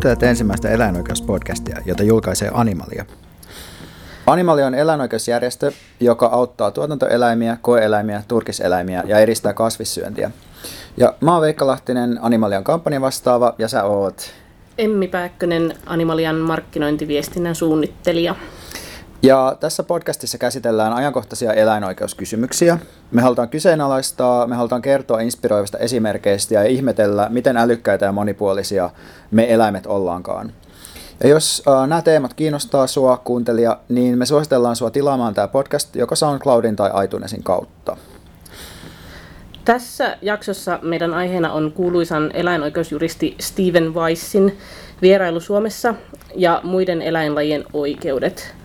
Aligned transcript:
Kuuntelet 0.00 0.22
ensimmäistä 0.22 0.68
eläinoikeuspodcastia, 0.68 1.78
jota 1.84 2.02
julkaisee 2.02 2.50
Animalia. 2.54 3.04
Animalia 4.26 4.66
on 4.66 4.74
eläinoikeusjärjestö, 4.74 5.72
joka 6.00 6.26
auttaa 6.26 6.70
tuotantoeläimiä, 6.70 7.58
koeeläimiä, 7.62 8.22
turkiseläimiä 8.28 9.02
ja 9.06 9.18
edistää 9.18 9.52
kasvissyöntiä. 9.52 10.30
Ja 10.96 11.14
mä 11.20 11.32
oon 11.32 11.42
Veikka 11.42 11.66
Lahtinen, 11.66 12.18
Animalian 12.22 12.64
kampanjan 12.64 13.02
vastaava, 13.02 13.54
ja 13.58 13.68
sä 13.68 13.84
oot... 13.84 14.30
Emmi 14.78 15.08
Pääkkönen, 15.08 15.74
Animalian 15.86 16.36
markkinointiviestinnän 16.36 17.54
suunnittelija. 17.54 18.34
Ja 19.22 19.56
tässä 19.60 19.82
podcastissa 19.82 20.38
käsitellään 20.38 20.92
ajankohtaisia 20.92 21.52
eläinoikeuskysymyksiä. 21.52 22.78
Me 23.10 23.22
halutaan 23.22 23.48
kyseenalaistaa, 23.48 24.46
me 24.46 24.56
halutaan 24.56 24.82
kertoa 24.82 25.20
inspiroivista 25.20 25.78
esimerkkeistä 25.78 26.54
ja 26.54 26.64
ihmetellä, 26.64 27.28
miten 27.28 27.56
älykkäitä 27.56 28.04
ja 28.04 28.12
monipuolisia 28.12 28.90
me 29.30 29.52
eläimet 29.52 29.86
ollaankaan. 29.86 30.52
Ja 31.22 31.28
jos 31.28 31.62
äh, 31.68 31.88
nämä 31.88 32.02
teemat 32.02 32.34
kiinnostaa 32.34 32.86
sua, 32.86 33.16
kuuntelija, 33.16 33.78
niin 33.88 34.18
me 34.18 34.26
suositellaan 34.26 34.76
sua 34.76 34.90
tilaamaan 34.90 35.34
tämä 35.34 35.48
podcast 35.48 35.96
joko 35.96 36.16
SoundCloudin 36.16 36.76
tai 36.76 37.04
iTunesin 37.04 37.42
kautta. 37.42 37.96
Tässä 39.64 40.16
jaksossa 40.22 40.78
meidän 40.82 41.14
aiheena 41.14 41.52
on 41.52 41.72
kuuluisan 41.72 42.30
eläinoikeusjuristi 42.34 43.36
Steven 43.40 43.94
Weissin 43.94 44.58
vierailu 45.02 45.40
Suomessa 45.40 45.94
ja 46.36 46.60
muiden 46.64 47.02
eläinlajien 47.02 47.64
oikeudet. 47.72 48.59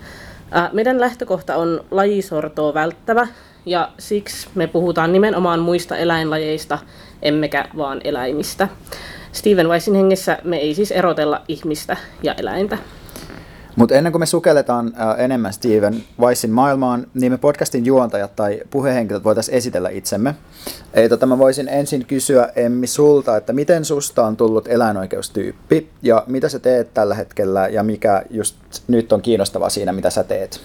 Meidän 0.74 1.00
lähtökohta 1.00 1.56
on 1.56 1.86
lajisortoa 1.92 2.74
välttävä 2.74 3.28
ja 3.66 3.90
siksi 4.00 4.50
me 4.56 4.68
puhutaan 4.68 5.14
nimenomaan 5.14 5.60
muista 5.60 5.98
eläinlajeista, 5.98 6.80
emmekä 7.22 7.66
vaan 7.78 8.02
eläimistä. 8.04 8.68
Steven 9.32 9.70
Weissin 9.70 9.96
hengessä 9.96 10.38
me 10.44 10.58
ei 10.58 10.74
siis 10.76 10.92
erotella 10.92 11.42
ihmistä 11.48 11.98
ja 12.24 12.34
eläintä. 12.34 12.78
Mutta 13.76 13.96
ennen 13.96 14.14
kuin 14.14 14.20
me 14.20 14.26
sukelletaan 14.26 14.94
äh, 15.00 15.24
enemmän 15.24 15.54
Steven 15.54 16.04
Weissin 16.20 16.52
maailmaan, 16.52 17.08
niin 17.14 17.32
me 17.32 17.38
podcastin 17.38 17.86
juontajat 17.86 18.36
tai 18.36 18.62
puhehenkilöt 18.70 19.24
voitaisiin 19.24 19.58
esitellä 19.58 19.90
itsemme. 19.90 20.36
Ei, 20.94 21.10
tota, 21.10 21.26
mä 21.26 21.38
voisin 21.38 21.68
ensin 21.68 22.06
kysyä 22.06 22.50
Emmi 22.56 22.88
sulta, 22.88 23.38
että 23.38 23.54
miten 23.54 23.86
susta 23.86 24.26
on 24.26 24.38
tullut 24.38 24.68
eläinoikeustyyppi 24.68 25.90
ja 26.02 26.24
mitä 26.28 26.50
sä 26.50 26.60
teet 26.60 26.94
tällä 26.94 27.16
hetkellä 27.16 27.68
ja 27.68 27.84
mikä 27.84 28.24
just 28.30 28.56
nyt 28.88 29.12
on 29.12 29.22
kiinnostavaa 29.22 29.70
siinä, 29.70 29.94
mitä 29.94 30.10
sä 30.10 30.24
teet? 30.24 30.62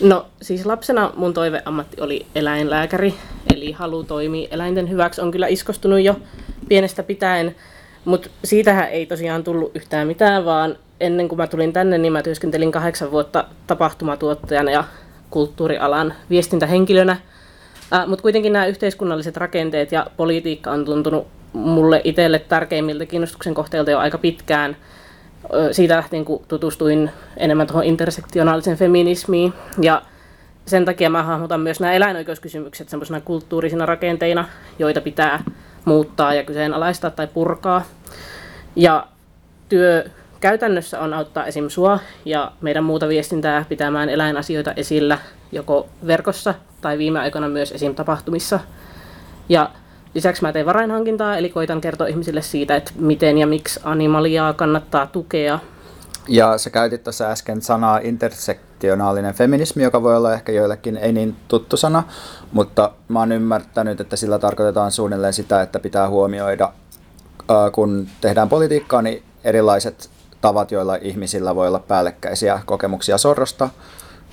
No 0.00 0.26
siis 0.42 0.66
lapsena 0.66 1.12
mun 1.16 1.34
toiveammatti 1.34 2.00
oli 2.00 2.26
eläinlääkäri, 2.34 3.14
eli 3.54 3.72
halu 3.72 4.04
toimia 4.04 4.48
eläinten 4.50 4.90
hyväksi 4.90 5.20
on 5.20 5.30
kyllä 5.30 5.46
iskostunut 5.46 6.00
jo 6.00 6.16
pienestä 6.68 7.02
pitäen, 7.02 7.56
mutta 8.04 8.28
siitähän 8.44 8.88
ei 8.88 9.06
tosiaan 9.06 9.44
tullut 9.44 9.76
yhtään 9.76 10.06
mitään, 10.06 10.44
vaan 10.44 10.76
ennen 11.02 11.28
kuin 11.28 11.36
mä 11.36 11.46
tulin 11.46 11.72
tänne, 11.72 11.98
niin 11.98 12.12
mä 12.12 12.22
työskentelin 12.22 12.72
kahdeksan 12.72 13.10
vuotta 13.10 13.44
tapahtumatuottajana 13.66 14.70
ja 14.70 14.84
kulttuurialan 15.30 16.14
viestintähenkilönä. 16.30 17.16
Äh, 17.92 18.08
Mutta 18.08 18.22
kuitenkin 18.22 18.52
nämä 18.52 18.66
yhteiskunnalliset 18.66 19.36
rakenteet 19.36 19.92
ja 19.92 20.06
politiikka 20.16 20.70
on 20.70 20.84
tuntunut 20.84 21.26
mulle 21.52 22.00
itselle 22.04 22.38
tärkeimmiltä 22.38 23.06
kiinnostuksen 23.06 23.54
kohteilta 23.54 23.90
jo 23.90 23.98
aika 23.98 24.18
pitkään. 24.18 24.76
Siitä 25.72 25.96
lähtien, 25.96 26.24
kun 26.24 26.44
tutustuin 26.48 27.10
enemmän 27.36 27.66
tuohon 27.66 27.84
intersektionaalisen 27.84 28.76
feminismiin. 28.76 29.52
Ja 29.80 30.02
sen 30.66 30.84
takia 30.84 31.10
mä 31.10 31.22
hahmotan 31.22 31.60
myös 31.60 31.80
nämä 31.80 31.92
eläinoikeuskysymykset 31.92 32.88
semmoisena 32.88 33.20
kulttuurisina 33.20 33.86
rakenteina, 33.86 34.48
joita 34.78 35.00
pitää 35.00 35.42
muuttaa 35.84 36.34
ja 36.34 36.44
kyseenalaistaa 36.44 37.10
tai 37.10 37.26
purkaa. 37.26 37.84
Ja 38.76 39.06
työ 39.68 40.04
käytännössä 40.42 41.00
on 41.00 41.14
auttaa 41.14 41.46
esim. 41.46 41.68
sua 41.68 41.98
ja 42.24 42.52
meidän 42.60 42.84
muuta 42.84 43.08
viestintää 43.08 43.64
pitämään 43.68 44.08
eläinasioita 44.08 44.72
esillä 44.76 45.18
joko 45.52 45.88
verkossa 46.06 46.54
tai 46.80 46.98
viime 46.98 47.20
aikoina 47.20 47.48
myös 47.48 47.72
esim. 47.72 47.94
tapahtumissa. 47.94 48.60
Ja 49.48 49.70
lisäksi 50.14 50.42
mä 50.42 50.52
teen 50.52 50.66
varainhankintaa, 50.66 51.36
eli 51.36 51.50
koitan 51.50 51.80
kertoa 51.80 52.06
ihmisille 52.06 52.42
siitä, 52.42 52.76
että 52.76 52.92
miten 52.98 53.38
ja 53.38 53.46
miksi 53.46 53.80
animaliaa 53.84 54.52
kannattaa 54.52 55.06
tukea. 55.06 55.58
Ja 56.28 56.58
sä 56.58 56.70
käytit 56.70 57.04
tuossa 57.04 57.30
äsken 57.30 57.62
sanaa 57.62 57.98
intersektionaalinen 57.98 59.34
feminismi, 59.34 59.82
joka 59.82 60.02
voi 60.02 60.16
olla 60.16 60.34
ehkä 60.34 60.52
joillekin 60.52 60.96
ei 60.96 61.12
niin 61.12 61.36
tuttu 61.48 61.76
sana, 61.76 62.02
mutta 62.52 62.92
mä 63.08 63.18
oon 63.18 63.32
ymmärtänyt, 63.32 64.00
että 64.00 64.16
sillä 64.16 64.38
tarkoitetaan 64.38 64.92
suunnilleen 64.92 65.32
sitä, 65.32 65.62
että 65.62 65.78
pitää 65.78 66.08
huomioida, 66.08 66.72
kun 67.72 68.06
tehdään 68.20 68.48
politiikkaa, 68.48 69.02
niin 69.02 69.22
erilaiset 69.44 70.10
tavat, 70.42 70.70
joilla 70.70 70.96
ihmisillä 70.96 71.54
voi 71.54 71.68
olla 71.68 71.78
päällekkäisiä 71.78 72.60
kokemuksia 72.66 73.18
sorrosta. 73.18 73.68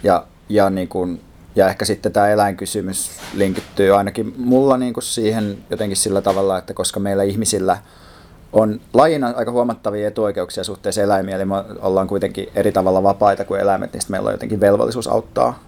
Ja, 0.03 0.25
ja, 0.49 0.69
niin 0.69 0.87
kuin, 0.87 1.21
ja 1.55 1.69
ehkä 1.69 1.85
sitten 1.85 2.11
tämä 2.11 2.29
eläinkysymys 2.29 3.11
linkittyy 3.33 3.97
ainakin 3.97 4.33
mulla 4.37 4.77
niin 4.77 4.93
kuin 4.93 5.03
siihen 5.03 5.57
jotenkin 5.69 5.97
sillä 5.97 6.21
tavalla, 6.21 6.57
että 6.57 6.73
koska 6.73 6.99
meillä 6.99 7.23
ihmisillä 7.23 7.77
on 8.53 8.81
lajina 8.93 9.33
aika 9.35 9.51
huomattavia 9.51 10.07
etuoikeuksia 10.07 10.63
suhteessa 10.63 11.01
eläimiä, 11.01 11.35
eli 11.35 11.45
me 11.45 11.55
ollaan 11.81 12.07
kuitenkin 12.07 12.49
eri 12.55 12.71
tavalla 12.71 13.03
vapaita 13.03 13.45
kuin 13.45 13.61
eläimet, 13.61 13.93
niin 13.93 14.01
meillä 14.09 14.27
on 14.27 14.33
jotenkin 14.33 14.59
velvollisuus 14.59 15.07
auttaa 15.07 15.59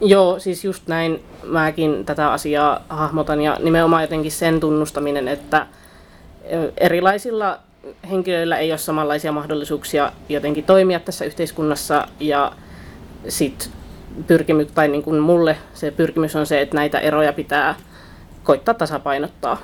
Joo, 0.00 0.38
siis 0.38 0.64
just 0.64 0.86
näin 0.86 1.24
mäkin 1.44 2.04
tätä 2.06 2.32
asiaa 2.32 2.80
hahmotan 2.88 3.40
ja 3.40 3.56
nimenomaan 3.62 4.02
jotenkin 4.02 4.32
sen 4.32 4.60
tunnustaminen, 4.60 5.28
että 5.28 5.66
erilaisilla 6.76 7.58
henkilöillä 8.10 8.58
ei 8.58 8.72
ole 8.72 8.78
samanlaisia 8.78 9.32
mahdollisuuksia 9.32 10.12
jotenkin 10.28 10.64
toimia 10.64 11.00
tässä 11.00 11.24
yhteiskunnassa 11.24 12.08
ja 12.20 12.52
sit 13.28 13.70
pyrkimys, 14.26 14.66
tai 14.74 14.88
niin 14.88 15.02
kuin 15.02 15.20
mulle 15.20 15.56
se 15.74 15.90
pyrkimys 15.90 16.36
on 16.36 16.46
se, 16.46 16.60
että 16.60 16.76
näitä 16.76 16.98
eroja 16.98 17.32
pitää 17.32 17.74
koittaa 18.44 18.74
tasapainottaa. 18.74 19.62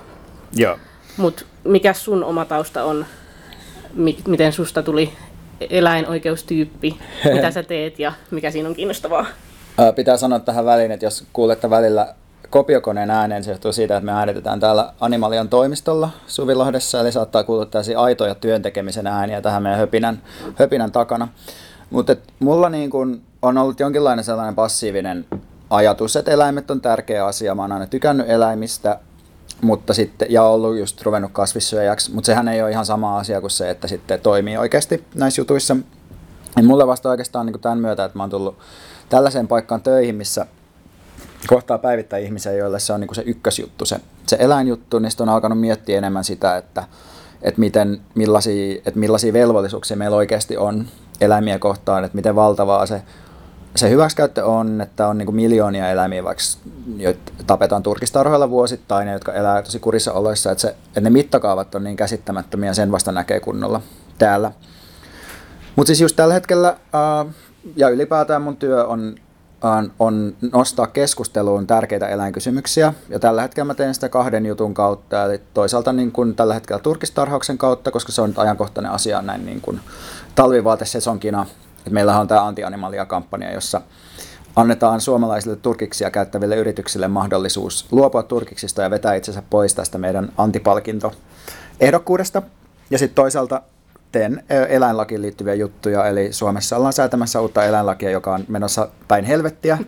Joo. 0.57 0.79
Mutta 1.17 1.45
mikä 1.65 1.93
sun 1.93 2.25
oma 2.25 2.45
tausta 2.45 2.85
on, 2.85 3.07
miten 4.27 4.53
susta 4.53 4.83
tuli 4.83 5.13
eläinoikeustyyppi, 5.71 6.99
mitä 7.35 7.51
sä 7.51 7.63
teet 7.63 7.99
ja 7.99 8.13
mikä 8.31 8.51
siinä 8.51 8.69
on 8.69 8.75
kiinnostavaa? 8.75 9.27
Pitää 9.97 10.17
sanoa 10.17 10.39
tähän 10.39 10.65
väliin, 10.65 10.93
että 10.93 11.07
jos 11.07 11.25
kuulette 11.33 11.71
välillä 11.71 12.15
kopiokoneen 12.51 13.11
ääneen, 13.11 13.45
se 13.45 13.51
johtuu 13.51 13.73
siitä, 13.73 13.97
että 13.97 14.05
me 14.05 14.13
äänitetään 14.13 14.61
täällä 14.61 14.93
Animalian 15.01 15.49
toimistolla 15.49 16.11
Suvilahdessa, 16.27 17.01
eli 17.01 17.13
saattaa 17.13 17.45
kuulua 17.45 17.67
tällaisia 17.67 18.01
aitoja 18.01 18.35
työntekemisen 18.35 19.07
ääniä 19.07 19.43
tähän 19.43 19.63
meidän 19.63 19.79
höpinän, 19.79 20.23
höpinän 20.55 20.93
takana. 20.93 21.29
Mutta 21.91 22.17
mulla 22.39 22.69
niin 22.69 22.91
kun 22.91 23.23
on 23.43 23.59
ollut 23.59 23.81
jonkinlainen 23.81 24.25
sellainen 24.25 24.55
passiivinen 24.55 25.27
ajatus, 25.71 26.17
että 26.17 26.31
eläimet 26.31 26.71
on 26.71 26.81
tärkeä 26.81 27.27
asia. 27.27 27.55
Mä 27.55 27.63
oon 27.63 27.73
aina 27.73 27.87
tykännyt 27.87 28.31
eläimistä, 28.31 28.99
mutta 29.63 29.95
sitten, 29.95 30.29
ja 30.31 30.43
ollut 30.43 30.79
just 30.79 31.03
ruvennut 31.03 31.33
kasvissyöjäksi, 31.33 32.15
mutta 32.15 32.27
sehän 32.27 32.49
ei 32.49 32.63
ole 32.63 32.71
ihan 32.71 32.87
sama 32.87 33.19
asia 33.19 33.41
kuin 33.41 33.51
se, 33.51 33.71
että 33.71 33.89
sitten 33.89 34.21
toimii 34.21 34.57
oikeasti 34.57 35.05
näissä 35.15 35.41
jutuissa. 35.41 35.77
Ja 36.57 36.63
mulle 36.63 36.87
vasta 36.87 37.11
oikeastaan 37.11 37.47
niin 37.47 37.61
tämän 37.61 37.79
myötä, 37.79 38.05
että 38.05 38.19
mä 38.19 38.23
oon 38.23 38.31
tullut 38.31 38.59
tällaiseen 39.09 39.49
paikkaan 39.49 39.83
töihin, 39.83 40.15
missä 40.15 40.47
kohtaa 41.47 41.79
päivittää 41.79 42.19
ihmisiä, 42.19 42.53
joille 42.53 42.81
se 42.81 42.93
on 42.93 43.01
niin 43.01 43.09
kuin 43.09 43.17
se 43.17 43.23
ykkösjuttu, 43.27 43.85
se, 43.85 44.01
se 44.27 44.37
eläinjuttu, 44.41 44.99
niin 44.99 45.13
on 45.21 45.29
alkanut 45.29 45.61
miettiä 45.61 45.99
enemmän 45.99 46.25
sitä, 46.25 46.57
että, 46.57 46.85
että, 47.43 47.61
miten, 47.61 48.01
millaisia, 48.15 48.75
että 48.87 49.01
millaisia 49.01 49.33
velvollisuuksia 49.33 49.97
meillä 49.97 50.17
oikeasti 50.17 50.57
on 50.57 50.87
eläimiä 51.21 51.59
kohtaan, 51.59 52.05
että 52.05 52.17
miten 52.17 52.37
valtavaa 52.37 52.87
se, 52.87 53.03
se 53.77 53.91
hyväksikäyttö 53.91 54.45
on, 54.47 54.81
että 54.81 55.09
on 55.09 55.19
niin 55.19 55.27
kuin 55.27 55.37
miljoonia 55.37 55.91
eläimiä, 55.91 56.25
vaikka 56.25 56.43
joita 56.97 57.33
tapetaan 57.47 57.83
turkistarhoilla 57.83 58.51
vuosittain, 58.51 59.09
jotka 59.09 59.33
elää 59.33 59.63
tosi 59.63 59.79
kurissa 59.79 60.13
oloissa, 60.13 60.53
että, 60.53 60.63
se, 60.63 60.69
että 60.69 61.01
ne 61.01 61.11
mittakaavat 61.11 61.75
on 61.75 61.85
niin 61.85 61.97
käsittämättömiä, 61.97 62.75
sen 62.75 62.93
vasta 62.93 63.13
näkee 63.13 63.41
kunnolla 63.41 63.81
täällä. 64.19 64.53
Mutta 65.77 65.87
siis 65.87 66.01
just 66.01 66.17
tällä 66.17 66.35
hetkellä, 66.35 66.77
ää, 66.93 67.27
ja 67.77 67.89
ylipäätään 67.89 68.43
mun 68.43 68.57
työ 68.57 68.87
on 68.87 69.15
on, 69.99 70.37
nostaa 70.53 70.87
keskusteluun 70.87 71.67
tärkeitä 71.67 72.09
eläinkysymyksiä. 72.09 72.95
Ja 73.09 73.19
tällä 73.19 73.43
hetkellä 73.43 73.67
mä 73.67 73.75
teen 73.75 73.95
sitä 73.95 74.09
kahden 74.09 74.47
jutun 74.47 74.75
kautta. 74.75 75.25
Eli 75.25 75.41
toisaalta 75.55 75.93
niin 75.93 76.13
kuin 76.13 76.35
tällä 76.35 76.55
hetkellä 76.55 76.83
turkistarhauksen 76.83 77.59
kautta, 77.59 77.91
koska 77.91 78.13
se 78.13 78.23
on 78.23 78.29
nyt 78.29 78.39
ajankohtainen 78.39 78.93
asia 78.93 79.23
näin 79.23 79.47
niin 79.47 79.61
kuin 79.61 79.81
talvivaatesesonkina. 80.35 81.47
Et 81.87 81.93
meillähän 81.93 82.21
on 82.21 82.29
tämä 82.29 82.47
anti-animalia-kampanja, 82.47 83.53
jossa 83.53 83.81
annetaan 84.57 85.01
suomalaisille 85.01 85.57
turkiksia 85.57 86.11
käyttäville 86.11 86.57
yrityksille 86.57 87.09
mahdollisuus 87.09 87.87
luopua 87.91 88.23
turkiksista 88.23 88.83
ja 88.83 88.91
vetää 88.91 89.15
itsensä 89.15 89.43
pois 89.51 89.75
tästä 89.75 89.99
meidän 89.99 90.33
antipalkinto 90.37 91.13
ehdokkuudesta. 91.81 92.43
Ja 92.91 92.99
sitten 92.99 93.15
toisaalta 93.15 93.63
teen 94.13 94.43
eläinlakiin 94.69 95.23
liittyviä 95.23 95.55
juttuja, 95.55 96.07
eli 96.07 96.33
Suomessa 96.33 96.77
ollaan 96.77 96.93
säätämässä 96.93 97.41
uutta 97.41 97.65
eläinlakia, 97.65 98.11
joka 98.11 98.35
on 98.35 98.45
menossa 98.49 98.89
päin 99.09 99.25
helvettiä, 99.25 99.79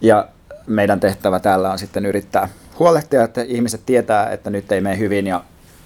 ja 0.00 0.28
meidän 0.66 1.00
tehtävä 1.00 1.40
täällä 1.40 1.72
on 1.72 1.78
sitten 1.78 2.06
yrittää 2.06 2.48
huolehtia, 2.78 3.24
että 3.24 3.42
ihmiset 3.42 3.80
tietää, 3.86 4.30
että 4.30 4.50
nyt 4.50 4.72
ei 4.72 4.80
mene 4.80 4.98
hyvin, 4.98 5.26
ja 5.26 5.44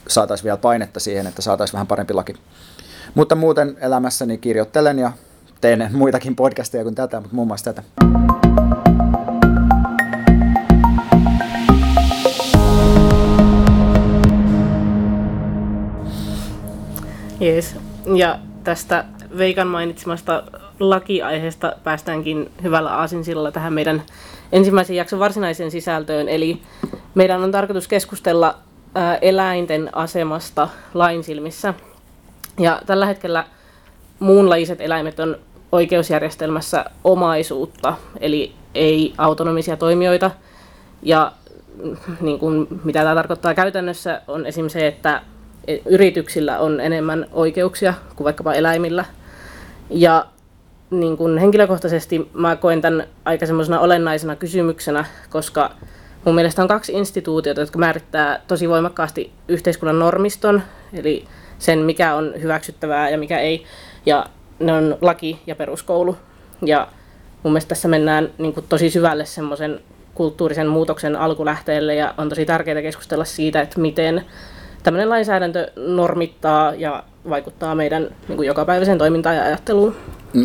saataisiin 0.09 0.45
vielä 0.45 0.57
painetta 0.57 1.01
siihen, 1.01 1.27
että 1.27 1.43
saataisiin 1.43 1.73
vähän 1.73 1.87
parempi 1.87 2.15
laki. 2.15 2.35
Mutta 3.15 3.35
muuten 3.35 3.77
elämässäni 3.81 4.39
kirjoittelen 4.39 4.99
ja 4.99 5.13
teen 5.61 5.91
muitakin 5.93 6.37
podcasteja 6.37 6.85
kuin 6.85 6.95
tätä, 6.95 7.21
mutta 7.21 7.35
muun 7.37 7.49
muassa 7.49 7.73
tätä. 7.73 7.83
Jees. 17.41 17.77
Ja 18.15 18.39
tästä 18.65 19.05
Veikan 19.39 19.67
mainitsemasta 19.67 20.43
lakiaiheesta 20.81 21.73
päästäänkin 21.85 22.51
hyvällä 22.63 22.97
aasinsilla 22.97 23.53
tähän 23.53 23.73
meidän 23.73 24.03
ensimmäisen 24.53 24.97
jakson 24.97 25.19
varsinaiseen 25.19 25.71
sisältöön. 25.71 26.29
Eli 26.29 26.63
meidän 27.15 27.43
on 27.43 27.53
tarkoitus 27.53 27.89
keskustella 27.89 28.55
eläinten 29.21 29.91
asemasta 29.93 30.69
lainsilmissä. 30.95 31.75
Ja 32.59 32.83
tällä 32.87 33.07
hetkellä 33.07 33.45
muunlajiset 34.19 34.81
eläimet 34.81 35.21
on 35.21 35.37
oikeusjärjestelmässä 35.73 36.85
omaisuutta, 37.05 37.95
eli 38.21 38.53
ei 38.75 39.15
autonomisia 39.19 39.77
toimijoita. 39.77 40.31
Ja 41.03 41.33
niin 42.21 42.39
kuin, 42.39 42.67
mitä 42.85 43.03
tämä 43.03 43.15
tarkoittaa 43.15 43.55
käytännössä 43.55 44.23
on 44.29 44.47
esimerkiksi 44.47 44.79
se, 44.79 44.87
että 44.87 45.23
yrityksillä 45.87 46.59
on 46.59 46.81
enemmän 46.81 47.27
oikeuksia 47.33 47.95
kuin 48.17 48.25
vaikkapa 48.25 48.55
eläimillä. 48.55 49.05
Ja 49.91 50.27
niin 50.91 51.17
kuin 51.17 51.39
henkilökohtaisesti 51.39 52.31
mä 52.33 52.57
koen 52.57 52.81
tämän 52.81 53.07
aika 53.25 53.47
semmoisena 53.47 53.81
olennaisena 53.81 54.37
kysymyksenä, 54.37 55.05
koska 55.31 55.71
mun 56.25 56.35
mielestä 56.35 56.63
on 56.63 56.69
kaksi 56.69 56.93
instituutiota, 56.93 57.61
jotka 57.61 57.79
määrittää 57.79 58.41
tosi 58.49 58.69
voimakkaasti 58.69 59.33
yhteiskunnan 59.49 59.99
normiston, 59.99 60.63
eli 60.93 61.25
sen 61.59 61.79
mikä 61.79 62.15
on 62.15 62.35
hyväksyttävää 62.43 63.11
ja 63.11 63.19
mikä 63.19 63.39
ei. 63.39 63.65
Ja 64.07 64.27
ne 64.59 64.73
on 64.73 64.99
laki 65.01 65.39
ja 65.47 65.57
peruskoulu. 65.57 66.17
Ja 66.63 66.89
mun 67.43 67.53
mielestä 67.53 67.69
tässä 67.69 67.89
mennään 67.89 68.31
niin 68.39 68.55
kuin 68.55 68.67
tosi 68.69 68.91
syvälle 68.91 69.25
semmoisen 69.25 69.81
kulttuurisen 70.15 70.67
muutoksen 70.67 71.17
alkulähteelle 71.17 71.95
ja 71.95 72.15
on 72.19 72.29
tosi 72.29 72.45
tärkeää 72.45 72.83
keskustella 72.83 73.25
siitä, 73.25 73.61
että 73.61 73.81
miten 73.81 74.25
tämmöinen 74.87 75.11
lainsäädäntö 75.11 75.71
normittaa 75.77 76.75
ja 76.75 77.05
vaikuttaa 77.29 77.75
meidän 77.75 78.03
niin 78.29 78.37
kuin 78.37 78.47
jokapäiväiseen 78.47 78.99
toimintaan 78.99 79.37
ja 79.37 79.43
ajatteluun. 79.43 79.97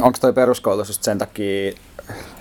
Onko 0.01 0.17
toi 0.21 0.33
peruskoulu 0.33 0.83
sen 0.85 1.17
takia 1.17 1.73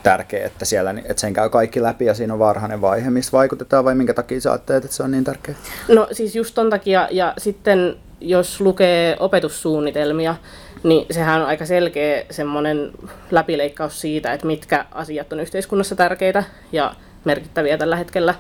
tärkeä, 0.03 0.47
että 0.47 0.65
siellä 0.65 0.95
että 1.05 1.21
sen 1.21 1.33
käy 1.33 1.49
kaikki 1.49 1.83
läpi 1.83 2.05
ja 2.05 2.15
siinä 2.15 2.33
on 2.33 2.39
varhainen 2.39 2.81
vaihe, 2.81 3.11
missä 3.11 3.33
vaikutetaan 3.33 3.85
vai 3.85 3.95
minkä 3.95 4.15
takia 4.15 4.41
sä 4.41 4.51
ajattelet, 4.51 4.85
että 4.85 4.97
se 4.97 5.03
on 5.03 5.11
niin 5.11 5.25
tärkeä? 5.25 5.55
No 5.89 6.09
siis 6.13 6.37
just 6.37 6.55
ton 6.55 6.71
takia 6.71 7.09
ja 7.11 7.35
sitten 7.39 7.97
jos 8.21 8.61
lukee 8.61 9.17
opetussuunnitelmia, 9.19 10.35
niin 10.83 11.07
sehän 11.11 11.41
on 11.41 11.47
aika 11.47 11.67
selkeä 11.67 12.25
semmoinen 12.31 12.91
läpileikkaus 13.31 14.01
siitä, 14.01 14.33
että 14.33 14.47
mitkä 14.47 14.85
asiat 14.93 15.33
on 15.33 15.41
yhteiskunnassa 15.41 15.97
tärkeitä 15.97 16.45
ja 16.73 16.95
merkittäviä 17.25 17.79
tällä 17.79 17.97
hetkellä. 17.97 18.35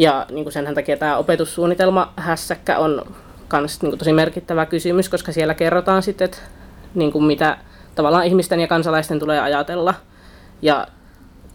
Ja 0.00 0.26
niin 0.30 0.44
kuin 0.44 0.52
senhän 0.52 0.74
takia 0.74 0.96
tämä 0.96 1.16
opetussuunnitelma 1.16 2.12
hässäkkä 2.16 2.78
on 2.78 3.02
myös 3.52 3.82
niin 3.82 3.98
tosi 3.98 4.12
merkittävä 4.12 4.66
kysymys, 4.66 5.08
koska 5.08 5.32
siellä 5.32 5.54
kerrotaan 5.54 6.02
sitten, 6.02 6.24
että 6.24 6.38
niin 6.94 7.12
kuin 7.12 7.24
mitä 7.24 7.58
tavallaan 7.94 8.24
ihmisten 8.26 8.60
ja 8.60 8.66
kansalaisten 8.66 9.18
tulee 9.18 9.40
ajatella. 9.40 9.94
Ja 10.62 10.86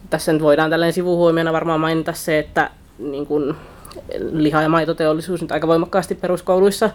tässä 0.09 0.33
nyt 0.33 0.41
voidaan 0.41 0.69
tällainen 0.69 0.93
sivuhuomiona 0.93 1.53
varmaan 1.53 1.79
mainita 1.79 2.13
se, 2.13 2.39
että 2.39 2.69
niin 2.99 3.25
kuin 3.25 3.55
liha- 4.31 4.61
ja 4.61 4.69
maitoteollisuus 4.69 5.41
nyt 5.41 5.51
aika 5.51 5.67
voimakkaasti 5.67 6.15
peruskouluissa 6.15 6.89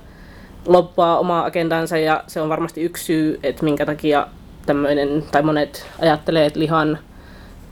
loppaa 0.66 1.18
omaa 1.18 1.44
agendansa 1.44 1.98
ja 1.98 2.24
se 2.26 2.40
on 2.40 2.48
varmasti 2.48 2.82
yksi 2.82 3.04
syy, 3.04 3.40
että 3.42 3.64
minkä 3.64 3.86
takia 3.86 4.26
tämmöinen, 4.66 5.24
tai 5.32 5.42
monet 5.42 5.86
ajattelee, 6.00 6.46
että 6.46 6.60
lihan, 6.60 6.98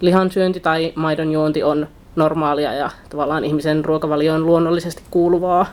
lihan 0.00 0.30
syönti 0.30 0.60
tai 0.60 0.92
maidon 0.96 1.32
juonti 1.32 1.62
on 1.62 1.88
normaalia 2.18 2.74
ja 2.74 2.90
tavallaan 3.10 3.44
ihmisen 3.44 3.84
ruokavalioon 3.84 4.46
luonnollisesti 4.46 5.02
kuuluvaa. 5.10 5.66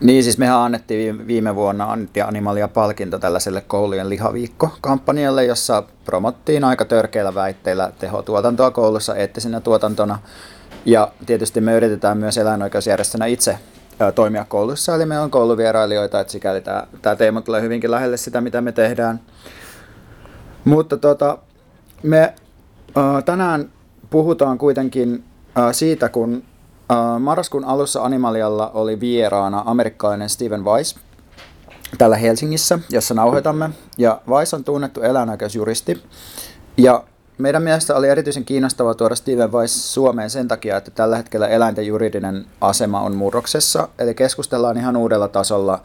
Niin, 0.00 0.24
siis 0.24 0.38
mehän 0.38 0.58
annettiin 0.58 1.26
viime 1.26 1.54
vuonna 1.54 1.92
annettiin 1.92 2.26
Animalia 2.26 2.68
palkinto 2.68 3.18
tällaiselle 3.18 3.60
koulujen 3.60 4.08
lihaviikko-kampanjalle, 4.08 5.44
jossa 5.44 5.82
promottiin 6.04 6.64
aika 6.64 6.84
törkeillä 6.84 7.34
väitteillä 7.34 7.92
tehotuotantoa 7.98 8.70
koulussa 8.70 9.16
eettisenä 9.16 9.60
tuotantona. 9.60 10.18
Ja 10.84 11.12
tietysti 11.26 11.60
me 11.60 11.74
yritetään 11.74 12.18
myös 12.18 12.38
eläinoikeusjärjestönä 12.38 13.26
itse 13.26 13.58
toimia 14.14 14.44
koulussa, 14.44 14.94
eli 14.94 15.06
meillä 15.06 15.24
on 15.24 15.30
kouluvierailijoita, 15.30 16.20
että 16.20 16.32
sikäli 16.32 16.60
tämä, 16.60 16.86
tämä 17.02 17.16
teema 17.16 17.40
tulee 17.40 17.62
hyvinkin 17.62 17.90
lähelle 17.90 18.16
sitä, 18.16 18.40
mitä 18.40 18.60
me 18.60 18.72
tehdään. 18.72 19.20
Mutta 20.64 20.96
tota, 20.96 21.38
me 22.02 22.34
tänään 23.24 23.70
puhutaan 24.10 24.58
kuitenkin 24.58 25.24
siitä, 25.72 26.08
kun 26.08 26.42
marraskuun 27.20 27.64
alussa 27.64 28.02
Animalialla 28.02 28.70
oli 28.74 29.00
vieraana 29.00 29.62
amerikkalainen 29.66 30.28
Steven 30.28 30.64
Weiss 30.64 30.96
täällä 31.98 32.16
Helsingissä, 32.16 32.78
jossa 32.90 33.14
nauhoitamme. 33.14 33.70
Ja 33.98 34.20
Weiss 34.28 34.54
on 34.54 34.64
tunnettu 34.64 35.02
eläinoikeusjuristi. 35.02 36.02
Ja 36.76 37.04
meidän 37.38 37.62
mielestä 37.62 37.96
oli 37.96 38.08
erityisen 38.08 38.44
kiinnostavaa 38.44 38.94
tuoda 38.94 39.14
Steven 39.14 39.52
Weiss 39.52 39.94
Suomeen 39.94 40.30
sen 40.30 40.48
takia, 40.48 40.76
että 40.76 40.90
tällä 40.90 41.16
hetkellä 41.16 41.48
eläinten 41.48 41.86
juridinen 41.86 42.46
asema 42.60 43.00
on 43.00 43.16
murroksessa. 43.16 43.88
Eli 43.98 44.14
keskustellaan 44.14 44.76
ihan 44.76 44.96
uudella 44.96 45.28
tasolla 45.28 45.82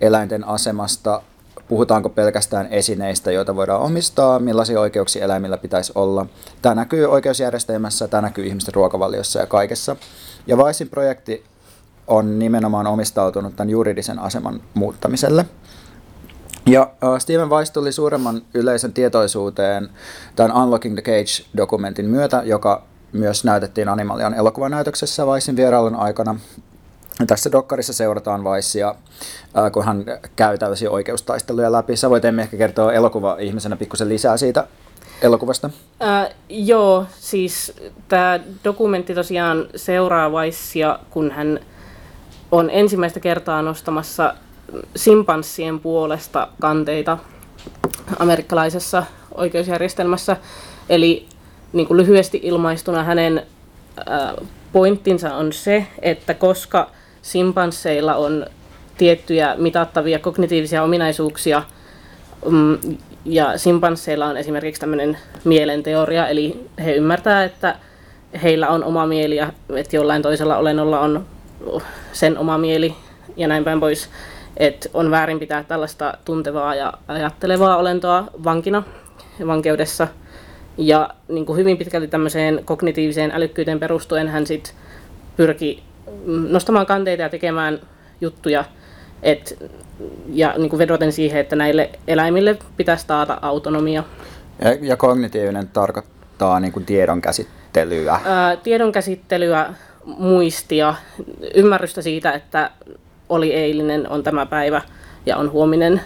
eläinten 0.00 0.44
asemasta 0.44 1.22
Puhutaanko 1.70 2.08
pelkästään 2.08 2.66
esineistä, 2.70 3.32
joita 3.32 3.56
voidaan 3.56 3.80
omistaa, 3.80 4.38
millaisia 4.38 4.80
oikeuksia 4.80 5.24
eläimillä 5.24 5.56
pitäisi 5.58 5.92
olla. 5.94 6.26
Tämä 6.62 6.74
näkyy 6.74 7.06
oikeusjärjestelmässä, 7.06 8.08
tämä 8.08 8.20
näkyy 8.20 8.46
ihmisten 8.46 8.74
ruokavaliossa 8.74 9.38
ja 9.38 9.46
kaikessa. 9.46 9.96
Ja 10.46 10.56
Vaisin 10.56 10.88
projekti 10.88 11.44
on 12.06 12.38
nimenomaan 12.38 12.86
omistautunut 12.86 13.56
tämän 13.56 13.70
juridisen 13.70 14.18
aseman 14.18 14.60
muuttamiselle. 14.74 15.46
Ja 16.66 16.82
uh, 16.82 17.18
Steven 17.18 17.50
Weiss 17.50 17.70
tuli 17.70 17.92
suuremman 17.92 18.42
yleisön 18.54 18.92
tietoisuuteen 18.92 19.88
tämän 20.36 20.56
Unlocking 20.56 20.94
the 20.94 21.02
Cage-dokumentin 21.02 22.06
myötä, 22.06 22.42
joka 22.44 22.82
myös 23.12 23.44
näytettiin 23.44 23.88
Animalian 23.88 24.34
elokuvanäytöksessä 24.34 25.24
Weissin 25.26 25.56
vierailun 25.56 25.96
aikana. 25.96 26.40
Tässä 27.26 27.52
dokkarissa 27.52 27.92
seurataan 27.92 28.44
Vaissia, 28.44 28.94
kun 29.72 29.84
hän 29.84 30.04
käy 30.36 30.58
tällaisia 30.58 30.90
oikeustaisteluja 30.90 31.72
läpi. 31.72 31.96
Sä 31.96 32.10
voit 32.10 32.24
ehkä 32.24 32.56
kertoa 32.56 32.92
elokuva-ihmisenä 32.92 33.76
pikkusen 33.76 34.08
lisää 34.08 34.36
siitä 34.36 34.66
elokuvasta? 35.22 35.70
Äh, 36.02 36.34
joo, 36.48 37.06
siis 37.18 37.72
tämä 38.08 38.40
dokumentti 38.64 39.14
tosiaan 39.14 39.66
seuraa 39.76 40.32
Vaissia, 40.32 40.98
kun 41.10 41.30
hän 41.30 41.60
on 42.50 42.70
ensimmäistä 42.70 43.20
kertaa 43.20 43.62
nostamassa 43.62 44.34
simpanssien 44.96 45.80
puolesta 45.80 46.48
kanteita 46.60 47.18
amerikkalaisessa 48.18 49.02
oikeusjärjestelmässä. 49.34 50.36
Eli 50.88 51.26
niin 51.72 51.86
kuin 51.86 51.96
lyhyesti 51.96 52.40
ilmaistuna 52.42 53.04
hänen 53.04 53.46
äh, 53.98 54.46
pointtinsa 54.72 55.34
on 55.34 55.52
se, 55.52 55.86
että 56.02 56.34
koska 56.34 56.90
simpansseilla 57.22 58.14
on 58.14 58.46
tiettyjä 58.98 59.54
mitattavia 59.58 60.18
kognitiivisia 60.18 60.82
ominaisuuksia, 60.82 61.62
mm, 62.50 62.78
ja 63.24 63.58
simpansseilla 63.58 64.26
on 64.26 64.36
esimerkiksi 64.36 64.80
tämmöinen 64.80 65.18
mielenteoria, 65.44 66.28
eli 66.28 66.66
he 66.84 66.94
ymmärtää, 66.94 67.44
että 67.44 67.76
heillä 68.42 68.68
on 68.68 68.84
oma 68.84 69.06
mieli 69.06 69.36
ja 69.36 69.52
että 69.76 69.96
jollain 69.96 70.22
toisella 70.22 70.56
olennolla 70.56 71.00
on 71.00 71.26
sen 72.12 72.38
oma 72.38 72.58
mieli 72.58 72.94
ja 73.36 73.48
näin 73.48 73.64
päin 73.64 73.80
pois. 73.80 74.10
Että 74.56 74.88
on 74.94 75.10
väärin 75.10 75.38
pitää 75.38 75.64
tällaista 75.64 76.14
tuntevaa 76.24 76.74
ja 76.74 76.92
ajattelevaa 77.08 77.76
olentoa 77.76 78.24
vankina 78.44 78.82
vankeudessa. 79.46 80.08
Ja 80.78 81.10
niin 81.28 81.46
kuin 81.46 81.58
hyvin 81.58 81.78
pitkälti 81.78 82.08
tämmöiseen 82.08 82.60
kognitiiviseen 82.64 83.30
älykkyyteen 83.34 83.80
perustuen 83.80 84.28
hän 84.28 84.46
sitten 84.46 84.74
pyrki 85.36 85.82
nostamaan 86.26 86.86
kanteita 86.86 87.22
ja 87.22 87.28
tekemään 87.28 87.80
juttuja, 88.20 88.64
et, 89.22 89.70
ja 90.32 90.54
niin 90.58 90.70
kuin 90.70 90.78
vedoten 90.78 91.12
siihen, 91.12 91.40
että 91.40 91.56
näille 91.56 91.90
eläimille 92.08 92.58
pitäisi 92.76 93.06
taata 93.06 93.38
autonomia. 93.42 94.04
Ja, 94.64 94.76
ja 94.80 94.96
kognitiivinen 94.96 95.68
tarkoittaa 95.68 96.60
niin 96.60 96.72
kuin 96.72 96.84
tiedon 96.84 97.20
käsittelyä? 97.20 98.20
Ää, 98.24 98.56
tiedon 98.56 98.92
käsittelyä, 98.92 99.74
muistia, 100.04 100.94
ymmärrystä 101.54 102.02
siitä, 102.02 102.32
että 102.32 102.70
oli 103.28 103.54
eilinen, 103.54 104.08
on 104.08 104.22
tämä 104.22 104.46
päivä 104.46 104.82
ja 105.26 105.36
on 105.36 105.52
huominen. 105.52 106.00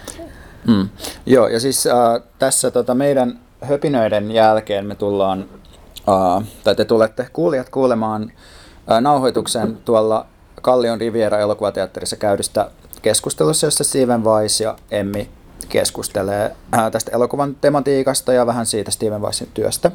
Hmm. 0.67 0.89
Joo, 1.27 1.49
ja 1.49 1.61
siis 1.61 1.87
äh, 1.87 1.95
tässä 2.39 2.71
tota, 2.71 2.95
meidän 2.95 3.39
höpinöiden 3.61 4.33
jälkeen 4.33 4.87
me 4.87 4.95
tullaan, 4.95 5.45
äh, 6.09 6.49
tai 6.65 6.75
te 6.75 6.85
tulette 6.85 7.27
kuulijat 7.33 7.69
kuulemaan 7.69 8.33
nauhoituksen 9.01 9.77
tuolla 9.85 10.27
Kallion 10.63 11.01
Riviera 11.01 11.39
elokuvateatterissa 11.39 12.17
käydystä 12.17 12.71
keskustelussa, 13.03 13.67
jossa 13.67 13.85
Steven 13.85 14.25
Weiss 14.25 14.61
ja 14.61 14.77
Emmi 14.91 15.31
keskustelee 15.69 16.57
tästä 16.93 17.11
elokuvan 17.15 17.57
tematiikasta 17.61 18.33
ja 18.33 18.47
vähän 18.47 18.67
siitä 18.67 18.91
Steven 18.91 19.23
Weissin 19.23 19.49
työstä. 19.55 19.91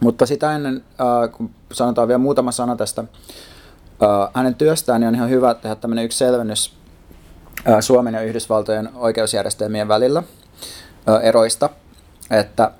Mutta 0.00 0.26
sitä 0.26 0.52
ennen, 0.52 0.84
kun 1.32 1.50
sanotaan 1.72 2.08
vielä 2.08 2.18
muutama 2.18 2.52
sana 2.52 2.76
tästä 2.76 3.04
hänen 4.34 4.54
työstään, 4.54 5.00
niin 5.00 5.08
on 5.08 5.14
ihan 5.14 5.30
hyvä 5.30 5.54
tehdä 5.54 5.76
tämmöinen 5.76 6.04
yksi 6.04 6.18
selvennys 6.18 6.74
Suomen 7.80 8.14
ja 8.14 8.20
Yhdysvaltojen 8.20 8.90
oikeusjärjestelmien 8.94 9.88
välillä 9.88 10.22
eroista. 11.22 11.70
Että 12.30 12.70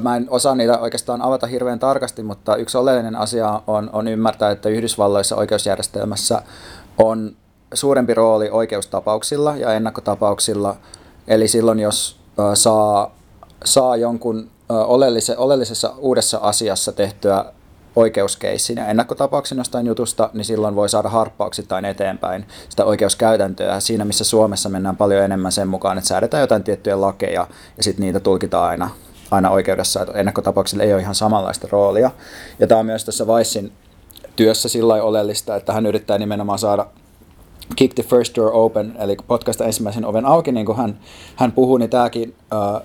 mä 0.00 0.16
en 0.16 0.26
osaa 0.30 0.54
niitä 0.54 0.78
oikeastaan 0.78 1.22
avata 1.22 1.46
hirveän 1.46 1.78
tarkasti, 1.78 2.22
mutta 2.22 2.56
yksi 2.56 2.78
oleellinen 2.78 3.16
asia 3.16 3.62
on, 3.66 3.90
on 3.92 4.08
ymmärtää, 4.08 4.50
että 4.50 4.68
Yhdysvalloissa 4.68 5.36
oikeusjärjestelmässä 5.36 6.42
on 6.98 7.36
suurempi 7.74 8.14
rooli 8.14 8.50
oikeustapauksilla 8.50 9.56
ja 9.56 9.72
ennakkotapauksilla. 9.72 10.76
Eli 11.28 11.48
silloin, 11.48 11.80
jos 11.80 12.20
saa, 12.54 13.14
saa 13.64 13.96
jonkun 13.96 14.50
oleellise, 14.68 15.36
oleellisessa 15.36 15.94
uudessa 15.98 16.38
asiassa 16.42 16.92
tehtyä 16.92 17.44
oikeuskeissin 17.96 18.76
ja 18.76 18.86
ennakkotapauksen 18.86 19.58
jostain 19.58 19.86
jutusta, 19.86 20.30
niin 20.32 20.44
silloin 20.44 20.74
voi 20.74 20.88
saada 20.88 21.08
harppauksittain 21.08 21.84
eteenpäin 21.84 22.46
sitä 22.68 22.84
oikeuskäytäntöä. 22.84 23.80
Siinä, 23.80 24.04
missä 24.04 24.24
Suomessa 24.24 24.68
mennään 24.68 24.96
paljon 24.96 25.24
enemmän 25.24 25.52
sen 25.52 25.68
mukaan, 25.68 25.98
että 25.98 26.08
säädetään 26.08 26.40
jotain 26.40 26.64
tiettyjä 26.64 27.00
lakeja 27.00 27.46
ja 27.76 27.82
sitten 27.82 28.06
niitä 28.06 28.20
tulkitaan 28.20 28.70
aina, 28.70 28.90
aina 29.32 29.50
oikeudessa, 29.50 30.02
että 30.02 30.18
ennakkotapauksilla 30.18 30.84
ei 30.84 30.92
ole 30.92 31.00
ihan 31.02 31.14
samanlaista 31.14 31.68
roolia. 31.70 32.10
Ja 32.58 32.66
tämä 32.66 32.78
on 32.78 32.86
myös 32.86 33.04
tässä 33.04 33.24
Weissin 33.24 33.72
työssä 34.36 34.68
sillä 34.68 34.94
oleellista, 34.94 35.56
että 35.56 35.72
hän 35.72 35.86
yrittää 35.86 36.18
nimenomaan 36.18 36.58
saada 36.58 36.86
Kick 37.76 37.94
the 37.94 38.02
First 38.02 38.36
Door 38.36 38.50
Open, 38.52 38.96
eli 38.98 39.16
potkaista 39.26 39.64
ensimmäisen 39.64 40.04
oven 40.04 40.26
auki, 40.26 40.52
niin 40.52 40.66
kuin 40.66 40.78
hän, 40.78 40.98
hän 41.36 41.52
puhuu, 41.52 41.76
niin 41.76 41.90
tämäkin 41.90 42.34
uh, 42.52 42.82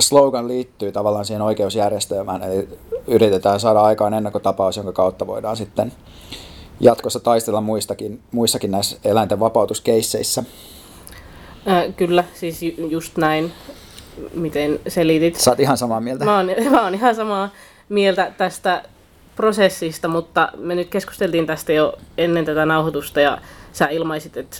slogan 0.00 0.48
liittyy 0.48 0.92
tavallaan 0.92 1.24
siihen 1.24 1.42
oikeusjärjestelmään, 1.42 2.42
eli 2.42 2.68
yritetään 3.06 3.60
saada 3.60 3.80
aikaan 3.80 4.14
ennakkotapaus, 4.14 4.76
jonka 4.76 4.92
kautta 4.92 5.26
voidaan 5.26 5.56
sitten 5.56 5.92
jatkossa 6.80 7.20
taistella 7.20 7.60
muistakin, 7.60 8.20
muissakin 8.32 8.70
näissä 8.70 8.96
eläinten 9.04 9.40
vapautuskeisseissä. 9.40 10.44
Äh, 11.68 11.94
kyllä, 11.96 12.24
siis 12.34 12.62
ju- 12.62 12.88
just 12.88 13.16
näin, 13.16 13.52
miten 14.34 14.80
selitit. 14.88 15.36
Sä 15.36 15.50
oot 15.50 15.60
ihan 15.60 15.76
samaa 15.76 16.00
mieltä. 16.00 16.24
Mä 16.24 16.36
oon, 16.36 16.46
mä 16.70 16.82
oon 16.82 16.94
ihan 16.94 17.14
samaa 17.14 17.50
mieltä 17.88 18.32
tästä 18.38 18.82
prosessista, 19.36 20.08
mutta 20.08 20.48
me 20.56 20.74
nyt 20.74 20.88
keskusteltiin 20.88 21.46
tästä 21.46 21.72
jo 21.72 21.98
ennen 22.18 22.44
tätä 22.44 22.66
nauhoitusta 22.66 23.20
ja 23.20 23.38
sä 23.72 23.86
ilmaisit, 23.86 24.36
että 24.36 24.56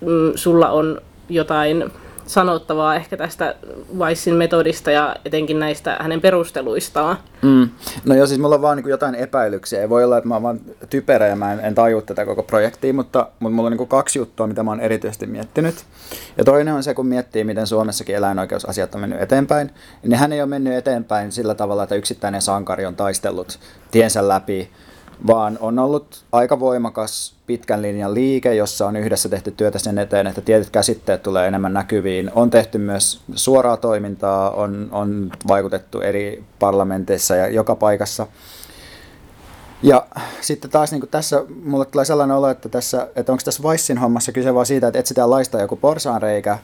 mm, 0.00 0.32
sulla 0.34 0.70
on 0.70 1.00
jotain 1.28 1.90
sanottavaa 2.30 2.94
ehkä 2.94 3.16
tästä 3.16 3.54
Weissin 3.98 4.34
metodista 4.34 4.90
ja 4.90 5.16
etenkin 5.24 5.58
näistä 5.58 5.96
hänen 6.00 6.20
perusteluistaan. 6.20 7.16
Mm. 7.42 7.68
No 8.04 8.14
joo, 8.14 8.26
siis 8.26 8.40
mulla 8.40 8.54
on 8.54 8.62
vaan 8.62 8.76
niin 8.76 8.88
jotain 8.88 9.14
epäilyksiä. 9.14 9.80
Ei 9.80 9.88
voi 9.88 10.04
olla, 10.04 10.18
että 10.18 10.28
mä 10.28 10.34
oon 10.34 10.42
vaan 10.42 10.60
typerä 10.90 11.26
ja 11.26 11.36
mä 11.36 11.52
en, 11.52 11.60
en 11.60 11.74
tajua 11.74 12.02
tätä 12.02 12.24
koko 12.24 12.42
projektia, 12.42 12.94
mutta, 12.94 13.28
mutta 13.40 13.54
mulla 13.54 13.66
on 13.66 13.76
niin 13.76 13.88
kaksi 13.88 14.18
juttua, 14.18 14.46
mitä 14.46 14.62
mä 14.62 14.70
oon 14.70 14.80
erityisesti 14.80 15.26
miettinyt. 15.26 15.74
Ja 16.36 16.44
toinen 16.44 16.74
on 16.74 16.82
se, 16.82 16.94
kun 16.94 17.06
miettii, 17.06 17.44
miten 17.44 17.66
Suomessakin 17.66 18.16
eläinoikeusasiat 18.16 18.94
on 18.94 19.00
mennyt 19.00 19.22
eteenpäin, 19.22 19.70
niin 20.02 20.18
hän 20.18 20.32
ei 20.32 20.40
ole 20.40 20.48
mennyt 20.48 20.74
eteenpäin 20.74 21.32
sillä 21.32 21.54
tavalla, 21.54 21.82
että 21.82 21.94
yksittäinen 21.94 22.42
sankari 22.42 22.86
on 22.86 22.96
taistellut 22.96 23.58
tiensä 23.90 24.28
läpi 24.28 24.70
vaan 25.26 25.58
on 25.60 25.78
ollut 25.78 26.24
aika 26.32 26.60
voimakas 26.60 27.34
pitkän 27.46 27.82
linjan 27.82 28.14
liike, 28.14 28.54
jossa 28.54 28.86
on 28.86 28.96
yhdessä 28.96 29.28
tehty 29.28 29.50
työtä 29.50 29.78
sen 29.78 29.98
eteen, 29.98 30.26
että 30.26 30.40
tietyt 30.40 30.70
käsitteet 30.70 31.22
tulee 31.22 31.46
enemmän 31.48 31.72
näkyviin. 31.72 32.30
On 32.34 32.50
tehty 32.50 32.78
myös 32.78 33.20
suoraa 33.34 33.76
toimintaa, 33.76 34.50
on, 34.50 34.88
on 34.92 35.32
vaikutettu 35.48 36.00
eri 36.00 36.44
parlamenteissa 36.58 37.36
ja 37.36 37.48
joka 37.48 37.74
paikassa. 37.74 38.26
Ja 39.82 40.06
sitten 40.40 40.70
taas 40.70 40.92
niin 40.92 41.08
tässä 41.10 41.44
mulle 41.64 41.84
tulee 41.84 42.04
sellainen 42.04 42.36
olo, 42.36 42.48
että, 42.48 42.68
tässä, 42.68 43.08
että 43.16 43.32
onko 43.32 43.42
tässä 43.44 43.62
Weissin 43.62 43.98
hommassa 43.98 44.32
kyse 44.32 44.54
vaan 44.54 44.66
siitä, 44.66 44.88
että 44.88 44.98
etsitään 44.98 45.30
laista 45.30 45.60
joku 45.60 45.76
porsaanreikä, 45.76 46.58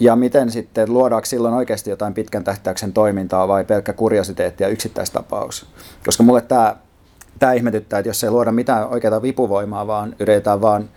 ja 0.00 0.16
miten 0.16 0.50
sitten 0.50 0.92
luodaanko 0.92 1.26
silloin 1.26 1.54
oikeasti 1.54 1.90
jotain 1.90 2.14
pitkän 2.14 2.44
tähtäyksen 2.44 2.92
toimintaa 2.92 3.48
vai 3.48 3.64
pelkkä 3.64 3.92
kuriositeetti 3.92 4.64
ja 4.64 4.68
yksittäistapaus? 4.68 5.66
Koska 6.06 6.22
mulle 6.22 6.40
tämä 6.40 6.76
tämä 7.38 7.52
ihmetyttää, 7.52 7.98
että 7.98 8.08
jos 8.08 8.24
ei 8.24 8.30
luoda 8.30 8.52
mitään 8.52 8.88
oikeaa 8.88 9.22
vipuvoimaa, 9.22 9.86
vaan 9.86 10.16
yritetään 10.20 10.60
vaan 10.60 10.88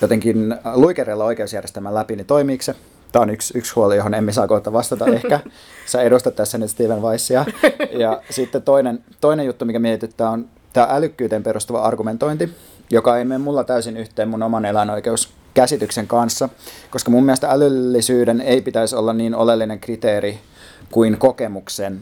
jotenkin 0.00 0.56
luikerella 0.74 1.24
oikeusjärjestelmän 1.24 1.94
läpi, 1.94 2.16
niin 2.16 2.26
toimiiko 2.26 2.62
se? 2.62 2.74
Tämä 3.12 3.22
on 3.22 3.30
yksi, 3.30 3.58
yksi 3.58 3.74
huoli, 3.74 3.96
johon 3.96 4.14
emme 4.14 4.32
saa 4.32 4.48
kohta 4.48 4.72
vastata 4.72 5.06
ehkä. 5.16 5.40
Sä 5.86 6.02
edustat 6.02 6.36
tässä 6.36 6.58
nyt 6.58 6.70
Steven 6.70 7.02
Weissia. 7.02 7.44
Ja 7.90 8.22
sitten 8.30 8.62
toinen, 8.62 9.04
toinen 9.20 9.46
juttu, 9.46 9.64
mikä 9.64 9.78
mietityttää, 9.78 10.30
on 10.30 10.48
tämä 10.72 10.88
älykkyyteen 10.90 11.42
perustuva 11.42 11.82
argumentointi, 11.82 12.50
joka 12.90 13.18
ei 13.18 13.24
mene 13.24 13.38
mulla 13.38 13.64
täysin 13.64 13.96
yhteen 13.96 14.28
mun 14.28 14.42
oman 14.42 14.64
eläinoikeuskäsityksen 14.64 16.06
kanssa, 16.06 16.48
koska 16.90 17.10
mun 17.10 17.24
mielestä 17.24 17.50
älyllisyyden 17.50 18.40
ei 18.40 18.60
pitäisi 18.60 18.96
olla 18.96 19.12
niin 19.12 19.34
oleellinen 19.34 19.80
kriteeri 19.80 20.38
kuin 20.90 21.18
kokemuksen 21.18 22.00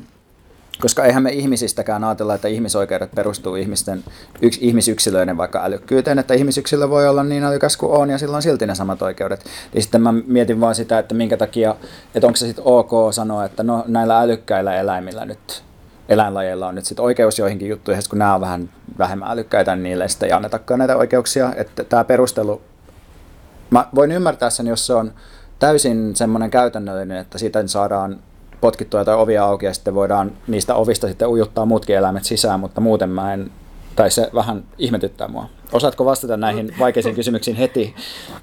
koska 0.81 1.05
eihän 1.05 1.23
me 1.23 1.31
ihmisistäkään 1.31 2.05
ajatella, 2.05 2.35
että 2.35 2.49
ihmisoikeudet 2.49 3.11
perustuu 3.15 3.55
ihmisten, 3.55 4.05
yks, 4.43 4.59
ihmisyksilöiden 4.61 5.37
vaikka 5.37 5.65
älykkyyteen, 5.65 6.19
että 6.19 6.35
ihmisyksilö 6.35 6.91
voi 6.91 7.09
olla 7.09 7.25
niin 7.25 7.45
älykäs 7.45 7.77
kuin 7.77 7.93
on 7.93 8.11
ja 8.11 8.19
sillä 8.19 8.37
on 8.37 8.43
silti 8.43 8.67
ne 8.67 8.75
samat 8.75 9.03
oikeudet. 9.03 9.45
Niin 9.75 9.83
sitten 9.83 10.03
mä 10.03 10.13
mietin 10.13 10.61
vaan 10.61 10.75
sitä, 10.75 10.99
että 10.99 11.15
minkä 11.15 11.37
takia, 11.37 11.75
että 12.15 12.27
onko 12.27 12.37
se 12.37 12.47
sitten 12.47 12.65
ok 12.65 12.91
sanoa, 13.11 13.45
että 13.45 13.63
no 13.63 13.85
näillä 13.87 14.21
älykkäillä 14.21 14.77
eläimillä 14.77 15.25
nyt 15.25 15.65
eläinlajeilla 16.09 16.69
on 16.69 16.75
nyt 16.75 16.85
sitten 16.85 17.05
oikeus 17.05 17.39
joihinkin 17.39 17.69
juttuihin, 17.69 18.03
kun 18.11 18.19
nämä 18.19 18.35
on 18.35 18.41
vähän 18.41 18.69
vähemmän 18.99 19.31
älykkäitä, 19.31 19.75
niin 19.75 19.83
niille 19.83 20.09
sitten 20.09 20.27
ei 20.27 20.33
annetakaan 20.33 20.79
näitä 20.79 20.97
oikeuksia. 20.97 21.53
Että 21.57 21.85
tämä 21.85 22.05
perustelu, 22.05 22.63
mä 23.71 23.89
voin 23.95 24.13
ymmärtää 24.13 24.51
sen, 24.51 24.67
jos 24.67 24.87
se 24.87 24.95
on 24.95 25.13
täysin 25.59 26.17
semmoinen 26.17 26.51
käytännöllinen, 26.51 27.19
että 27.19 27.39
siitä 27.39 27.67
saadaan 27.67 28.19
potkittua 28.65 29.05
tai 29.05 29.15
ovia 29.15 29.45
auki 29.45 29.67
ja 29.67 29.75
sitten 29.75 29.95
voidaan 29.95 30.33
niistä 30.47 30.75
ovista 30.75 31.09
sitten 31.09 31.29
ujuttaa 31.29 31.67
muutkin 31.67 31.97
eläimet 31.97 32.25
sisään, 32.25 32.61
mutta 32.61 32.81
muuten 32.81 33.11
mä 33.11 33.35
en, 33.35 33.51
tai 33.97 34.11
se 34.11 34.31
vähän 34.35 34.65
ihmetyttää 34.79 35.29
mua. 35.29 35.49
Osaatko 35.73 36.05
vastata 36.05 36.37
näihin 36.37 36.75
vaikeisiin 36.79 37.15
kysymyksiin 37.15 37.57
heti? 37.57 37.95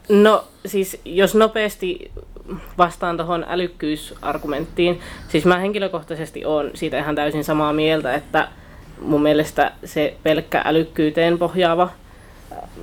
No 0.10 0.44
siis 0.66 1.02
jos 1.06 1.36
nopeasti 1.36 2.12
vastaan 2.78 3.18
tuohon 3.18 3.46
älykkyysargumenttiin, 3.48 5.00
siis 5.30 5.46
mä 5.46 5.58
henkilökohtaisesti 5.58 6.46
olen 6.46 6.72
siitä 6.74 7.00
ihan 7.00 7.16
täysin 7.16 7.44
samaa 7.44 7.74
mieltä, 7.74 8.14
että 8.14 8.48
mun 9.02 9.24
mielestä 9.24 9.72
se 9.86 10.16
pelkkä 10.24 10.62
älykkyyteen 10.66 11.38
pohjaava 11.38 11.90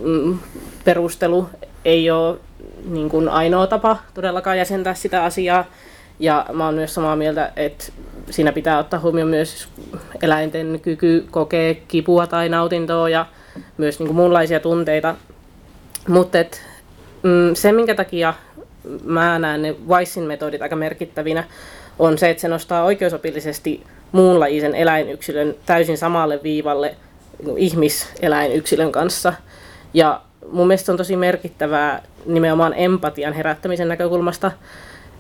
mm, 0.00 0.38
perustelu 0.85 1.49
ei 1.85 2.11
ole 2.11 2.38
niin 2.85 3.09
kuin 3.09 3.28
ainoa 3.28 3.66
tapa 3.66 3.97
todellakaan 4.14 4.59
jäsentää 4.59 4.95
sitä 4.95 5.25
asiaa. 5.25 5.64
Ja 6.21 6.47
mä 6.53 6.65
oon 6.65 6.75
myös 6.75 6.95
samaa 6.95 7.17
mieltä, 7.17 7.53
että 7.57 7.85
siinä 8.31 8.53
pitää 8.53 8.79
ottaa 8.79 9.01
huomioon 9.01 9.31
myös 9.31 9.69
eläinten 10.23 10.81
kyky 10.83 11.27
kokea 11.31 11.75
kipua 11.89 12.27
tai 12.27 12.49
nautintoa 12.49 13.09
ja 13.09 13.27
myös 13.77 13.99
niin 13.99 14.07
kuin 14.07 14.17
muunlaisia 14.17 14.61
tunteita. 14.61 15.15
Mutta 16.09 16.39
mm, 17.23 17.55
se, 17.55 17.73
minkä 17.73 17.95
takia 17.95 18.35
mä 19.05 19.39
näen 19.39 19.63
ne 19.63 19.77
Weissin 19.89 20.25
metodit 20.25 20.63
aika 20.63 20.77
merkittävinä, 20.77 21.45
on 21.99 22.19
se, 22.19 22.31
että 22.31 22.41
se 22.41 22.49
nostaa 22.49 22.85
oikeusopillisesti 22.85 23.85
muunlajisen 24.13 24.75
eläinyksilön 24.75 25.55
täysin 25.67 25.99
samalle 25.99 26.41
viivalle 26.43 26.97
niin 27.45 27.59
ihmiseläinyksilön 27.59 28.93
kanssa. 28.93 29.33
Ja 29.95 30.21
mun 30.53 30.67
mielestä 30.67 30.93
on 30.93 30.99
tosi 30.99 31.17
merkittävää 31.17 32.03
nimenomaan 32.27 32.75
empatian 32.77 33.33
herättämisen 33.33 33.89
näkökulmasta, 33.89 34.53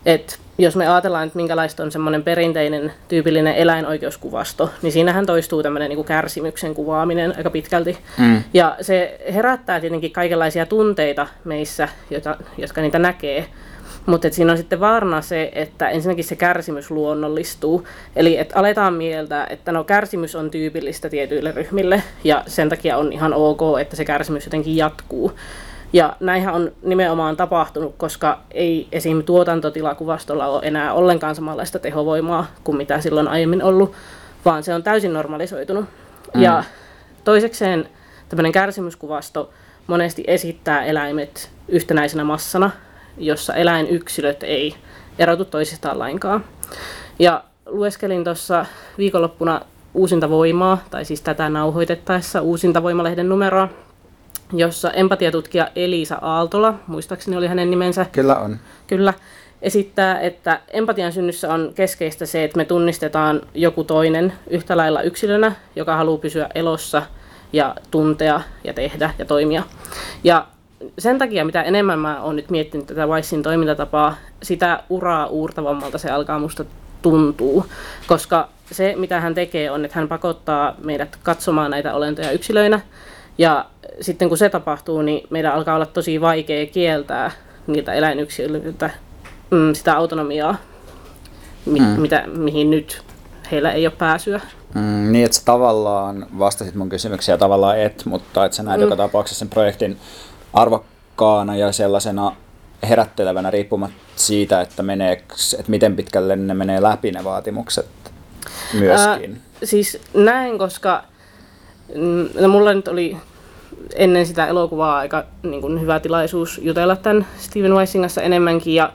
että 0.06 0.36
jos 0.58 0.76
me 0.76 0.88
ajatellaan, 0.88 1.26
että 1.26 1.36
minkälaista 1.36 1.82
on 1.82 1.92
semmoinen 1.92 2.22
perinteinen 2.22 2.92
tyypillinen 3.08 3.54
eläinoikeuskuvasto, 3.54 4.70
niin 4.82 4.92
siinähän 4.92 5.26
toistuu 5.26 5.62
tämmöinen 5.62 5.88
niin 5.88 6.04
kärsimyksen 6.04 6.74
kuvaaminen 6.74 7.34
aika 7.36 7.50
pitkälti. 7.50 7.98
Mm. 8.18 8.42
Ja 8.54 8.76
se 8.80 9.20
herättää 9.34 9.80
tietenkin 9.80 10.12
kaikenlaisia 10.12 10.66
tunteita 10.66 11.26
meissä, 11.44 11.88
jota, 12.10 12.36
jotka 12.58 12.80
niitä 12.80 12.98
näkee. 12.98 13.46
Mutta 14.06 14.30
siinä 14.30 14.52
on 14.52 14.58
sitten 14.58 14.80
vaarana 14.80 15.22
se, 15.22 15.50
että 15.54 15.88
ensinnäkin 15.88 16.24
se 16.24 16.36
kärsimys 16.36 16.90
luonnollistuu. 16.90 17.86
Eli 18.16 18.38
että 18.38 18.58
aletaan 18.58 18.94
mieltä, 18.94 19.46
että 19.50 19.72
no 19.72 19.84
kärsimys 19.84 20.34
on 20.34 20.50
tyypillistä 20.50 21.08
tietyille 21.08 21.52
ryhmille 21.52 22.02
ja 22.24 22.42
sen 22.46 22.68
takia 22.68 22.96
on 22.96 23.12
ihan 23.12 23.34
ok, 23.34 23.60
että 23.80 23.96
se 23.96 24.04
kärsimys 24.04 24.44
jotenkin 24.44 24.76
jatkuu. 24.76 25.32
Ja 25.92 26.16
näinhän 26.20 26.54
on 26.54 26.72
nimenomaan 26.82 27.36
tapahtunut, 27.36 27.94
koska 27.96 28.40
ei 28.50 28.88
esim. 28.92 29.22
tuotantotilakuvastolla 29.22 30.46
ole 30.46 30.60
enää 30.64 30.92
ollenkaan 30.92 31.34
samanlaista 31.34 31.78
tehovoimaa 31.78 32.46
kuin 32.64 32.76
mitä 32.76 33.00
silloin 33.00 33.28
aiemmin 33.28 33.62
ollut, 33.62 33.92
vaan 34.44 34.62
se 34.62 34.74
on 34.74 34.82
täysin 34.82 35.12
normalisoitunut. 35.12 35.84
Mm. 36.34 36.42
Ja 36.42 36.64
toisekseen 37.24 37.88
tämmöinen 38.28 38.52
kärsimyskuvasto 38.52 39.50
monesti 39.86 40.24
esittää 40.26 40.84
eläimet 40.84 41.50
yhtenäisenä 41.68 42.24
massana, 42.24 42.70
jossa 43.18 43.54
eläinyksilöt 43.54 44.42
ei 44.42 44.74
erotu 45.18 45.44
toisistaan 45.44 45.98
lainkaan. 45.98 46.44
Ja 47.18 47.44
lueskelin 47.66 48.24
tuossa 48.24 48.66
viikonloppuna 48.98 49.60
uusinta 49.94 50.30
voimaa, 50.30 50.78
tai 50.90 51.04
siis 51.04 51.20
tätä 51.20 51.48
nauhoitettaessa 51.48 52.40
uusinta 52.40 52.82
voimalehden 52.82 53.28
numeroa, 53.28 53.68
jossa 54.52 54.90
empatiatutkija 54.90 55.68
Elisa 55.76 56.18
Aaltola, 56.20 56.74
muistaakseni 56.86 57.36
oli 57.36 57.46
hänen 57.46 57.70
nimensä. 57.70 58.06
Kyllä 58.12 58.36
on. 58.36 58.56
Kyllä, 58.86 59.14
esittää, 59.62 60.20
että 60.20 60.60
empatian 60.68 61.12
synnyssä 61.12 61.54
on 61.54 61.72
keskeistä 61.74 62.26
se, 62.26 62.44
että 62.44 62.56
me 62.56 62.64
tunnistetaan 62.64 63.40
joku 63.54 63.84
toinen 63.84 64.32
yhtä 64.50 64.76
lailla 64.76 65.02
yksilönä, 65.02 65.52
joka 65.76 65.96
haluaa 65.96 66.18
pysyä 66.18 66.48
elossa 66.54 67.02
ja 67.52 67.74
tuntea 67.90 68.40
ja 68.64 68.72
tehdä 68.72 69.10
ja 69.18 69.24
toimia. 69.24 69.62
Ja 70.24 70.46
sen 70.98 71.18
takia, 71.18 71.44
mitä 71.44 71.62
enemmän 71.62 71.98
mä 71.98 72.22
oon 72.22 72.36
nyt 72.36 72.50
miettinyt 72.50 72.86
tätä 72.86 73.06
Weissin 73.06 73.42
toimintatapaa, 73.42 74.16
sitä 74.42 74.82
uraa 74.88 75.26
uurtavammalta 75.26 75.98
se 75.98 76.10
alkaa 76.10 76.38
musta 76.38 76.64
tuntuu, 77.02 77.66
koska 78.06 78.48
se, 78.70 78.94
mitä 78.96 79.20
hän 79.20 79.34
tekee, 79.34 79.70
on, 79.70 79.84
että 79.84 79.98
hän 79.98 80.08
pakottaa 80.08 80.74
meidät 80.84 81.18
katsomaan 81.22 81.70
näitä 81.70 81.94
olentoja 81.94 82.30
yksilöinä, 82.30 82.80
ja 83.38 83.64
sitten 84.00 84.28
kun 84.28 84.38
se 84.38 84.48
tapahtuu, 84.48 85.02
niin 85.02 85.26
meidän 85.30 85.54
alkaa 85.54 85.74
olla 85.74 85.86
tosi 85.86 86.20
vaikea 86.20 86.66
kieltää 86.66 87.30
niiltä 87.66 87.92
eläinyksilöiltä 87.92 88.90
mm, 89.50 89.74
sitä 89.74 89.96
autonomiaa, 89.96 90.56
mi- 91.66 91.80
mm. 91.80 91.86
mitä, 91.86 92.24
mihin 92.26 92.70
nyt 92.70 93.02
heillä 93.50 93.72
ei 93.72 93.86
ole 93.86 93.94
pääsyä. 93.98 94.40
Mm, 94.74 95.12
niin, 95.12 95.24
että 95.24 95.36
sä 95.36 95.44
tavallaan 95.44 96.26
vastasit 96.38 96.74
mun 96.74 96.88
kysymyksiä 96.88 97.38
tavallaan 97.38 97.78
et, 97.78 98.02
mutta 98.04 98.44
että 98.44 98.56
sä 98.56 98.62
näet 98.62 98.80
mm. 98.80 98.82
joka 98.82 98.96
tapauksessa 98.96 99.38
sen 99.38 99.48
projektin 99.48 99.98
arvokkaana 100.52 101.56
ja 101.56 101.72
sellaisena 101.72 102.36
herättelevänä 102.88 103.50
riippumatta 103.50 103.96
siitä, 104.16 104.60
että, 104.60 104.82
menee, 104.82 105.12
että 105.12 105.70
miten 105.70 105.96
pitkälle 105.96 106.36
ne 106.36 106.54
menee 106.54 106.82
läpi 106.82 107.10
ne 107.10 107.24
vaatimukset 107.24 107.86
myöskin. 108.72 109.32
Äh, 109.32 109.38
siis 109.64 110.00
näin, 110.14 110.58
koska 110.58 111.04
mm, 111.94 112.28
no 112.40 112.48
mulla 112.48 112.74
nyt 112.74 112.88
oli 112.88 113.16
ennen 113.94 114.26
sitä 114.26 114.46
elokuvaa 114.46 114.98
aika 114.98 115.24
niin 115.42 115.60
kuin, 115.60 115.80
hyvä 115.80 116.00
tilaisuus 116.00 116.60
jutella 116.62 116.96
tämän 116.96 117.26
Steven 117.38 117.74
Weissin 117.74 118.00
kanssa 118.00 118.22
enemmänkin 118.22 118.74
ja 118.74 118.92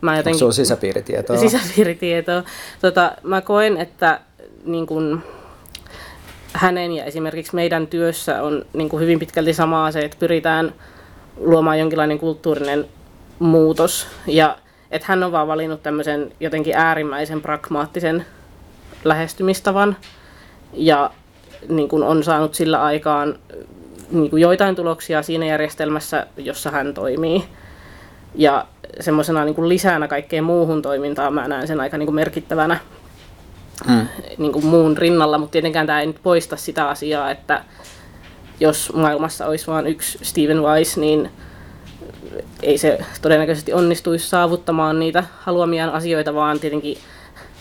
mä 0.00 0.16
jotenkin... 0.16 0.44
Onko 0.44 0.52
sisäpiiritietoa? 0.52 1.36
Sisäpiiritietoa. 1.48 2.42
Tota, 2.80 3.12
mä 3.22 3.40
koen, 3.40 3.76
että 3.76 4.20
niin 4.64 4.86
kuin, 4.86 5.22
hänen 6.52 6.92
ja 6.92 7.04
esimerkiksi 7.04 7.54
meidän 7.54 7.86
työssä 7.86 8.42
on 8.42 8.64
niin 8.72 8.88
kuin 8.88 9.00
hyvin 9.00 9.18
pitkälti 9.18 9.54
samaa 9.54 9.92
se, 9.92 10.00
että 10.00 10.16
pyritään 10.20 10.74
luomaan 11.36 11.78
jonkinlainen 11.78 12.18
kulttuurinen 12.18 12.86
muutos. 13.38 14.06
Ja 14.26 14.58
että 14.90 15.06
hän 15.08 15.22
on 15.22 15.32
vaan 15.32 15.48
valinnut 15.48 15.82
tämmöisen 15.82 16.32
jotenkin 16.40 16.76
äärimmäisen 16.76 17.42
pragmaattisen 17.42 18.26
lähestymistavan. 19.04 19.96
Ja 20.72 21.10
niin 21.68 21.88
kuin 21.88 22.02
on 22.02 22.24
saanut 22.24 22.54
sillä 22.54 22.82
aikaan 22.82 23.38
niin 24.12 24.30
kuin 24.30 24.42
joitain 24.42 24.76
tuloksia 24.76 25.22
siinä 25.22 25.46
järjestelmässä, 25.46 26.26
jossa 26.36 26.70
hän 26.70 26.94
toimii. 26.94 27.44
Ja 28.34 28.66
semmoisena 29.00 29.44
niin 29.44 29.68
lisänä 29.68 30.08
kaikkeen 30.08 30.44
muuhun 30.44 30.82
toimintaan 30.82 31.34
mä 31.34 31.48
näen 31.48 31.66
sen 31.66 31.80
aika 31.80 31.98
niin 31.98 32.06
kuin 32.06 32.14
merkittävänä 32.14 32.78
mm. 33.88 34.06
niin 34.38 34.52
kuin 34.52 34.66
muun 34.66 34.98
rinnalla, 34.98 35.38
mutta 35.38 35.52
tietenkään 35.52 35.86
tämä 35.86 36.00
ei 36.00 36.06
nyt 36.06 36.22
poista 36.22 36.56
sitä 36.56 36.88
asiaa, 36.88 37.30
että 37.30 37.64
jos 38.60 38.92
maailmassa 38.94 39.46
olisi 39.46 39.66
vain 39.66 39.86
yksi 39.86 40.18
Steven 40.22 40.62
Weiss, 40.62 40.96
niin 40.96 41.30
ei 42.62 42.78
se 42.78 42.98
todennäköisesti 43.22 43.72
onnistuisi 43.72 44.28
saavuttamaan 44.28 44.98
niitä 44.98 45.24
haluamiaan 45.38 45.90
asioita, 45.90 46.34
vaan 46.34 46.60
tietenkin 46.60 46.98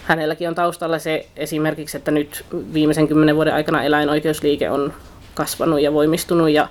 hänelläkin 0.03 0.47
on 0.47 0.55
taustalla 0.55 0.99
se 0.99 1.27
esimerkiksi, 1.35 1.97
että 1.97 2.11
nyt 2.11 2.45
viimeisen 2.73 3.07
kymmenen 3.07 3.35
vuoden 3.35 3.53
aikana 3.53 3.83
eläinoikeusliike 3.83 4.69
on 4.69 4.93
kasvanut 5.33 5.81
ja 5.81 5.93
voimistunut 5.93 6.49
ja 6.49 6.67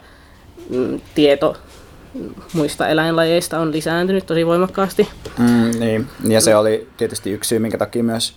mm, 0.70 1.00
tieto 1.14 1.56
muista 2.52 2.88
eläinlajeista 2.88 3.58
on 3.58 3.72
lisääntynyt 3.72 4.26
tosi 4.26 4.46
voimakkaasti. 4.46 5.08
Mm, 5.38 5.80
niin, 5.80 6.06
ja 6.28 6.40
se 6.40 6.56
oli 6.56 6.88
tietysti 6.96 7.30
yksi 7.30 7.48
syy, 7.48 7.58
minkä 7.58 7.78
takia 7.78 8.04
myös, 8.04 8.34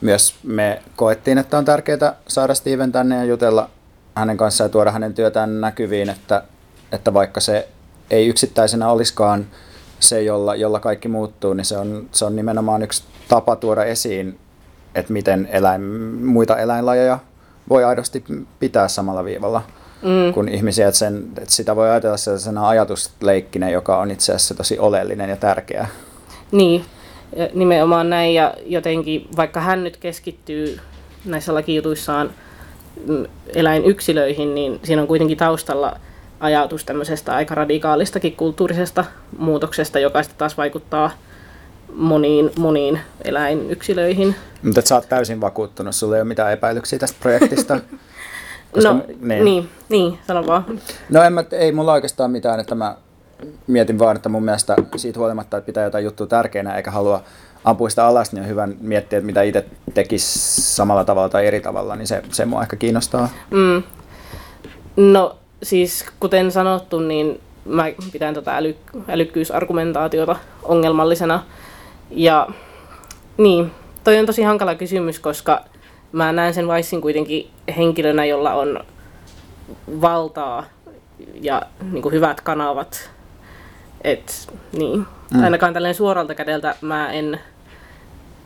myös 0.00 0.34
me 0.42 0.82
koettiin, 0.96 1.38
että 1.38 1.58
on 1.58 1.64
tärkeää 1.64 2.16
saada 2.28 2.54
Steven 2.54 2.92
tänne 2.92 3.16
ja 3.16 3.24
jutella 3.24 3.70
hänen 4.14 4.36
kanssaan 4.36 4.68
ja 4.68 4.72
tuoda 4.72 4.90
hänen 4.90 5.14
työtään 5.14 5.60
näkyviin, 5.60 6.08
että, 6.08 6.42
että 6.92 7.14
vaikka 7.14 7.40
se 7.40 7.68
ei 8.10 8.28
yksittäisenä 8.28 8.88
olisikaan 8.90 9.46
se, 10.00 10.22
jolla, 10.22 10.54
jolla 10.54 10.80
kaikki 10.80 11.08
muuttuu, 11.08 11.54
niin 11.54 11.64
se 11.64 11.78
on, 11.78 12.08
se 12.12 12.24
on 12.24 12.36
nimenomaan 12.36 12.82
yksi 12.82 13.04
tapa 13.28 13.56
tuoda 13.56 13.84
esiin, 13.84 14.38
että 14.94 15.12
miten 15.12 15.48
eläin, 15.52 15.82
muita 16.24 16.58
eläinlajeja 16.58 17.18
voi 17.68 17.84
aidosti 17.84 18.24
pitää 18.60 18.88
samalla 18.88 19.24
viivalla 19.24 19.62
mm. 20.02 20.32
kuin 20.34 20.48
ihmisiä. 20.48 20.88
Että, 20.88 20.98
sen, 20.98 21.24
että 21.38 21.54
sitä 21.54 21.76
voi 21.76 21.90
ajatella 21.90 22.16
sellaisena 22.16 22.68
ajatusleikkinä, 22.68 23.70
joka 23.70 23.98
on 23.98 24.10
itse 24.10 24.32
asiassa 24.32 24.54
tosi 24.54 24.78
oleellinen 24.78 25.30
ja 25.30 25.36
tärkeä. 25.36 25.86
Niin, 26.52 26.84
nimenomaan 27.54 28.10
näin. 28.10 28.34
Ja 28.34 28.54
jotenkin, 28.66 29.28
vaikka 29.36 29.60
hän 29.60 29.84
nyt 29.84 29.96
keskittyy 29.96 30.78
näissä 31.24 31.54
lakijutuissaan 31.54 32.30
mm, 33.06 33.26
eläinyksilöihin, 33.54 34.54
niin 34.54 34.80
siinä 34.82 35.02
on 35.02 35.08
kuitenkin 35.08 35.38
taustalla 35.38 36.00
ajatus 36.40 36.84
tämmöisestä 36.84 37.34
aika 37.34 37.54
radikaalistakin 37.54 38.36
kulttuurisesta 38.36 39.04
muutoksesta, 39.38 39.98
joka 39.98 40.22
sitten 40.22 40.38
taas 40.38 40.56
vaikuttaa 40.56 41.10
moniin, 41.96 42.50
moniin 42.58 43.00
eläinyksilöihin. 43.24 44.34
Mutta 44.62 44.82
sä 44.82 44.94
oot 44.94 45.08
täysin 45.08 45.40
vakuuttunut, 45.40 45.94
sulla 45.94 46.16
ei 46.16 46.22
ole 46.22 46.28
mitään 46.28 46.52
epäilyksiä 46.52 46.98
tästä 46.98 47.18
projektista? 47.20 47.80
Koska, 48.72 48.92
no, 48.92 49.02
niin. 49.20 49.44
niin, 49.44 49.68
niin, 49.88 50.18
sano 50.26 50.46
vaan. 50.46 50.64
No 51.10 51.22
en 51.22 51.32
mä, 51.32 51.44
ei 51.52 51.72
mulla 51.72 51.92
oikeastaan 51.92 52.30
mitään, 52.30 52.60
että 52.60 52.74
mä 52.74 52.96
mietin 53.66 53.98
vaan, 53.98 54.16
että 54.16 54.28
mun 54.28 54.44
mielestä 54.44 54.76
siitä 54.96 55.18
huolimatta, 55.18 55.56
että 55.56 55.66
pitää 55.66 55.84
jotain 55.84 56.04
juttua 56.04 56.26
tärkeänä 56.26 56.76
eikä 56.76 56.90
halua 56.90 57.22
ampua 57.64 57.88
sitä 57.88 58.06
alas, 58.06 58.32
niin 58.32 58.42
on 58.42 58.48
hyvä 58.48 58.68
miettiä, 58.80 59.18
että 59.18 59.26
mitä 59.26 59.42
itse 59.42 59.64
tekisi 59.94 60.62
samalla 60.62 61.04
tavalla 61.04 61.28
tai 61.28 61.46
eri 61.46 61.60
tavalla, 61.60 61.96
niin 61.96 62.06
se, 62.06 62.22
se 62.32 62.44
mua 62.44 62.62
ehkä 62.62 62.76
kiinnostaa. 62.76 63.28
Mm. 63.50 63.82
No 64.96 65.36
siis 65.62 66.04
kuten 66.20 66.52
sanottu, 66.52 67.00
niin 67.00 67.40
mä 67.64 67.84
pidän 68.12 68.34
tätä 68.34 68.56
äly, 68.56 68.76
älykkyysargumentaatiota 69.08 70.36
ongelmallisena. 70.62 71.42
Ja 72.10 72.48
niin, 73.36 73.70
toi 74.04 74.18
on 74.18 74.26
tosi 74.26 74.42
hankala 74.42 74.74
kysymys, 74.74 75.20
koska 75.20 75.64
mä 76.12 76.32
näen 76.32 76.54
sen 76.54 76.68
Weissin 76.68 77.00
kuitenkin 77.00 77.50
henkilönä, 77.76 78.24
jolla 78.24 78.52
on 78.54 78.80
valtaa 80.00 80.64
ja 81.40 81.62
niin 81.92 82.02
kuin 82.02 82.14
hyvät 82.14 82.40
kanavat. 82.40 83.10
Et, 84.04 84.52
niin. 84.72 85.06
mm. 85.34 85.44
Ainakaan 85.44 85.72
tällainen 85.72 85.94
suoralta 85.94 86.34
kädeltä 86.34 86.76
mä 86.80 87.12
en 87.12 87.40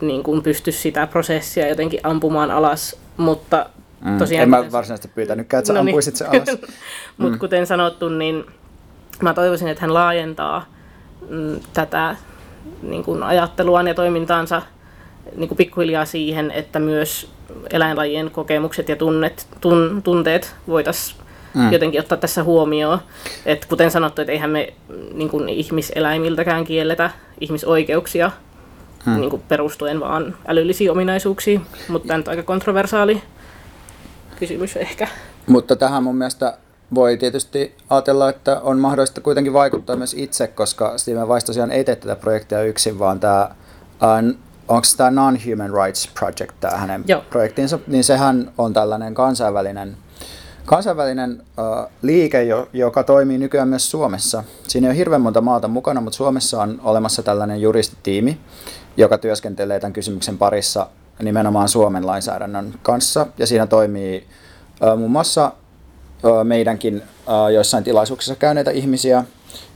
niin 0.01 0.23
kuin 0.23 0.42
pysty 0.42 0.73
sitä 0.73 1.07
prosessia 1.07 1.68
jotenkin 1.68 2.01
ampumaan 2.03 2.51
alas, 2.51 2.96
mutta 3.16 3.66
mm. 4.01 4.18
tosiaan... 4.18 4.42
En 4.42 4.51
mä 4.51 4.73
varsinaisesti 4.73 5.09
pyytänytkään, 5.14 5.59
että 5.59 5.66
sä 5.66 5.73
no 5.73 5.83
niin. 5.83 5.92
ampuisit 5.92 6.16
se 6.16 6.25
alas. 6.25 6.49
mutta 7.16 7.35
mm. 7.37 7.38
kuten 7.38 7.66
sanottu, 7.66 8.09
niin 8.09 8.44
mä 9.23 9.35
toivoisin, 9.35 9.68
että 9.68 9.81
hän 9.81 9.94
laajentaa 9.94 10.64
mm, 11.29 11.61
tätä 11.73 12.16
niin 12.83 13.05
kuin 13.05 13.23
ajatteluaan 13.23 13.88
ja 13.88 13.95
toimintaansa 13.95 14.62
niin 15.37 15.49
kuin 15.49 15.57
pikkuhiljaa 15.57 16.05
siihen, 16.05 16.51
että 16.51 16.79
myös 16.79 17.31
eläinlajien 17.71 18.31
kokemukset 18.31 18.88
ja 18.88 18.97
tunnet, 18.97 19.47
tun, 19.61 20.01
tunteet 20.05 20.55
voitaisiin 20.69 21.21
mm. 21.55 21.73
jotenkin 21.73 22.01
ottaa 22.01 22.19
tässä 22.19 22.43
huomioon. 22.43 22.99
Et 23.47 23.66
kuten 23.66 23.90
sanottu, 23.90 24.23
että 24.23 24.33
eihän 24.33 24.51
me 24.51 24.73
niin 25.14 25.29
kuin 25.29 25.49
ihmiseläimiltäkään 25.49 26.64
kielletä 26.64 27.11
ihmisoikeuksia 27.40 28.31
mm. 29.07 29.21
niin 29.21 29.31
kuin 29.31 29.43
perustuen 29.49 30.01
vaan 30.01 30.37
älyllisiin 30.47 30.90
ominaisuuksiin, 30.90 31.61
mutta 31.88 32.09
tämä 32.09 32.19
on 32.19 32.25
aika 32.27 32.43
kontroversaali 32.43 33.23
kysymys 34.38 34.77
ehkä. 34.77 35.09
Mutta 35.47 35.77
tähän 35.77 36.03
mun 36.03 36.16
mielestä 36.16 36.59
voi 36.94 37.16
tietysti 37.16 37.74
ajatella, 37.90 38.29
että 38.29 38.61
on 38.61 38.79
mahdollista 38.79 39.20
kuitenkin 39.20 39.53
vaikuttaa 39.53 39.96
myös 39.96 40.14
itse, 40.18 40.46
koska 40.46 40.98
Steven 40.98 41.29
Weiss 41.29 41.44
tosiaan 41.44 41.70
ei 41.70 41.85
tee 41.85 41.96
tätä 41.96 42.16
projektia 42.16 42.62
yksin, 42.62 42.98
vaan 42.98 43.20
tämä 43.20 43.50
uh, 44.03 44.35
onko 44.68 44.87
tämä 44.96 45.11
Non-Human 45.11 45.85
Rights 45.85 46.09
Project, 46.18 46.55
tämä 46.61 46.76
hänen 46.76 47.05
Joo. 47.07 47.24
projektinsa, 47.31 47.79
niin 47.87 48.05
sehän 48.05 48.53
on 48.59 48.72
tällainen 48.72 49.14
kansainvälinen, 49.14 49.96
kansainvälinen 50.66 51.42
uh, 51.42 51.90
liike, 52.03 52.42
jo, 52.42 52.68
joka 52.72 53.03
toimii 53.03 53.38
nykyään 53.38 53.68
myös 53.68 53.90
Suomessa. 53.90 54.44
Siinä 54.68 54.87
ei 54.87 54.90
ole 54.90 54.96
hirveän 54.98 55.20
monta 55.20 55.40
maata 55.40 55.68
mukana, 55.68 56.00
mutta 56.00 56.16
Suomessa 56.16 56.62
on 56.62 56.81
olemassa 56.85 57.22
tällainen 57.22 57.61
juristitiimi, 57.61 58.40
joka 58.96 59.18
työskentelee 59.18 59.81
tämän 59.81 59.92
kysymyksen 59.92 60.38
parissa 60.38 60.87
nimenomaan 61.22 61.68
Suomen 61.68 62.07
lainsäädännön 62.07 62.74
kanssa. 62.83 63.26
Ja 63.38 63.46
siinä 63.46 63.66
toimii 63.66 64.26
uh, 64.92 64.98
muun 64.98 65.11
muassa 65.11 65.46
uh, 65.46 65.60
meidänkin 66.45 67.03
joissain 67.55 67.85
tilaisuuksissa 67.85 68.37
käyneitä 68.37 68.71
ihmisiä, 68.71 69.25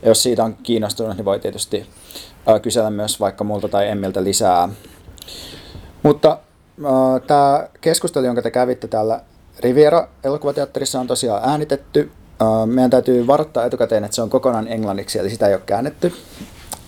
Ja 0.01 0.09
jos 0.09 0.23
siitä 0.23 0.43
on 0.43 0.57
kiinnostunut, 0.63 1.17
niin 1.17 1.25
voi 1.25 1.39
tietysti 1.39 1.89
kysellä 2.61 2.89
myös 2.89 3.19
vaikka 3.19 3.43
multa 3.43 3.67
tai 3.67 3.87
Emmiltä 3.87 4.23
lisää. 4.23 4.69
Mutta 6.03 6.37
tämä 7.27 7.67
keskustelu, 7.81 8.25
jonka 8.25 8.41
te 8.41 8.51
kävitte 8.51 8.87
täällä 8.87 9.21
Riviera 9.59 10.07
elokuvateatterissa 10.23 10.99
on 10.99 11.07
tosiaan 11.07 11.49
äänitetty. 11.49 12.11
Meidän 12.65 12.89
täytyy 12.89 13.27
varoittaa 13.27 13.65
etukäteen, 13.65 14.03
että 14.03 14.15
se 14.15 14.21
on 14.21 14.29
kokonaan 14.29 14.67
englanniksi, 14.67 15.19
eli 15.19 15.29
sitä 15.29 15.47
ei 15.47 15.53
ole 15.53 15.61
käännetty. 15.65 16.13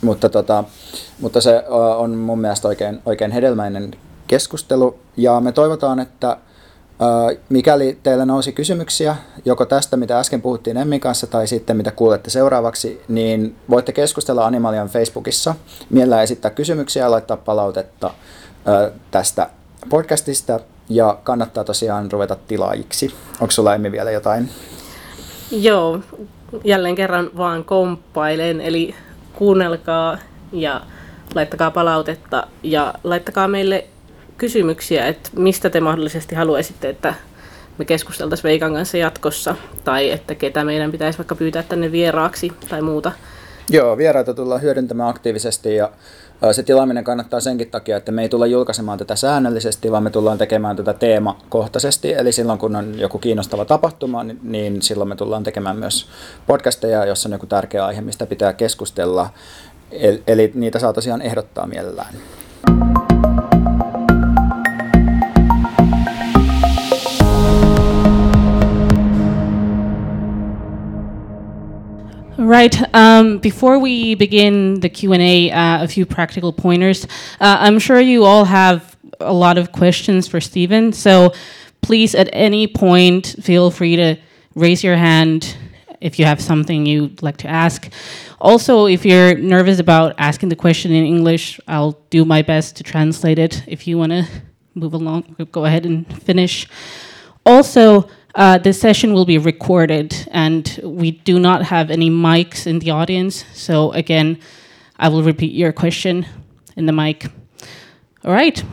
Mutta, 0.02 0.30
tota, 0.30 0.64
mutta 1.22 1.42
se 1.42 1.64
on 1.98 2.12
mun 2.12 2.40
mielestä 2.40 2.68
oikein, 2.68 3.02
oikein 3.06 3.32
hedelmäinen 3.32 3.96
keskustelu. 4.28 5.00
Ja 5.18 5.40
me 5.40 5.52
toivotaan, 5.52 6.00
että 6.00 6.38
mikäli 7.50 7.98
teillä 8.04 8.26
nousi 8.26 8.52
kysymyksiä 8.52 9.16
joko 9.46 9.66
tästä, 9.66 9.98
mitä 9.98 10.20
äsken 10.20 10.42
puhuttiin 10.42 10.78
Emmin 10.78 11.00
kanssa, 11.00 11.28
tai 11.28 11.48
sitten 11.48 11.78
mitä 11.78 11.92
kuulette 11.92 12.30
seuraavaksi, 12.30 13.02
niin 13.08 13.56
voitte 13.70 13.92
keskustella 13.92 14.46
Animalian 14.46 14.88
Facebookissa. 14.88 15.56
Mielellään 15.90 16.24
esittää 16.24 16.52
kysymyksiä 16.52 17.04
ja 17.04 17.12
laittaa 17.12 17.38
palautetta 17.38 18.12
tästä 19.12 19.50
podcastista. 19.90 20.60
Ja 20.90 21.18
kannattaa 21.24 21.64
tosiaan 21.64 22.12
ruveta 22.12 22.38
tilaajiksi. 22.48 23.14
Onko 23.42 23.52
sulla 23.52 23.76
Emmi 23.76 23.92
vielä 23.92 24.12
jotain? 24.12 24.50
Joo, 25.52 26.00
jälleen 26.64 26.96
kerran 26.96 27.30
vaan 27.38 27.64
komppailen, 27.64 28.62
eli 28.62 28.96
kuunnelkaa 29.34 30.18
ja 30.52 30.82
laittakaa 31.36 31.72
palautetta 31.72 32.48
ja 32.64 32.94
laittakaa 33.04 33.48
meille 33.48 33.88
kysymyksiä, 34.38 35.08
että 35.08 35.30
mistä 35.36 35.70
te 35.70 35.80
mahdollisesti 35.80 36.36
haluaisitte, 36.36 36.90
että 36.90 37.14
me 37.78 37.86
keskusteltaisiin 37.86 38.44
Veikan 38.44 38.74
kanssa 38.74 38.98
jatkossa, 38.98 39.56
tai 39.84 40.12
että 40.12 40.36
ketä 40.36 40.64
meidän 40.64 40.92
pitäisi 40.92 41.18
vaikka 41.18 41.36
pyytää 41.36 41.64
tänne 41.64 41.92
vieraaksi 41.92 42.52
tai 42.70 42.82
muuta. 42.82 43.12
Joo, 43.70 43.98
vieraita 43.98 44.34
tullaan 44.34 44.62
hyödyntämään 44.62 45.10
aktiivisesti 45.10 45.76
ja 45.76 45.92
se 46.52 46.64
tilaaminen 46.64 47.04
kannattaa 47.04 47.40
senkin 47.40 47.72
takia, 47.72 47.98
että 47.98 48.12
me 48.12 48.22
ei 48.22 48.30
tulla 48.30 48.46
julkaisemaan 48.46 48.98
tätä 48.98 49.16
säännöllisesti, 49.16 49.92
vaan 49.92 50.04
me 50.04 50.10
tullaan 50.10 50.38
tekemään 50.38 50.76
tätä 50.76 50.94
teemakohtaisesti. 50.94 52.14
Eli 52.14 52.32
silloin 52.32 52.60
kun 52.60 52.76
on 52.76 53.00
joku 53.00 53.18
kiinnostava 53.20 53.66
tapahtuma, 53.66 54.26
niin, 54.44 54.82
silloin 54.82 55.10
me 55.10 55.16
tullaan 55.16 55.44
tekemään 55.44 55.78
myös 55.78 56.08
podcasteja, 56.48 57.06
jossa 57.06 57.30
on 57.30 57.34
joku 57.34 57.46
tärkeä 57.46 57.86
aihe, 57.86 58.02
mistä 58.02 58.26
pitää 58.26 58.54
keskustella. 58.54 59.30
Eli 60.28 60.52
niitä 60.54 60.80
saa 60.80 60.94
tosiaan 60.94 61.22
ehdottaa 61.22 61.68
mielellään. 61.68 62.14
Right. 72.48 72.82
Um, 72.96 73.40
before 73.40 73.78
we 73.78 74.16
begin 74.16 74.80
the 74.80 74.88
Q 74.88 75.12
and 75.12 75.22
A, 75.22 75.52
uh, 75.52 75.84
a 75.84 75.88
few 75.90 76.06
practical 76.06 76.54
pointers. 76.54 77.04
Uh, 77.42 77.58
I'm 77.60 77.78
sure 77.78 78.00
you 78.00 78.24
all 78.24 78.46
have 78.46 78.96
a 79.20 79.34
lot 79.34 79.58
of 79.58 79.74
questions 79.74 80.30
for 80.30 80.40
Steven, 80.40 80.94
so 80.94 81.34
please, 81.82 82.16
at 82.16 82.30
any 82.32 82.66
point, 82.66 83.36
feel 83.42 83.70
free 83.70 83.98
to 83.98 84.16
raise 84.56 84.82
your 84.82 84.96
hand 84.96 85.58
if 86.00 86.20
you 86.20 86.24
have 86.24 86.40
something 86.40 86.86
you'd 86.86 87.22
like 87.22 87.36
to 87.40 87.50
ask. 87.50 87.92
Also, 88.40 88.86
if 88.86 89.06
you're 89.06 89.36
nervous 89.36 89.80
about 89.80 90.16
asking 90.18 90.48
the 90.48 90.56
question 90.56 90.94
in 90.94 91.06
English, 91.06 91.60
I'll 91.68 92.00
do 92.10 92.24
my 92.24 92.44
best 92.44 92.78
to 92.78 92.84
translate 92.84 93.40
it. 93.40 93.62
If 93.68 93.88
you 93.88 93.98
want 93.98 94.14
to 94.14 94.26
move 94.74 94.94
along, 94.94 95.36
go 95.52 95.66
ahead 95.66 95.86
and 95.86 96.08
finish. 96.24 96.66
Also, 97.46 98.08
uh, 98.36 98.58
this 98.58 98.80
session 98.80 99.14
will 99.14 99.26
be 99.26 99.38
recorded, 99.38 100.16
and 100.32 100.80
we 100.84 101.12
do 101.12 101.40
not 101.40 101.64
have 101.64 101.90
any 101.90 102.10
mics 102.10 102.68
in 102.68 102.80
the 102.80 102.92
audience. 102.92 103.46
So, 103.54 103.92
again, 103.94 104.40
I 104.98 105.10
will 105.10 105.24
repeat 105.24 105.54
your 105.54 105.72
question 105.72 106.26
in 106.76 106.86
the 106.86 106.92
mic. 106.92 107.26
All 108.24 108.32
right. 108.32 108.64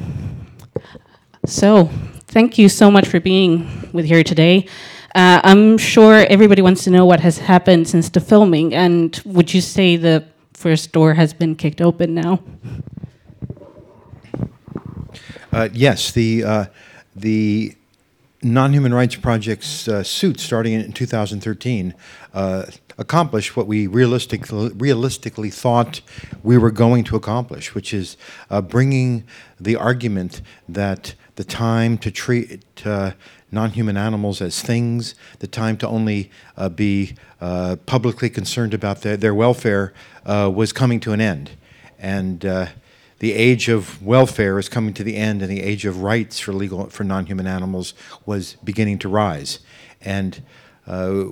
So, 1.46 1.90
thank 2.26 2.58
you 2.58 2.68
so 2.68 2.90
much 2.90 3.06
for 3.06 3.20
being 3.20 3.88
with 3.92 4.04
here 4.04 4.24
today. 4.24 4.66
Uh, 5.14 5.40
I'm 5.44 5.78
sure 5.78 6.26
everybody 6.28 6.60
wants 6.60 6.84
to 6.84 6.90
know 6.90 7.06
what 7.06 7.20
has 7.20 7.38
happened 7.38 7.88
since 7.88 8.08
the 8.08 8.20
filming, 8.20 8.74
and 8.74 9.20
would 9.24 9.54
you 9.54 9.60
say 9.60 9.96
the 9.96 10.24
first 10.52 10.92
door 10.92 11.14
has 11.14 11.32
been 11.32 11.54
kicked 11.54 11.80
open 11.80 12.14
now? 12.14 12.40
Uh, 15.52 15.68
yes, 15.72 16.10
the 16.10 16.42
uh, 16.42 16.64
the 17.14 17.76
non-human 18.44 18.92
rights 18.92 19.16
project's 19.16 19.88
uh, 19.88 20.02
suit 20.02 20.38
starting 20.38 20.74
in 20.74 20.92
2013 20.92 21.94
uh, 22.34 22.64
accomplished 22.98 23.56
what 23.56 23.66
we 23.66 23.86
realistically, 23.86 24.70
realistically 24.74 25.50
thought 25.50 26.00
we 26.42 26.58
were 26.58 26.70
going 26.70 27.02
to 27.04 27.16
accomplish, 27.16 27.74
which 27.74 27.94
is 27.94 28.16
uh, 28.50 28.60
bringing 28.60 29.24
the 29.58 29.74
argument 29.76 30.42
that 30.68 31.14
the 31.36 31.44
time 31.44 31.98
to 31.98 32.10
treat 32.10 32.86
uh, 32.86 33.12
non-human 33.50 33.96
animals 33.96 34.40
as 34.40 34.60
things, 34.62 35.14
the 35.38 35.46
time 35.46 35.76
to 35.76 35.88
only 35.88 36.30
uh, 36.56 36.68
be 36.68 37.16
uh, 37.40 37.76
publicly 37.86 38.28
concerned 38.28 38.74
about 38.74 39.02
their, 39.02 39.16
their 39.16 39.34
welfare 39.34 39.92
was 40.26 40.72
coming 40.72 41.00
to 41.00 41.12
an 41.12 41.20
end. 41.20 41.50
And 41.98 42.44
the 43.18 43.32
age 43.32 43.68
of 43.68 44.02
welfare 44.02 44.58
is 44.58 44.68
coming 44.68 44.94
to 44.94 45.04
the 45.04 45.16
end, 45.16 45.42
and 45.42 45.50
the 45.50 45.62
age 45.62 45.84
of 45.84 46.02
rights 46.02 46.38
for 46.38 46.52
legal 46.52 46.88
for 46.90 47.04
non-human 47.04 47.46
animals 47.46 47.94
was 48.26 48.56
beginning 48.64 48.98
to 49.00 49.08
rise. 49.08 49.60
And 50.00 50.42
uh, 50.86 51.24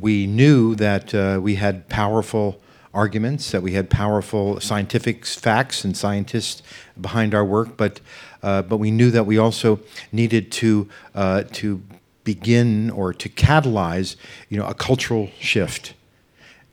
we 0.00 0.26
knew 0.26 0.74
that 0.76 1.14
uh, 1.14 1.40
we 1.42 1.56
had 1.56 1.88
powerful 1.88 2.60
arguments, 2.92 3.50
that 3.50 3.62
we 3.62 3.72
had 3.72 3.88
powerful 3.88 4.60
scientific 4.60 5.24
facts 5.24 5.84
and 5.84 5.96
scientists 5.96 6.62
behind 7.00 7.34
our 7.34 7.44
work, 7.44 7.76
but 7.76 8.00
uh, 8.42 8.62
but 8.62 8.78
we 8.78 8.90
knew 8.90 9.10
that 9.10 9.26
we 9.26 9.38
also 9.38 9.80
needed 10.12 10.50
to 10.52 10.88
uh, 11.14 11.42
to 11.52 11.82
begin 12.24 12.90
or 12.90 13.12
to 13.12 13.28
catalyze, 13.28 14.16
you 14.48 14.58
know, 14.58 14.66
a 14.66 14.74
cultural 14.74 15.30
shift, 15.38 15.94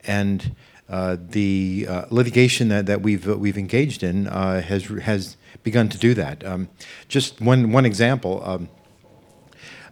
and 0.04 0.54
the 0.88 1.86
uh, 1.88 2.04
litigation 2.10 2.68
that, 2.68 2.86
that 2.86 3.02
we've, 3.02 3.28
uh, 3.28 3.36
we've 3.36 3.58
engaged 3.58 4.02
in 4.02 4.26
uh, 4.26 4.62
has, 4.62 4.84
has 5.02 5.36
begun 5.62 5.88
to 5.88 5.98
do 5.98 6.14
that. 6.14 6.44
Um, 6.44 6.68
just 7.08 7.40
one, 7.40 7.72
one 7.72 7.84
example 7.84 8.42
um, 8.44 8.68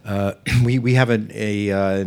uh, 0.05 0.33
we, 0.63 0.79
we 0.79 0.93
have 0.95 1.09
a, 1.09 1.27
a 1.33 2.03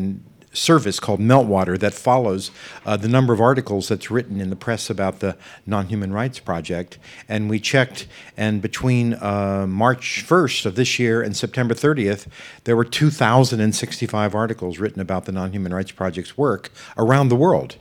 service 0.53 0.99
called 0.99 1.21
Meltwater 1.21 1.79
that 1.79 1.95
follows 1.95 2.51
uh, 2.85 2.97
the 2.97 3.09
number 3.09 3.33
of 3.33 3.41
articles 3.41 3.89
that's 3.89 4.11
written 4.11 4.41
in 4.41 4.51
the 4.51 4.57
press 4.57 4.91
about 4.91 5.21
the 5.21 5.37
Non-Human 5.67 6.13
Rights 6.13 6.41
Project. 6.41 6.99
And 7.29 7.49
we 7.49 7.61
checked, 7.61 8.07
and 8.37 8.61
between 8.61 9.15
uh, 9.15 9.67
March 9.69 10.25
1st 10.27 10.67
of 10.67 10.75
this 10.75 10.99
year 10.99 11.23
and 11.23 11.37
September 11.37 11.75
30th, 11.75 12.27
there 12.65 12.77
were 12.77 12.85
2,065 12.85 14.35
articles 14.35 14.79
written 14.79 15.01
about 15.01 15.27
the 15.27 15.33
Non-Human 15.33 15.73
Rights 15.73 15.93
Project's 15.93 16.37
work 16.37 16.71
around 16.97 17.29
the 17.29 17.37
world 17.37 17.77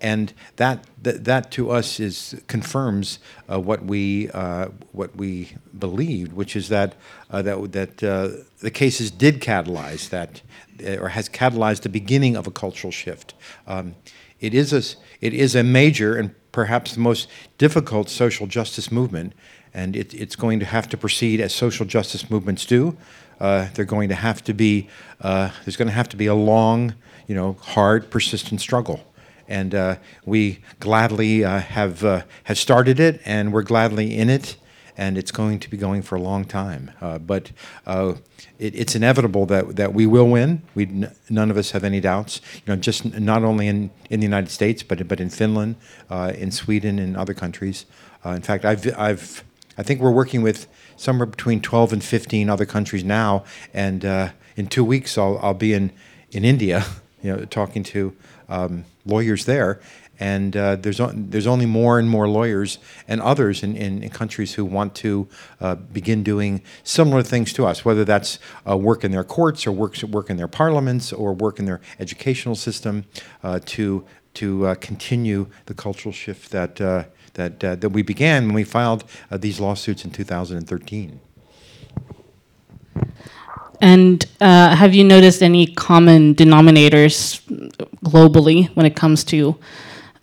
and 0.00 0.32
that, 0.56 0.86
that, 1.02 1.50
to 1.52 1.70
us 1.70 2.00
is 2.00 2.40
confirms 2.48 3.18
uh, 3.50 3.58
what 3.58 3.84
we 3.84 4.30
uh, 4.30 4.68
what 4.92 5.16
we 5.16 5.52
believed, 5.78 6.32
which 6.32 6.54
is 6.54 6.68
that 6.68 6.94
uh, 7.30 7.42
that 7.42 7.72
that 7.72 8.02
uh, 8.02 8.28
the 8.60 8.70
cases 8.70 9.10
did 9.10 9.40
catalyze 9.40 10.10
that, 10.10 10.42
uh, 10.84 11.02
or 11.02 11.10
has 11.10 11.28
catalyzed 11.28 11.82
the 11.82 11.88
beginning 11.88 12.36
of 12.36 12.46
a 12.46 12.50
cultural 12.50 12.90
shift. 12.90 13.34
Um, 13.66 13.94
it 14.40 14.52
is 14.52 14.72
a 14.72 14.82
it 15.20 15.32
is 15.32 15.54
a 15.54 15.62
major 15.62 16.16
and 16.16 16.34
perhaps 16.52 16.94
the 16.94 17.00
most 17.00 17.28
difficult 17.56 18.10
social 18.10 18.46
justice 18.46 18.92
movement, 18.92 19.32
and 19.72 19.96
it, 19.96 20.12
it's 20.12 20.36
going 20.36 20.60
to 20.60 20.66
have 20.66 20.88
to 20.90 20.96
proceed 20.96 21.40
as 21.40 21.54
social 21.54 21.86
justice 21.86 22.30
movements 22.30 22.66
do. 22.66 22.96
Uh, 23.40 23.68
they're 23.74 23.84
going 23.84 24.08
to 24.08 24.14
have 24.14 24.42
to 24.44 24.52
be 24.52 24.88
there's 25.22 25.76
going 25.76 25.88
to 25.88 25.94
have 25.94 26.08
to 26.08 26.16
be 26.16 26.26
a 26.26 26.34
long, 26.34 26.94
you 27.26 27.34
know, 27.34 27.56
hard, 27.60 28.10
persistent 28.10 28.60
struggle 28.60 29.00
and 29.48 29.74
uh, 29.74 29.96
we 30.24 30.60
gladly 30.80 31.44
uh, 31.44 31.60
have 31.60 32.04
uh, 32.04 32.22
have 32.44 32.58
started 32.58 33.00
it, 33.00 33.20
and 33.24 33.52
we're 33.52 33.62
gladly 33.62 34.16
in 34.16 34.28
it, 34.28 34.56
and 34.96 35.16
it's 35.18 35.30
going 35.30 35.58
to 35.60 35.70
be 35.70 35.76
going 35.76 36.02
for 36.02 36.16
a 36.16 36.20
long 36.20 36.44
time. 36.44 36.90
Uh, 37.00 37.18
but 37.18 37.52
uh, 37.86 38.14
it, 38.58 38.74
it's 38.74 38.94
inevitable 38.94 39.46
that 39.46 39.76
that 39.76 39.94
we 39.94 40.06
will 40.06 40.28
win. 40.28 40.62
We 40.74 40.84
n- 40.84 41.14
none 41.28 41.50
of 41.50 41.56
us 41.56 41.70
have 41.72 41.84
any 41.84 42.00
doubts. 42.00 42.40
You 42.54 42.74
know, 42.74 42.76
just 42.76 43.04
not 43.18 43.42
only 43.44 43.68
in, 43.68 43.90
in 44.10 44.20
the 44.20 44.26
United 44.26 44.50
States, 44.50 44.82
but 44.82 45.06
but 45.08 45.20
in 45.20 45.30
Finland, 45.30 45.76
uh, 46.10 46.32
in 46.36 46.50
Sweden, 46.50 46.98
and 46.98 47.16
other 47.16 47.34
countries. 47.34 47.86
in 48.24 48.42
fact, 48.42 48.64
I've 48.64 48.86
I've 48.98 49.44
I 49.78 49.82
think 49.82 50.00
we're 50.00 50.10
working 50.10 50.42
with 50.42 50.66
somewhere 50.96 51.26
between 51.26 51.60
12 51.60 51.92
and 51.92 52.02
15 52.02 52.48
other 52.48 52.64
countries 52.64 53.04
now, 53.04 53.44
and 53.74 54.04
in 54.56 54.66
two 54.66 54.84
weeks 54.84 55.18
I'll 55.18 55.38
I'll 55.42 55.54
be 55.54 55.72
in 55.72 55.92
in 56.32 56.44
India, 56.44 56.84
you 57.22 57.32
know, 57.32 57.44
talking 57.44 57.82
to 57.84 58.14
um, 58.48 58.84
lawyers 59.04 59.44
there, 59.44 59.80
and 60.18 60.56
uh, 60.56 60.76
there's 60.76 61.00
there's 61.14 61.46
only 61.46 61.66
more 61.66 61.98
and 61.98 62.08
more 62.08 62.28
lawyers 62.28 62.78
and 63.06 63.20
others 63.20 63.62
in, 63.62 63.76
in, 63.76 64.02
in 64.02 64.10
countries 64.10 64.54
who 64.54 64.64
want 64.64 64.94
to 64.96 65.28
uh, 65.60 65.74
begin 65.74 66.22
doing 66.22 66.62
similar 66.84 67.22
things 67.22 67.52
to 67.54 67.66
us, 67.66 67.84
whether 67.84 68.04
that's 68.04 68.38
uh, 68.68 68.76
work 68.76 69.04
in 69.04 69.10
their 69.10 69.24
courts 69.24 69.66
or 69.66 69.72
work 69.72 70.00
work 70.04 70.30
in 70.30 70.36
their 70.36 70.48
parliaments 70.48 71.12
or 71.12 71.34
work 71.34 71.58
in 71.58 71.66
their 71.66 71.80
educational 71.98 72.54
system 72.54 73.04
uh, 73.42 73.60
to 73.66 74.04
to 74.34 74.66
uh, 74.66 74.74
continue 74.76 75.48
the 75.66 75.74
cultural 75.74 76.12
shift 76.12 76.50
that 76.50 76.80
uh, 76.80 77.04
that 77.34 77.60
that 77.60 77.90
we 77.90 78.02
began 78.02 78.46
when 78.46 78.54
we 78.54 78.64
filed 78.64 79.04
these 79.30 79.60
lawsuits 79.60 80.04
in 80.04 80.10
2013. 80.10 81.20
And 83.80 84.24
uh, 84.40 84.74
have 84.74 84.94
you 84.94 85.04
noticed 85.04 85.42
any 85.42 85.66
common 85.66 86.34
denominators 86.34 87.40
globally 88.04 88.74
when 88.76 88.86
it 88.86 88.96
comes 88.96 89.24
to 89.24 89.56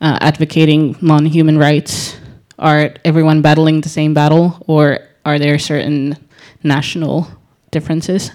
uh, 0.02 0.18
advocating 0.22 0.96
non 1.02 1.26
human 1.26 1.58
rights? 1.58 2.18
Are 2.60 2.94
everyone 3.04 3.42
battling 3.42 3.82
the 3.82 3.90
same 3.90 4.14
battle, 4.14 4.64
or 4.68 5.00
are 5.26 5.40
there 5.40 5.60
certain 5.60 6.18
national 6.64 7.28
differences? 7.72 8.32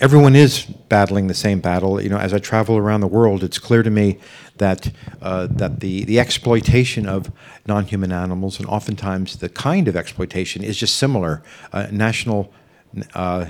everyone 0.00 0.34
is 0.36 0.64
battling 0.88 1.28
the 1.28 1.34
same 1.34 1.60
battle. 1.60 2.00
You 2.00 2.08
know, 2.08 2.18
as 2.18 2.32
I 2.34 2.38
travel 2.38 2.76
around 2.76 3.00
the 3.00 3.06
world, 3.06 3.44
it's 3.44 3.58
clear 3.58 3.82
to 3.82 3.90
me 3.90 4.18
that 4.58 4.92
uh, 5.22 5.46
that 5.50 5.80
the 5.80 6.04
the 6.04 6.18
exploitation 6.18 7.06
of 7.06 7.30
non-human 7.66 8.12
animals 8.12 8.58
and 8.58 8.68
oftentimes 8.68 9.38
the 9.38 9.48
kind 9.48 9.88
of 9.88 9.96
exploitation 9.96 10.62
is 10.62 10.76
just 10.76 10.96
similar. 10.96 11.42
Uh, 11.72 11.86
national 11.90 12.52
uh, 13.14 13.46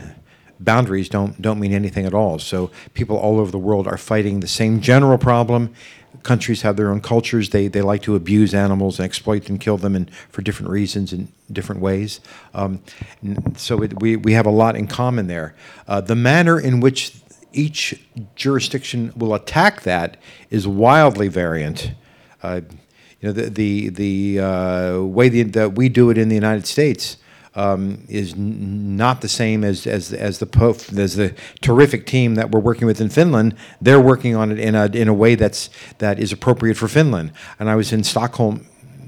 boundaries 0.61 1.09
don't 1.09 1.41
don't 1.41 1.61
mean 1.61 1.73
anything 1.73 2.07
at 2.07 2.15
all. 2.15 2.39
So 2.39 2.71
people 2.95 3.17
all 3.17 3.39
over 3.39 3.51
the 3.51 3.59
world 3.59 3.87
are 3.87 3.99
fighting 3.99 4.41
the 4.41 4.49
same 4.49 4.81
general 4.81 5.19
problem. 5.19 5.75
Countries 6.23 6.63
have 6.63 6.77
their 6.77 6.91
own 6.91 7.01
cultures. 7.01 7.51
They 7.51 7.69
they 7.69 7.83
like 7.83 8.03
to 8.03 8.15
abuse 8.15 8.55
animals 8.55 8.99
and 8.99 9.05
exploit 9.05 9.49
and 9.49 9.61
kill 9.61 9.77
them, 9.77 9.95
and 9.95 10.11
for 10.31 10.43
different 10.43 10.71
reasons 10.71 11.13
in 11.13 11.29
different 11.53 11.81
ways. 11.81 12.21
Um, 12.55 12.83
so 13.57 13.83
it, 13.83 14.01
we 14.01 14.17
we 14.17 14.33
have 14.33 14.47
a 14.47 14.51
lot 14.51 14.77
in 14.77 14.87
common 14.87 15.27
there. 15.27 15.55
Uh, 15.87 16.01
the 16.01 16.17
manner 16.17 16.59
in 16.59 16.81
which 16.81 17.15
each 17.53 18.01
jurisdiction 18.35 19.13
will 19.17 19.35
attack 19.35 19.83
that 19.83 20.17
is 20.51 20.67
wildly 20.67 21.29
variant. 21.29 21.93
Uh, 22.43 22.61
you 23.21 23.29
know, 23.29 23.33
the 23.33 23.51
the 23.51 23.89
the 23.91 24.41
uh, 24.41 25.01
way 25.03 25.29
that 25.29 25.75
we 25.75 25.89
do 25.89 26.11
it 26.11 26.19
in 26.19 26.29
the 26.29 26.35
United 26.35 26.67
States 26.67 27.19
um, 27.57 28.05
is 28.09 28.33
n- 28.33 28.97
not 28.97 29.21
the 29.21 29.29
same 29.29 29.65
as 29.65 29.87
as 29.87 30.13
as 30.13 30.39
the 30.39 30.47
as 30.99 31.17
the 31.17 31.35
terrific 31.61 32.07
team 32.07 32.35
that 32.35 32.51
we're 32.51 32.61
working 32.61 32.87
with 32.87 33.01
in 33.01 33.09
Finland. 33.09 33.55
They're 33.81 34.01
working 34.01 34.35
on 34.35 34.51
it 34.51 34.59
in 34.59 34.75
a 34.75 34.87
in 34.87 35.09
a 35.09 35.15
way 35.15 35.35
that's 35.35 35.71
that 35.99 36.19
is 36.19 36.33
appropriate 36.33 36.77
for 36.77 36.89
Finland. 36.89 37.33
And 37.59 37.69
I 37.71 37.77
was 37.77 37.93
in 37.93 38.05
Stockholm 38.05 38.67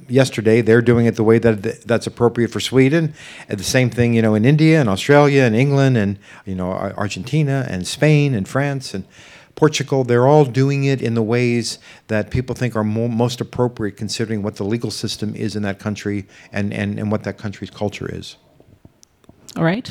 yesterday. 0.09 0.61
They're 0.61 0.83
doing 0.83 1.07
it 1.07 1.17
the 1.17 1.25
way 1.25 1.39
that 1.39 1.83
that's 1.87 2.07
appropriate 2.07 2.51
for 2.51 2.61
Sweden. 2.61 3.15
And 3.49 3.59
the 3.59 3.65
same 3.65 3.91
thing, 3.91 4.15
you 4.15 4.23
know, 4.23 4.35
in 4.35 4.45
India 4.45 4.81
and 4.81 4.89
Australia 4.89 5.43
and 5.43 5.57
England 5.57 5.97
and 5.97 6.19
you 6.45 6.55
know 6.55 6.71
Argentina 6.73 7.67
and 7.69 7.87
Spain 7.87 8.35
and 8.35 8.49
France 8.49 8.95
and 8.95 9.05
Portugal. 9.57 10.05
They're 10.05 10.29
all 10.29 10.45
doing 10.45 10.85
it 10.85 11.03
in 11.03 11.15
the 11.15 11.23
ways 11.23 11.79
that 12.07 12.31
people 12.31 12.55
think 12.55 12.77
are 12.77 12.85
mo- 12.85 13.09
most 13.09 13.41
appropriate, 13.41 13.97
considering 13.97 14.43
what 14.43 14.57
the 14.57 14.65
legal 14.65 14.91
system 14.91 15.35
is 15.35 15.57
in 15.57 15.63
that 15.65 15.79
country 15.81 16.27
and, 16.53 16.73
and, 16.73 16.99
and 16.99 17.11
what 17.11 17.25
that 17.25 17.39
country's 17.39 17.71
culture 17.71 18.09
is. 18.09 18.37
All 19.57 19.65
right, 19.65 19.91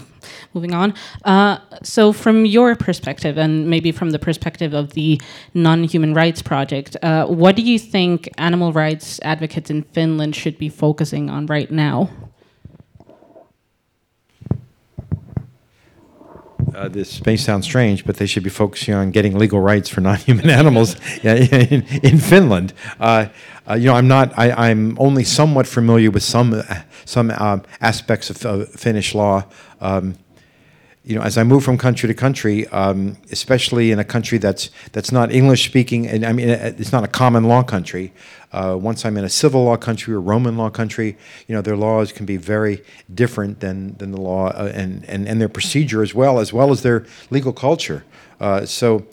moving 0.53 0.75
on. 0.75 0.93
Uh, 1.23 1.57
so, 1.81 2.13
from 2.13 2.45
your 2.45 2.75
perspective, 2.75 3.35
and 3.35 3.67
maybe 3.67 3.91
from 3.91 4.11
the 4.11 4.19
perspective 4.19 4.75
of 4.75 4.93
the 4.93 5.19
Non 5.55 5.85
Human 5.85 6.13
Rights 6.13 6.43
Project, 6.43 6.95
uh, 7.01 7.25
what 7.25 7.55
do 7.55 7.63
you 7.63 7.79
think 7.79 8.29
animal 8.37 8.73
rights 8.73 9.19
advocates 9.23 9.71
in 9.71 9.81
Finland 9.81 10.35
should 10.35 10.59
be 10.59 10.69
focusing 10.69 11.31
on 11.31 11.47
right 11.47 11.71
now? 11.71 12.11
Uh, 16.75 16.87
this 16.89 17.25
may 17.25 17.37
sound 17.37 17.63
strange, 17.63 18.05
but 18.05 18.17
they 18.17 18.25
should 18.25 18.43
be 18.43 18.49
focusing 18.49 18.93
on 18.93 19.11
getting 19.11 19.37
legal 19.37 19.59
rights 19.59 19.89
for 19.89 20.01
non-human 20.09 20.49
animals 20.49 20.95
in, 21.23 21.83
in 22.03 22.17
Finland. 22.17 22.73
Uh, 22.99 23.27
uh, 23.67 23.73
you 23.73 23.85
know, 23.85 23.95
I'm 23.95 24.07
not. 24.07 24.37
I, 24.37 24.69
am 24.69 24.95
only 24.99 25.23
somewhat 25.23 25.65
familiar 25.65 26.11
with 26.11 26.23
some 26.23 26.61
some 27.05 27.31
um, 27.31 27.63
aspects 27.81 28.29
of 28.29 28.45
uh, 28.45 28.65
Finnish 28.65 29.15
law. 29.15 29.45
Um, 29.81 30.15
you 31.05 31.15
know, 31.15 31.21
as 31.21 31.37
I 31.37 31.43
move 31.43 31.63
from 31.63 31.77
country 31.77 32.07
to 32.07 32.15
country, 32.15 32.67
um, 32.69 33.15
especially 33.31 33.91
in 33.91 33.99
a 33.99 34.03
country 34.03 34.39
that's 34.39 34.71
that's 34.91 35.11
not 35.11 35.31
English 35.31 35.65
speaking, 35.65 36.07
and 36.07 36.25
I 36.25 36.33
mean 36.33 36.49
it's 36.49 36.91
not 36.91 37.03
a 37.03 37.07
common 37.07 37.43
law 37.43 37.61
country. 37.61 38.11
Uh, 38.51 38.75
once 38.81 39.05
I'm 39.05 39.15
in 39.15 39.23
a 39.23 39.29
civil 39.29 39.65
law 39.65 39.77
country 39.77 40.15
or 40.15 40.19
Roman 40.19 40.57
law 40.57 40.71
country, 40.71 41.15
you 41.47 41.53
know, 41.53 41.61
their 41.61 41.77
laws 41.77 42.11
can 42.11 42.25
be 42.25 42.37
very 42.37 42.83
different 43.13 43.59
than 43.59 43.95
than 43.97 44.13
the 44.13 44.19
law 44.19 44.47
uh, 44.47 44.71
and, 44.73 45.05
and 45.05 45.27
and 45.27 45.39
their 45.39 45.49
procedure 45.49 46.01
as 46.01 46.15
well 46.15 46.39
as 46.39 46.51
well 46.51 46.71
as 46.71 46.81
their 46.81 47.05
legal 47.29 47.53
culture. 47.53 48.03
Uh, 48.39 48.65
so, 48.65 49.05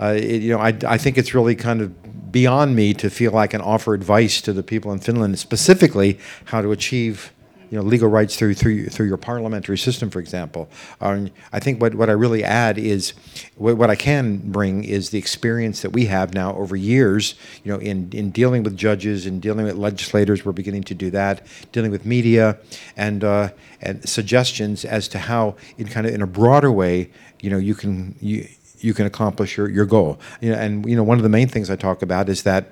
uh, 0.00 0.14
it, 0.16 0.40
you 0.40 0.50
know, 0.50 0.60
I 0.60 0.74
I 0.86 0.96
think 0.96 1.18
it's 1.18 1.34
really 1.34 1.54
kind 1.54 1.82
of 1.82 2.32
beyond 2.32 2.74
me 2.74 2.94
to 2.94 3.10
feel 3.10 3.32
like 3.32 3.50
I 3.50 3.58
can 3.58 3.60
offer 3.60 3.92
advice 3.92 4.40
to 4.40 4.54
the 4.54 4.62
people 4.62 4.92
in 4.92 4.98
Finland, 4.98 5.38
specifically 5.38 6.18
how 6.46 6.62
to 6.62 6.72
achieve 6.72 7.33
you 7.70 7.78
know, 7.78 7.84
legal 7.84 8.08
rights 8.08 8.36
through 8.36 8.54
through 8.54 8.86
through 8.86 9.06
your 9.06 9.16
parliamentary 9.16 9.78
system, 9.78 10.10
for 10.10 10.20
example. 10.20 10.68
Um, 11.00 11.30
I 11.52 11.60
think 11.60 11.80
what, 11.80 11.94
what 11.94 12.08
I 12.08 12.12
really 12.12 12.44
add 12.44 12.78
is 12.78 13.12
what, 13.56 13.76
what 13.76 13.90
I 13.90 13.96
can 13.96 14.38
bring 14.38 14.84
is 14.84 15.10
the 15.10 15.18
experience 15.18 15.82
that 15.82 15.90
we 15.90 16.06
have 16.06 16.34
now 16.34 16.54
over 16.56 16.76
years, 16.76 17.34
you 17.62 17.72
know, 17.72 17.78
in 17.78 18.10
in 18.12 18.30
dealing 18.30 18.62
with 18.62 18.76
judges 18.76 19.26
and 19.26 19.40
dealing 19.40 19.64
with 19.64 19.76
legislators. 19.76 20.44
We're 20.44 20.52
beginning 20.52 20.84
to 20.84 20.94
do 20.94 21.10
that, 21.10 21.46
dealing 21.72 21.90
with 21.90 22.04
media, 22.04 22.58
and 22.96 23.24
uh, 23.24 23.50
and 23.80 24.06
suggestions 24.08 24.84
as 24.84 25.08
to 25.08 25.18
how, 25.18 25.56
in 25.78 25.88
kind 25.88 26.06
of 26.06 26.14
in 26.14 26.22
a 26.22 26.26
broader 26.26 26.72
way, 26.72 27.10
you 27.40 27.50
know, 27.50 27.58
you 27.58 27.74
can 27.74 28.16
you 28.20 28.48
you 28.78 28.94
can 28.94 29.06
accomplish 29.06 29.56
your, 29.56 29.68
your 29.68 29.86
goal. 29.86 30.20
You 30.40 30.52
know, 30.52 30.58
and 30.58 30.88
you 30.88 30.96
know, 30.96 31.02
one 31.02 31.18
of 31.18 31.22
the 31.22 31.28
main 31.28 31.48
things 31.48 31.70
I 31.70 31.76
talk 31.76 32.02
about 32.02 32.28
is 32.28 32.42
that 32.42 32.70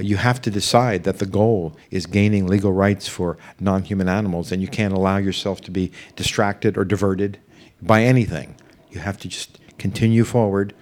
you 0.00 0.16
have 0.16 0.40
to 0.42 0.50
decide 0.50 1.04
that 1.04 1.18
the 1.18 1.26
goal 1.26 1.76
is 1.90 2.06
gaining 2.06 2.46
legal 2.46 2.72
rights 2.72 3.08
for 3.08 3.38
non 3.60 3.82
human 3.82 4.08
animals, 4.08 4.52
and 4.52 4.60
you 4.60 4.68
can't 4.68 4.92
allow 4.92 5.16
yourself 5.16 5.60
to 5.62 5.70
be 5.70 5.90
distracted 6.16 6.76
or 6.76 6.84
diverted 6.84 7.38
by 7.80 8.02
anything. 8.02 8.56
You 8.90 9.00
have 9.00 9.18
to 9.18 9.28
just 9.28 9.58
continue 9.78 10.24
forward, 10.24 10.74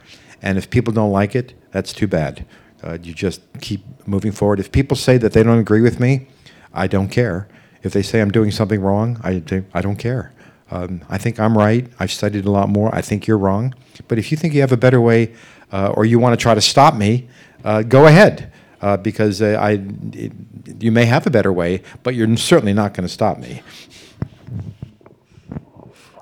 and 0.42 0.58
if 0.58 0.70
people 0.70 0.92
don't 0.92 1.12
like 1.12 1.34
it, 1.34 1.54
that's 1.70 1.92
too 1.92 2.06
bad. 2.06 2.46
Uh, 2.82 2.98
you 3.02 3.14
just 3.14 3.40
keep 3.60 3.82
moving 4.06 4.32
forward. 4.32 4.60
If 4.60 4.70
people 4.70 4.96
say 4.96 5.16
that 5.18 5.32
they 5.32 5.42
don't 5.42 5.58
agree 5.58 5.80
with 5.80 5.98
me, 6.00 6.26
I 6.72 6.86
don't 6.86 7.08
care. 7.08 7.48
If 7.82 7.92
they 7.92 8.02
say 8.02 8.20
I'm 8.20 8.30
doing 8.30 8.50
something 8.50 8.80
wrong, 8.80 9.20
I, 9.22 9.42
I 9.72 9.80
don't 9.80 9.96
care. 9.96 10.32
Um, 10.70 11.02
I 11.08 11.18
think 11.18 11.38
I'm 11.38 11.56
right. 11.56 11.86
I've 11.98 12.10
studied 12.10 12.46
a 12.46 12.50
lot 12.50 12.68
more. 12.68 12.94
I 12.94 13.00
think 13.00 13.26
you're 13.26 13.38
wrong. 13.38 13.74
But 14.08 14.18
if 14.18 14.30
you 14.30 14.36
think 14.36 14.54
you 14.54 14.60
have 14.60 14.72
a 14.72 14.76
better 14.76 15.00
way, 15.00 15.34
uh, 15.72 15.92
or 15.94 16.04
you 16.04 16.18
want 16.18 16.38
to 16.38 16.42
try 16.42 16.54
to 16.54 16.60
stop 16.60 16.94
me, 16.94 17.28
uh, 17.64 17.82
go 17.82 18.06
ahead 18.06 18.52
uh, 18.84 18.98
because 18.98 19.40
uh, 19.40 19.56
I, 19.58 19.80
it, 20.12 20.32
you 20.78 20.92
may 20.92 21.06
have 21.06 21.26
a 21.26 21.30
better 21.30 21.52
way, 21.52 21.82
but 22.02 22.14
you're 22.14 22.36
certainly 22.36 22.74
not 22.74 22.92
going 22.92 23.08
to 23.08 23.12
stop 23.12 23.38
me. 23.38 23.62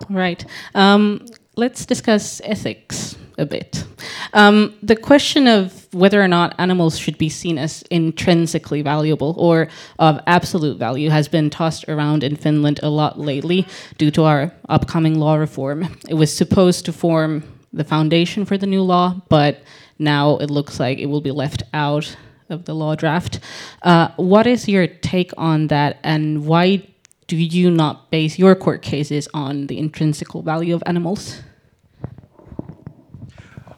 Right. 0.08 0.44
Um, 0.74 1.26
let's 1.56 1.84
discuss 1.84 2.40
ethics 2.44 3.16
a 3.36 3.46
bit. 3.46 3.84
Um, 4.32 4.74
the 4.80 4.94
question 4.94 5.48
of 5.48 5.92
whether 5.92 6.22
or 6.22 6.28
not 6.28 6.54
animals 6.58 6.98
should 6.98 7.18
be 7.18 7.28
seen 7.28 7.58
as 7.58 7.82
intrinsically 7.90 8.82
valuable 8.82 9.34
or 9.38 9.66
of 9.98 10.20
absolute 10.28 10.78
value 10.78 11.10
has 11.10 11.26
been 11.26 11.50
tossed 11.50 11.88
around 11.88 12.22
in 12.22 12.36
Finland 12.36 12.78
a 12.82 12.90
lot 12.90 13.18
lately 13.18 13.66
due 13.98 14.12
to 14.12 14.22
our 14.22 14.52
upcoming 14.68 15.18
law 15.18 15.34
reform. 15.34 15.96
It 16.08 16.14
was 16.14 16.32
supposed 16.32 16.84
to 16.84 16.92
form 16.92 17.42
the 17.72 17.84
foundation 17.84 18.44
for 18.44 18.56
the 18.56 18.66
new 18.66 18.82
law, 18.82 19.20
but 19.28 19.62
now 19.98 20.36
it 20.36 20.50
looks 20.50 20.78
like 20.78 20.98
it 20.98 21.06
will 21.06 21.20
be 21.20 21.32
left 21.32 21.64
out 21.74 22.16
of 22.48 22.64
the 22.64 22.74
law 22.74 22.94
draft. 22.94 23.40
Uh, 23.82 24.08
what 24.16 24.46
is 24.46 24.68
your 24.68 24.86
take 24.86 25.32
on 25.36 25.68
that, 25.68 25.98
and 26.02 26.46
why 26.46 26.86
do 27.26 27.36
you 27.36 27.70
not 27.70 28.10
base 28.10 28.38
your 28.38 28.54
court 28.54 28.82
cases 28.82 29.28
on 29.32 29.66
the 29.68 29.78
intrinsical 29.78 30.42
value 30.42 30.74
of 30.74 30.82
animals? 30.86 31.42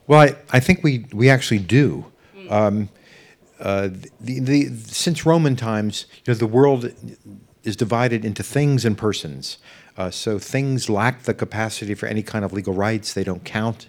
Well, 0.07 0.21
I, 0.21 0.37
I 0.51 0.61
think 0.61 0.83
we, 0.83 1.07
we 1.13 1.31
actually 1.31 1.61
do. 1.61 2.07
Um, 2.51 2.89
uh, 3.61 3.89
the, 4.21 4.41
the, 4.41 4.69
since 4.87 5.25
Roman 5.25 5.57
times, 5.57 6.07
you 6.27 6.33
know, 6.33 6.39
the 6.39 6.47
world 6.47 6.93
is 7.63 7.77
divided 7.77 8.25
into 8.25 8.43
things 8.43 8.85
and 8.85 8.99
persons. 8.99 9.59
Uh, 9.97 10.11
so 10.11 10.39
things 10.39 10.91
lack 10.91 11.23
the 11.23 11.33
capacity 11.33 11.95
for 11.95 12.07
any 12.07 12.23
kind 12.23 12.45
of 12.45 12.53
legal 12.53 12.75
rights. 12.75 13.15
They 13.15 13.25
don't 13.25 13.45
count 13.45 13.89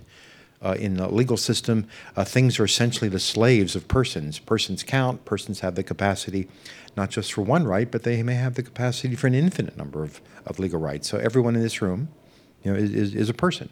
uh, 0.62 0.76
in 0.80 0.96
the 0.96 1.08
legal 1.08 1.38
system. 1.38 1.88
Uh, 2.16 2.24
things 2.24 2.60
are 2.60 2.66
essentially 2.66 3.10
the 3.10 3.20
slaves 3.20 3.76
of 3.76 3.88
persons. 3.88 4.40
Persons 4.40 4.84
count. 4.84 5.26
Persons 5.26 5.60
have 5.60 5.76
the 5.76 5.84
capacity 5.84 6.48
not 6.96 7.10
just 7.10 7.34
for 7.34 7.42
one 7.42 7.66
right, 7.66 7.90
but 7.92 8.04
they 8.04 8.24
may 8.24 8.36
have 8.36 8.56
the 8.56 8.64
capacity 8.64 9.16
for 9.16 9.28
an 9.28 9.36
infinite 9.36 9.78
number 9.78 10.04
of, 10.04 10.22
of 10.46 10.60
legal 10.60 10.80
rights. 10.80 11.10
So 11.10 11.18
everyone 11.18 11.56
in 11.56 11.62
this 11.62 11.82
room, 11.82 12.10
you 12.64 12.72
know, 12.72 12.78
is, 12.78 13.14
is, 13.14 13.30
a 13.30 13.34
person. 13.34 13.70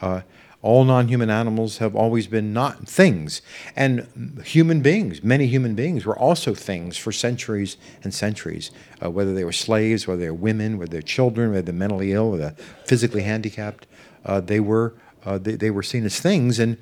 Uh, 0.00 0.22
all 0.62 0.84
non-human 0.84 1.28
animals 1.28 1.78
have 1.78 1.94
always 1.96 2.28
been 2.28 2.52
not 2.52 2.88
things, 2.88 3.42
and 3.74 4.40
human 4.44 4.80
beings, 4.80 5.22
many 5.22 5.48
human 5.48 5.74
beings, 5.74 6.06
were 6.06 6.18
also 6.18 6.54
things 6.54 6.96
for 6.96 7.10
centuries 7.12 7.76
and 8.04 8.14
centuries. 8.14 8.70
Uh, 9.04 9.10
whether 9.10 9.34
they 9.34 9.44
were 9.44 9.52
slaves, 9.52 10.06
whether 10.06 10.20
they 10.20 10.30
were 10.30 10.34
women, 10.34 10.78
whether 10.78 10.92
they're 10.92 11.02
children, 11.02 11.50
whether 11.50 11.62
they're 11.62 11.74
mentally 11.74 12.12
ill, 12.12 12.30
whether 12.30 12.54
physically 12.86 13.22
handicapped, 13.22 13.86
uh, 14.24 14.40
they 14.40 14.60
were 14.60 14.94
uh, 15.24 15.38
they, 15.38 15.54
they 15.54 15.70
were 15.70 15.82
seen 15.82 16.04
as 16.04 16.20
things, 16.20 16.58
and 16.58 16.76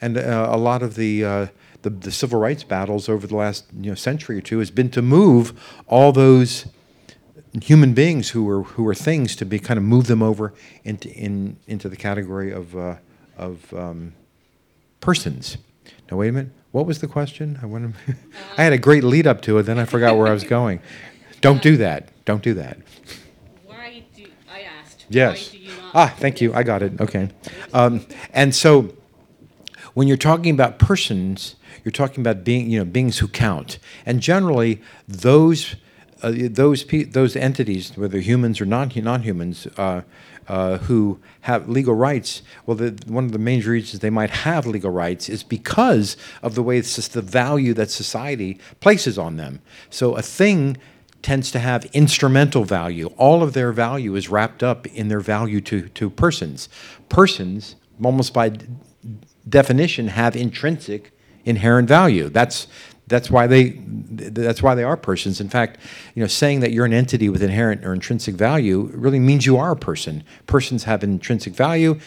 and 0.00 0.18
uh, 0.18 0.48
a 0.50 0.56
lot 0.56 0.82
of 0.82 0.94
the, 0.94 1.24
uh, 1.24 1.46
the 1.82 1.90
the 1.90 2.10
civil 2.10 2.40
rights 2.40 2.64
battles 2.64 3.08
over 3.08 3.26
the 3.26 3.36
last 3.36 3.66
you 3.78 3.90
know 3.90 3.94
century 3.94 4.38
or 4.38 4.40
two 4.40 4.58
has 4.58 4.70
been 4.70 4.90
to 4.90 5.02
move 5.02 5.52
all 5.86 6.12
those 6.12 6.66
human 7.60 7.92
beings 7.92 8.30
who 8.30 8.44
were 8.44 8.62
who 8.62 8.82
were 8.82 8.94
things 8.94 9.36
to 9.36 9.44
be 9.44 9.58
kind 9.58 9.78
of 9.78 9.84
move 9.84 10.06
them 10.06 10.22
over 10.22 10.54
into 10.84 11.10
in 11.10 11.56
into 11.66 11.88
the 11.88 11.96
category 11.96 12.50
of 12.52 12.76
uh, 12.76 12.96
of 13.36 13.72
um, 13.74 14.14
persons. 15.00 15.58
Now 16.10 16.18
wait 16.18 16.28
a 16.28 16.32
minute. 16.32 16.52
What 16.70 16.86
was 16.86 17.00
the 17.00 17.06
question? 17.06 17.58
I 17.62 17.66
want. 17.66 17.94
I 18.56 18.64
had 18.64 18.72
a 18.72 18.78
great 18.78 19.04
lead 19.04 19.26
up 19.26 19.42
to 19.42 19.58
it, 19.58 19.64
then 19.64 19.78
I 19.78 19.84
forgot 19.84 20.16
where 20.16 20.26
I 20.26 20.32
was 20.32 20.44
going. 20.44 20.80
Don't 21.42 21.60
do 21.60 21.76
that. 21.76 22.08
Don't 22.24 22.42
do 22.42 22.54
that. 22.54 22.78
Why 23.66 24.04
do 24.16 24.26
I 24.50 24.60
asked? 24.60 25.01
Yes. 25.14 25.52
Why 25.52 25.58
do 25.58 25.64
you 25.64 25.68
not 25.76 25.94
Ah, 25.94 26.14
thank 26.18 26.40
you. 26.40 26.54
I 26.54 26.62
got 26.62 26.82
it. 26.82 27.00
Okay. 27.00 27.28
Um, 27.72 28.06
and 28.32 28.54
so, 28.54 28.94
when 29.94 30.08
you're 30.08 30.16
talking 30.16 30.54
about 30.54 30.78
persons, 30.78 31.56
you're 31.84 31.92
talking 31.92 32.22
about 32.22 32.44
being, 32.44 32.70
you 32.70 32.78
know, 32.78 32.84
beings 32.84 33.18
who 33.18 33.28
count, 33.28 33.78
and 34.06 34.20
generally 34.20 34.80
those. 35.08 35.76
Uh, 36.24 36.30
those 36.50 36.84
pe- 36.84 37.02
those 37.02 37.34
entities, 37.34 37.96
whether 37.96 38.20
humans 38.20 38.60
or 38.60 38.64
non 38.64 38.92
non-humans, 38.94 39.66
uh, 39.76 40.02
uh, 40.48 40.78
who 40.78 41.18
have 41.42 41.68
legal 41.68 41.94
rights, 41.94 42.42
well, 42.66 42.76
the, 42.76 42.96
one 43.06 43.24
of 43.24 43.32
the 43.32 43.38
main 43.38 43.60
reasons 43.62 44.00
they 44.00 44.10
might 44.10 44.30
have 44.30 44.66
legal 44.66 44.90
rights 44.90 45.28
is 45.28 45.42
because 45.42 46.16
of 46.42 46.54
the 46.54 46.62
way 46.62 46.78
it's 46.78 46.94
just 46.96 47.12
the 47.12 47.22
value 47.22 47.74
that 47.74 47.90
society 47.90 48.58
places 48.80 49.18
on 49.18 49.36
them. 49.36 49.60
So 49.90 50.14
a 50.16 50.22
thing 50.22 50.76
tends 51.22 51.50
to 51.52 51.58
have 51.58 51.84
instrumental 51.92 52.64
value. 52.64 53.06
All 53.16 53.42
of 53.42 53.52
their 53.52 53.72
value 53.72 54.14
is 54.16 54.28
wrapped 54.28 54.62
up 54.62 54.86
in 54.88 55.08
their 55.08 55.20
value 55.20 55.60
to, 55.62 55.88
to 55.88 56.10
persons. 56.10 56.68
Persons, 57.08 57.76
almost 58.02 58.34
by 58.34 58.50
d- 58.50 58.66
definition, 59.48 60.08
have 60.08 60.36
intrinsic 60.36 61.12
inherent 61.44 61.88
value. 61.88 62.28
That's 62.28 62.66
that's 63.08 63.30
why 63.30 63.46
they 63.46 63.70
th- 63.70 64.32
that's 64.32 64.62
why 64.62 64.74
they 64.74 64.84
are 64.84 64.96
persons. 64.96 65.40
In 65.40 65.48
fact, 65.48 65.78
you 66.14 66.22
know, 66.22 66.26
saying 66.26 66.60
that 66.60 66.72
you're 66.72 66.86
an 66.86 66.92
entity 66.92 67.28
with 67.28 67.42
inherent 67.42 67.84
or 67.84 67.92
intrinsic 67.92 68.34
value 68.34 68.90
really 68.94 69.18
means 69.18 69.44
you 69.44 69.56
are 69.58 69.72
a 69.72 69.76
person. 69.76 70.24
Persons 70.46 70.84
have 70.84 71.04
intrinsic 71.04 71.54
value. 71.54 71.98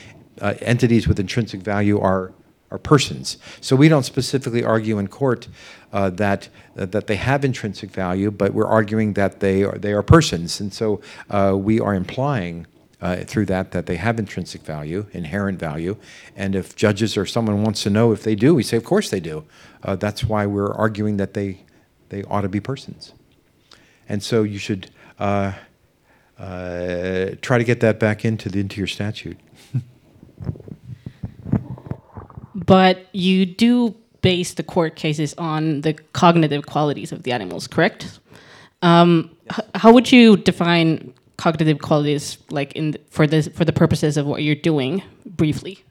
Uh, 0.41 0.53
entities 0.61 1.07
with 1.07 1.19
intrinsic 1.19 1.61
value 1.61 1.99
are 1.99 2.33
are 2.71 2.77
persons. 2.77 3.37
So 3.61 3.75
we 3.75 3.89
don't 3.89 4.03
specifically 4.03 4.63
argue 4.63 4.97
in 4.97 5.07
court 5.07 5.47
uh, 5.93 6.09
that 6.11 6.49
uh, 6.77 6.85
that 6.87 7.07
they 7.07 7.15
have 7.15 7.45
intrinsic 7.45 7.89
value, 7.91 8.31
but 8.31 8.53
we're 8.53 8.67
arguing 8.67 9.13
that 9.13 9.39
they 9.39 9.63
are 9.63 9.77
they 9.77 9.93
are 9.93 10.03
persons, 10.03 10.59
and 10.59 10.73
so 10.73 11.01
uh, 11.29 11.55
we 11.57 11.79
are 11.79 11.93
implying. 11.93 12.67
Uh, 13.01 13.17
through 13.25 13.45
that, 13.45 13.71
that 13.71 13.85
they 13.85 13.97
have 13.97 14.17
intrinsic 14.17 14.61
value, 14.61 15.05
inherent 15.11 15.59
value, 15.59 15.97
and 16.35 16.55
if 16.55 16.75
judges 16.75 17.17
or 17.17 17.25
someone 17.25 17.61
wants 17.61 17.83
to 17.83 17.89
know 17.89 18.13
if 18.13 18.23
they 18.23 18.35
do, 18.35 18.55
we 18.55 18.63
say, 18.63 18.77
of 18.77 18.85
course 18.85 19.09
they 19.09 19.19
do. 19.19 19.43
Uh, 19.83 19.97
that's 19.97 20.23
why 20.23 20.45
we're 20.45 20.73
arguing 20.73 21.17
that 21.17 21.33
they 21.33 21.59
they 22.09 22.23
ought 22.23 22.41
to 22.41 22.49
be 22.49 22.59
persons, 22.59 23.11
and 24.07 24.23
so 24.23 24.43
you 24.43 24.57
should 24.57 24.89
uh, 25.19 25.51
try 27.41 27.57
to 27.57 27.65
get 27.65 27.81
that 27.81 27.99
back 27.99 28.23
into 28.23 28.49
the 28.49 28.61
into 28.61 28.77
your 28.77 28.87
statute. 28.87 29.37
But 32.55 33.07
you 33.13 33.45
do 33.45 33.95
base 34.21 34.53
the 34.55 34.63
court 34.63 34.95
cases 34.95 35.35
on 35.37 35.81
the 35.81 35.93
cognitive 36.13 36.65
qualities 36.65 37.11
of 37.11 37.23
the 37.23 37.31
animals, 37.31 37.67
correct? 37.67 38.19
Um, 38.81 39.35
h- 39.51 39.65
how 39.75 39.91
would 39.93 40.11
you 40.11 40.37
define 40.37 41.13
cognitive 41.37 41.79
qualities, 41.79 42.37
like 42.49 42.73
in 42.73 42.93
th- 42.93 43.05
for 43.09 43.27
this 43.27 43.47
for 43.49 43.65
the 43.65 43.73
purposes 43.73 44.17
of 44.17 44.25
what 44.25 44.41
you're 44.41 44.55
doing, 44.55 45.03
briefly? 45.25 45.83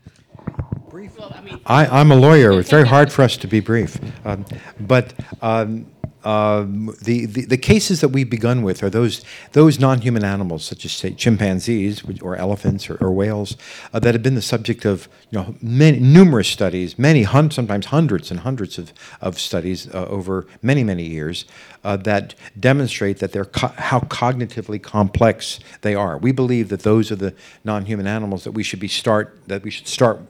I, 1.66 1.86
I'm 1.86 2.10
a 2.10 2.16
lawyer. 2.16 2.58
It's 2.58 2.70
very 2.70 2.86
hard 2.86 3.12
for 3.12 3.22
us 3.22 3.36
to 3.38 3.46
be 3.46 3.60
brief. 3.60 3.98
Um, 4.24 4.44
but 4.80 5.12
um, 5.42 5.86
um, 6.24 6.96
the, 7.02 7.26
the, 7.26 7.44
the 7.44 7.56
cases 7.58 8.00
that 8.00 8.08
we've 8.08 8.28
begun 8.28 8.62
with 8.62 8.82
are 8.82 8.90
those, 8.90 9.22
those 9.52 9.78
non 9.78 10.00
human 10.00 10.24
animals, 10.24 10.64
such 10.64 10.84
as, 10.84 10.92
say, 10.92 11.12
chimpanzees 11.12 12.02
or 12.22 12.36
elephants 12.36 12.88
or, 12.88 12.96
or 12.96 13.12
whales, 13.12 13.56
uh, 13.92 13.98
that 14.00 14.14
have 14.14 14.22
been 14.22 14.34
the 14.34 14.42
subject 14.42 14.84
of 14.84 15.08
you 15.30 15.38
know, 15.38 15.54
many, 15.60 16.00
numerous 16.00 16.48
studies, 16.48 16.98
many, 16.98 17.24
hun- 17.24 17.50
sometimes 17.50 17.86
hundreds 17.86 18.30
and 18.30 18.40
hundreds 18.40 18.78
of, 18.78 18.92
of 19.20 19.38
studies 19.38 19.92
uh, 19.94 20.06
over 20.06 20.46
many, 20.62 20.82
many 20.82 21.04
years 21.04 21.44
uh, 21.84 21.96
that 21.98 22.34
demonstrate 22.58 23.18
that 23.18 23.32
they're 23.32 23.44
co- 23.44 23.74
how 23.76 24.00
cognitively 24.00 24.82
complex 24.82 25.60
they 25.82 25.94
are. 25.94 26.16
We 26.16 26.32
believe 26.32 26.70
that 26.70 26.80
those 26.80 27.12
are 27.12 27.16
the 27.16 27.34
non 27.64 27.84
human 27.84 28.06
animals 28.06 28.44
that 28.44 28.52
we 28.52 28.62
should 28.62 28.80
be 28.80 28.88
start, 28.88 29.38
that 29.46 29.62
we 29.62 29.70
should 29.70 29.88
start 29.88 30.20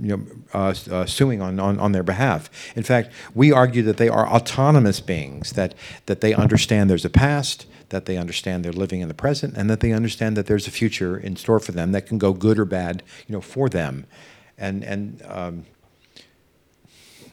you 0.00 0.16
know, 0.16 0.26
uh, 0.54 0.74
uh, 0.90 1.06
suing 1.06 1.42
on, 1.42 1.58
on, 1.58 1.78
on 1.80 1.92
their 1.92 2.02
behalf. 2.02 2.50
In 2.76 2.82
fact, 2.82 3.10
we 3.34 3.52
argue 3.52 3.82
that 3.82 3.96
they 3.96 4.08
are 4.08 4.26
autonomous 4.28 5.00
beings, 5.00 5.52
that, 5.52 5.74
that 6.06 6.20
they 6.20 6.34
understand 6.34 6.88
there's 6.88 7.04
a 7.04 7.10
past, 7.10 7.66
that 7.88 8.04
they 8.04 8.16
understand 8.16 8.64
they're 8.64 8.72
living 8.72 9.00
in 9.00 9.08
the 9.08 9.14
present, 9.14 9.56
and 9.56 9.68
that 9.68 9.80
they 9.80 9.92
understand 9.92 10.36
that 10.36 10.46
there's 10.46 10.66
a 10.66 10.70
future 10.70 11.16
in 11.16 11.36
store 11.36 11.58
for 11.58 11.72
them 11.72 11.92
that 11.92 12.06
can 12.06 12.18
go 12.18 12.32
good 12.32 12.58
or 12.58 12.64
bad, 12.64 13.02
you 13.26 13.32
know, 13.32 13.40
for 13.40 13.68
them. 13.68 14.06
And, 14.56 14.84
and 14.84 15.22
um, 15.26 15.64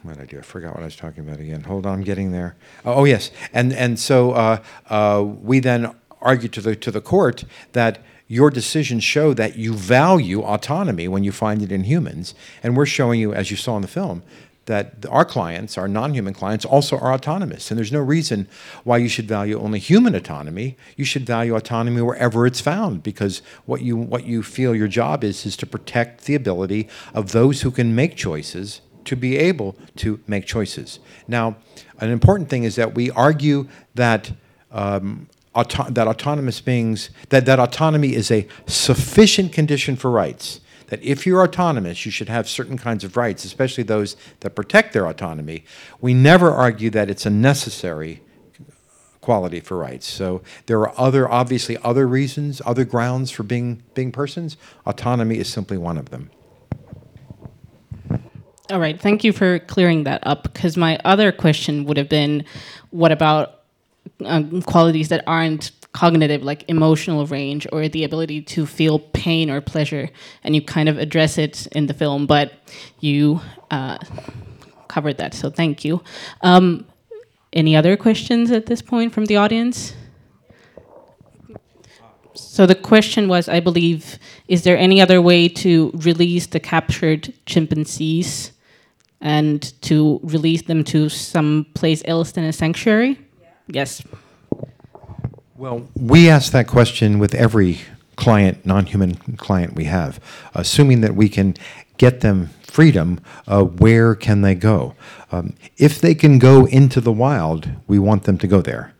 what 0.06 0.16
did 0.16 0.22
I 0.22 0.26
do? 0.26 0.38
I 0.38 0.42
forgot 0.42 0.74
what 0.74 0.82
I 0.82 0.86
was 0.86 0.96
talking 0.96 1.26
about 1.26 1.40
again. 1.40 1.62
Hold 1.62 1.84
on, 1.84 1.94
I'm 1.94 2.04
getting 2.04 2.32
there. 2.32 2.56
Oh, 2.84 2.94
oh, 2.94 3.04
yes, 3.04 3.30
and 3.52 3.72
and 3.72 3.98
so 3.98 4.32
uh, 4.32 4.62
uh, 4.88 5.22
we 5.24 5.58
then 5.58 5.94
argued 6.20 6.52
to 6.54 6.60
the 6.60 6.76
to 6.76 6.90
the 6.90 7.00
court 7.00 7.44
that 7.72 8.04
your 8.28 8.50
decisions 8.50 9.04
show 9.04 9.34
that 9.34 9.56
you 9.56 9.72
value 9.72 10.42
autonomy 10.42 11.08
when 11.08 11.24
you 11.24 11.32
find 11.32 11.62
it 11.62 11.70
in 11.70 11.84
humans, 11.84 12.34
and 12.62 12.76
we're 12.76 12.86
showing 12.86 13.20
you, 13.20 13.32
as 13.32 13.50
you 13.50 13.56
saw 13.56 13.76
in 13.76 13.82
the 13.82 13.88
film, 13.88 14.22
that 14.64 15.06
our 15.08 15.24
clients, 15.24 15.78
our 15.78 15.86
non-human 15.86 16.34
clients, 16.34 16.64
also 16.64 16.98
are 16.98 17.12
autonomous, 17.14 17.70
and 17.70 17.78
there's 17.78 17.92
no 17.92 18.00
reason 18.00 18.48
why 18.82 18.96
you 18.96 19.08
should 19.08 19.28
value 19.28 19.60
only 19.60 19.78
human 19.78 20.14
autonomy. 20.14 20.76
You 20.96 21.04
should 21.04 21.24
value 21.24 21.54
autonomy 21.54 22.02
wherever 22.02 22.46
it's 22.46 22.60
found, 22.60 23.04
because 23.04 23.42
what 23.64 23.82
you 23.82 23.96
what 23.96 24.24
you 24.24 24.42
feel 24.42 24.74
your 24.74 24.88
job 24.88 25.22
is 25.22 25.46
is 25.46 25.56
to 25.58 25.66
protect 25.66 26.24
the 26.24 26.34
ability 26.34 26.88
of 27.14 27.30
those 27.30 27.62
who 27.62 27.70
can 27.70 27.94
make 27.94 28.16
choices 28.16 28.80
to 29.04 29.14
be 29.14 29.36
able 29.36 29.76
to 29.94 30.18
make 30.26 30.46
choices. 30.46 30.98
Now, 31.28 31.56
an 32.00 32.10
important 32.10 32.48
thing 32.48 32.64
is 32.64 32.74
that 32.74 32.96
we 32.96 33.08
argue 33.12 33.68
that 33.94 34.32
um, 34.72 35.28
auto- 35.56 35.90
that 35.90 36.06
autonomous 36.06 36.60
beings 36.60 37.10
that, 37.30 37.46
that 37.46 37.58
autonomy 37.58 38.14
is 38.14 38.30
a 38.30 38.46
sufficient 38.66 39.52
condition 39.52 39.96
for 39.96 40.10
rights. 40.10 40.60
That 40.88 41.02
if 41.02 41.26
you're 41.26 41.42
autonomous, 41.42 42.06
you 42.06 42.12
should 42.12 42.28
have 42.28 42.48
certain 42.48 42.78
kinds 42.78 43.02
of 43.02 43.16
rights, 43.16 43.44
especially 43.44 43.82
those 43.82 44.16
that 44.40 44.50
protect 44.50 44.92
their 44.92 45.06
autonomy. 45.06 45.64
We 46.00 46.14
never 46.14 46.52
argue 46.52 46.90
that 46.90 47.10
it's 47.10 47.26
a 47.26 47.30
necessary 47.30 48.22
quality 49.20 49.58
for 49.58 49.76
rights. 49.76 50.06
So 50.06 50.42
there 50.66 50.78
are 50.78 50.92
other, 50.96 51.28
obviously, 51.28 51.76
other 51.78 52.06
reasons, 52.06 52.62
other 52.64 52.84
grounds 52.84 53.32
for 53.32 53.42
being 53.42 53.82
being 53.94 54.12
persons. 54.12 54.56
Autonomy 54.86 55.38
is 55.38 55.48
simply 55.48 55.76
one 55.76 55.98
of 55.98 56.10
them. 56.10 56.30
All 58.70 58.80
right, 58.80 59.00
thank 59.00 59.24
you 59.24 59.32
for 59.32 59.58
clearing 59.58 60.04
that 60.04 60.24
up. 60.24 60.44
Because 60.44 60.76
my 60.76 61.00
other 61.04 61.32
question 61.32 61.84
would 61.86 61.96
have 61.96 62.08
been, 62.08 62.44
what 62.90 63.10
about 63.10 63.55
um, 64.24 64.62
qualities 64.62 65.08
that 65.08 65.24
aren't 65.26 65.72
cognitive, 65.92 66.42
like 66.42 66.64
emotional 66.68 67.26
range 67.26 67.66
or 67.72 67.88
the 67.88 68.04
ability 68.04 68.42
to 68.42 68.66
feel 68.66 68.98
pain 68.98 69.50
or 69.50 69.60
pleasure? 69.60 70.10
And 70.44 70.54
you 70.54 70.62
kind 70.62 70.88
of 70.88 70.98
address 70.98 71.38
it 71.38 71.66
in 71.68 71.86
the 71.86 71.94
film, 71.94 72.26
but 72.26 72.52
you 73.00 73.40
uh, 73.70 73.98
covered 74.88 75.18
that. 75.18 75.34
So 75.34 75.50
thank 75.50 75.84
you. 75.84 76.02
Um, 76.42 76.86
any 77.52 77.74
other 77.74 77.96
questions 77.96 78.50
at 78.50 78.66
this 78.66 78.82
point 78.82 79.14
from 79.14 79.26
the 79.26 79.36
audience? 79.36 79.94
So 82.34 82.66
the 82.66 82.74
question 82.74 83.28
was, 83.28 83.48
I 83.48 83.60
believe, 83.60 84.18
is 84.46 84.62
there 84.62 84.76
any 84.76 85.00
other 85.00 85.22
way 85.22 85.48
to 85.48 85.90
release 85.94 86.46
the 86.46 86.60
captured 86.60 87.32
chimpanzees 87.46 88.52
and 89.20 89.62
to 89.82 90.20
release 90.22 90.62
them 90.62 90.84
to 90.84 91.08
some 91.08 91.66
place 91.74 92.02
else 92.04 92.32
than 92.32 92.44
a 92.44 92.52
sanctuary? 92.52 93.18
Yes. 93.66 94.02
Well, 95.56 95.88
we 95.94 96.28
ask 96.28 96.52
that 96.52 96.66
question 96.66 97.18
with 97.18 97.34
every 97.34 97.80
client, 98.16 98.64
non-human 98.64 99.16
client 99.36 99.74
we 99.74 99.84
have, 99.84 100.20
assuming 100.54 101.00
that 101.00 101.14
we 101.14 101.28
can 101.28 101.54
get 101.96 102.20
them 102.20 102.50
freedom. 102.62 103.20
Uh, 103.46 103.64
where 103.64 104.14
can 104.14 104.42
they 104.42 104.54
go? 104.54 104.94
Um, 105.32 105.54
if 105.78 106.00
they 106.00 106.14
can 106.14 106.38
go 106.38 106.66
into 106.66 107.00
the 107.00 107.12
wild, 107.12 107.68
we 107.86 107.98
want 107.98 108.24
them 108.24 108.38
to 108.38 108.46
go 108.46 108.60
there. 108.60 108.94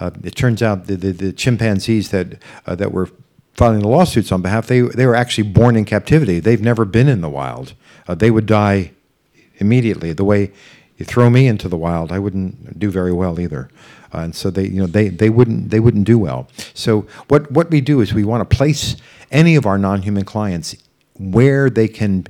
Uh, 0.00 0.10
it 0.22 0.34
turns 0.34 0.62
out 0.62 0.86
the, 0.86 0.96
the, 0.96 1.12
the 1.12 1.32
chimpanzees 1.32 2.10
that 2.10 2.40
uh, 2.66 2.74
that 2.76 2.92
were 2.92 3.08
filing 3.54 3.80
the 3.80 3.88
lawsuits 3.88 4.30
on 4.30 4.40
behalf, 4.40 4.68
they, 4.68 4.80
they 4.80 5.04
were 5.04 5.16
actually 5.16 5.48
born 5.48 5.74
in 5.74 5.84
captivity. 5.84 6.38
They've 6.38 6.62
never 6.62 6.84
been 6.84 7.08
in 7.08 7.20
the 7.20 7.28
wild. 7.28 7.74
Uh, 8.06 8.14
they 8.14 8.30
would 8.30 8.46
die 8.46 8.92
immediately. 9.56 10.12
The 10.12 10.24
way 10.24 10.52
you 10.98 11.06
throw 11.06 11.30
me 11.30 11.46
into 11.46 11.68
the 11.68 11.76
wild, 11.76 12.12
I 12.12 12.18
wouldn't 12.18 12.78
do 12.78 12.90
very 12.90 13.12
well 13.12 13.38
either. 13.40 13.70
Uh, 14.12 14.18
and 14.18 14.34
so 14.34 14.50
they, 14.50 14.66
you 14.66 14.80
know, 14.80 14.86
they, 14.86 15.08
they 15.08 15.30
wouldn't 15.30 15.70
they 15.70 15.80
wouldn't 15.80 16.04
do 16.04 16.18
well. 16.18 16.48
So 16.74 17.06
what 17.28 17.50
what 17.52 17.70
we 17.70 17.80
do 17.80 18.00
is 18.00 18.12
we 18.12 18.24
want 18.24 18.48
to 18.48 18.56
place 18.56 18.96
any 19.30 19.54
of 19.56 19.64
our 19.66 19.78
non-human 19.78 20.24
clients 20.24 20.76
where 21.18 21.70
they 21.70 21.88
can 21.88 22.26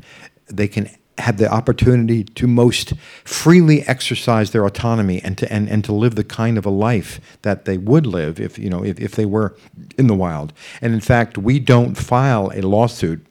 they 0.46 0.68
can 0.68 0.90
have 1.18 1.38
the 1.38 1.50
opportunity 1.50 2.22
to 2.22 2.46
most 2.46 2.92
freely 3.24 3.82
exercise 3.82 4.52
their 4.52 4.64
autonomy 4.64 5.20
and 5.22 5.36
to 5.38 5.52
and, 5.52 5.68
and 5.68 5.84
to 5.84 5.92
live 5.92 6.14
the 6.14 6.24
kind 6.24 6.58
of 6.58 6.66
a 6.66 6.70
life 6.70 7.20
that 7.42 7.64
they 7.64 7.78
would 7.78 8.06
live 8.06 8.38
if 8.38 8.58
you 8.58 8.68
know 8.68 8.84
if, 8.84 9.00
if 9.00 9.12
they 9.12 9.26
were 9.26 9.56
in 9.96 10.08
the 10.08 10.14
wild. 10.14 10.52
And 10.80 10.92
in 10.92 11.00
fact, 11.00 11.38
we 11.38 11.58
don't 11.58 11.96
file 11.96 12.52
a 12.54 12.60
lawsuit 12.60 13.24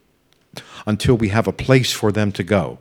until 0.86 1.16
we 1.16 1.30
have 1.30 1.48
a 1.48 1.54
place 1.54 1.92
for 1.92 2.12
them 2.12 2.32
to 2.32 2.44
go. 2.44 2.80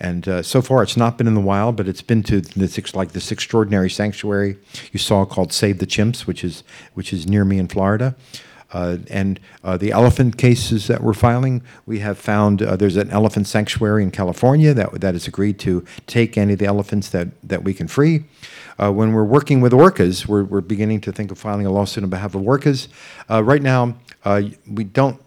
And 0.00 0.26
uh, 0.26 0.42
so 0.42 0.60
far, 0.60 0.82
it's 0.82 0.96
not 0.96 1.16
been 1.16 1.26
in 1.26 1.34
the 1.34 1.40
wild, 1.40 1.76
but 1.76 1.88
it's 1.88 2.02
been 2.02 2.22
to 2.24 2.40
this 2.40 2.94
like 2.94 3.12
this 3.12 3.30
extraordinary 3.30 3.88
sanctuary 3.88 4.58
you 4.92 4.98
saw 4.98 5.24
called 5.24 5.52
Save 5.52 5.78
the 5.78 5.86
Chimps, 5.86 6.26
which 6.26 6.42
is 6.42 6.64
which 6.94 7.12
is 7.12 7.26
near 7.26 7.44
me 7.44 7.58
in 7.58 7.68
Florida. 7.68 8.14
Uh, 8.72 8.98
and 9.08 9.38
uh, 9.62 9.76
the 9.76 9.92
elephant 9.92 10.36
cases 10.36 10.88
that 10.88 11.00
we're 11.00 11.14
filing, 11.14 11.62
we 11.86 12.00
have 12.00 12.18
found 12.18 12.60
uh, 12.60 12.74
there's 12.74 12.96
an 12.96 13.08
elephant 13.10 13.46
sanctuary 13.46 14.02
in 14.02 14.10
California 14.10 14.74
that 14.74 15.00
that 15.00 15.14
has 15.14 15.28
agreed 15.28 15.60
to 15.60 15.84
take 16.08 16.36
any 16.36 16.54
of 16.54 16.58
the 16.58 16.66
elephants 16.66 17.08
that 17.10 17.28
that 17.42 17.62
we 17.62 17.72
can 17.72 17.86
free. 17.86 18.24
Uh, 18.76 18.90
when 18.90 19.12
we're 19.12 19.22
working 19.22 19.60
with 19.60 19.72
orcas, 19.72 20.26
we're, 20.26 20.42
we're 20.42 20.60
beginning 20.60 21.00
to 21.00 21.12
think 21.12 21.30
of 21.30 21.38
filing 21.38 21.66
a 21.66 21.70
lawsuit 21.70 22.02
on 22.02 22.10
behalf 22.10 22.34
of 22.34 22.42
orcas. 22.42 22.88
Uh, 23.30 23.42
right 23.44 23.62
now, 23.62 23.94
uh, 24.24 24.42
we 24.68 24.82
don't 24.82 25.20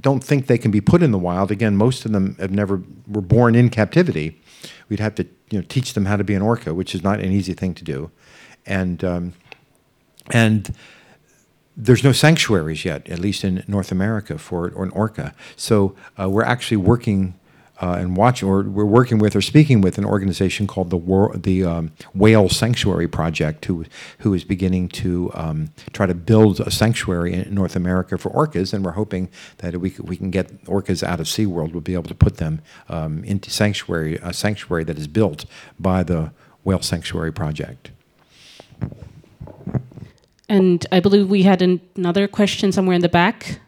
don't 0.00 0.22
think 0.22 0.46
they 0.46 0.58
can 0.58 0.70
be 0.70 0.80
put 0.80 1.02
in 1.02 1.10
the 1.10 1.18
wild. 1.18 1.50
Again, 1.50 1.76
most 1.76 2.04
of 2.04 2.12
them 2.12 2.36
have 2.38 2.50
never 2.50 2.82
were 3.06 3.22
born 3.22 3.54
in 3.54 3.70
captivity. 3.70 4.40
We'd 4.88 5.00
have 5.00 5.14
to 5.16 5.26
you 5.50 5.58
know 5.58 5.64
teach 5.68 5.94
them 5.94 6.04
how 6.06 6.16
to 6.16 6.24
be 6.24 6.34
an 6.34 6.42
orca, 6.42 6.74
which 6.74 6.94
is 6.94 7.02
not 7.02 7.20
an 7.20 7.32
easy 7.32 7.54
thing 7.54 7.74
to 7.74 7.84
do, 7.84 8.10
and 8.66 9.02
um, 9.04 9.32
and 10.30 10.74
there's 11.76 12.02
no 12.02 12.12
sanctuaries 12.12 12.84
yet, 12.84 13.06
at 13.08 13.18
least 13.18 13.44
in 13.44 13.62
North 13.68 13.92
America, 13.92 14.38
for 14.38 14.68
an 14.82 14.90
orca. 14.90 15.34
So 15.56 15.94
uh, 16.18 16.28
we're 16.28 16.42
actually 16.44 16.78
working 16.78 17.34
uh, 17.80 17.96
and 17.98 18.16
watching, 18.16 18.48
or 18.48 18.62
we're 18.62 18.84
working 18.84 19.18
with 19.18 19.36
or 19.36 19.42
speaking 19.42 19.80
with 19.80 19.98
an 19.98 20.04
organization 20.04 20.66
called 20.66 20.90
the 20.90 20.96
Wor- 20.96 21.36
the 21.36 21.64
um, 21.64 21.92
Whale 22.14 22.48
Sanctuary 22.48 23.08
Project, 23.08 23.64
who 23.66 23.84
who 24.18 24.32
is 24.34 24.44
beginning 24.44 24.88
to 24.88 25.30
um, 25.34 25.70
try 25.92 26.06
to 26.06 26.14
build 26.14 26.60
a 26.60 26.70
sanctuary 26.70 27.34
in 27.34 27.54
North 27.54 27.76
America 27.76 28.16
for 28.18 28.30
orcas, 28.30 28.72
and 28.72 28.84
we're 28.84 28.92
hoping 28.92 29.28
that 29.58 29.78
we 29.80 29.94
we 30.00 30.16
can 30.16 30.30
get 30.30 30.64
orcas 30.64 31.02
out 31.02 31.20
of 31.20 31.26
SeaWorld. 31.26 31.72
We'll 31.72 31.80
be 31.80 31.94
able 31.94 32.04
to 32.04 32.14
put 32.14 32.38
them 32.38 32.62
um, 32.88 33.24
into 33.24 33.50
sanctuary 33.50 34.18
a 34.22 34.32
sanctuary 34.32 34.84
that 34.84 34.98
is 34.98 35.06
built 35.06 35.44
by 35.78 36.02
the 36.02 36.32
Whale 36.64 36.82
Sanctuary 36.82 37.32
Project. 37.32 37.90
And 40.48 40.86
I 40.92 41.00
believe 41.00 41.28
we 41.28 41.42
had 41.42 41.60
an- 41.60 41.80
another 41.96 42.28
question 42.28 42.72
somewhere 42.72 42.94
in 42.94 43.02
the 43.02 43.08
back. 43.08 43.60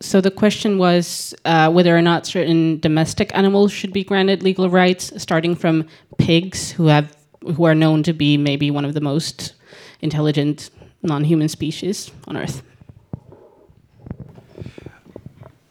So 0.00 0.20
the 0.20 0.30
question 0.30 0.78
was 0.78 1.34
uh, 1.44 1.70
whether 1.70 1.96
or 1.96 2.02
not 2.02 2.26
certain 2.26 2.78
domestic 2.80 3.34
animals 3.36 3.72
should 3.72 3.92
be 3.92 4.04
granted 4.04 4.42
legal 4.42 4.70
rights, 4.70 5.12
starting 5.20 5.56
from 5.56 5.86
pigs, 6.18 6.70
who 6.70 6.86
have 6.86 7.16
who 7.56 7.64
are 7.64 7.74
known 7.74 8.02
to 8.02 8.12
be 8.12 8.36
maybe 8.36 8.70
one 8.70 8.84
of 8.84 8.94
the 8.94 9.00
most 9.00 9.54
intelligent 10.00 10.70
non-human 11.02 11.48
species 11.48 12.10
on 12.26 12.36
Earth. 12.36 12.62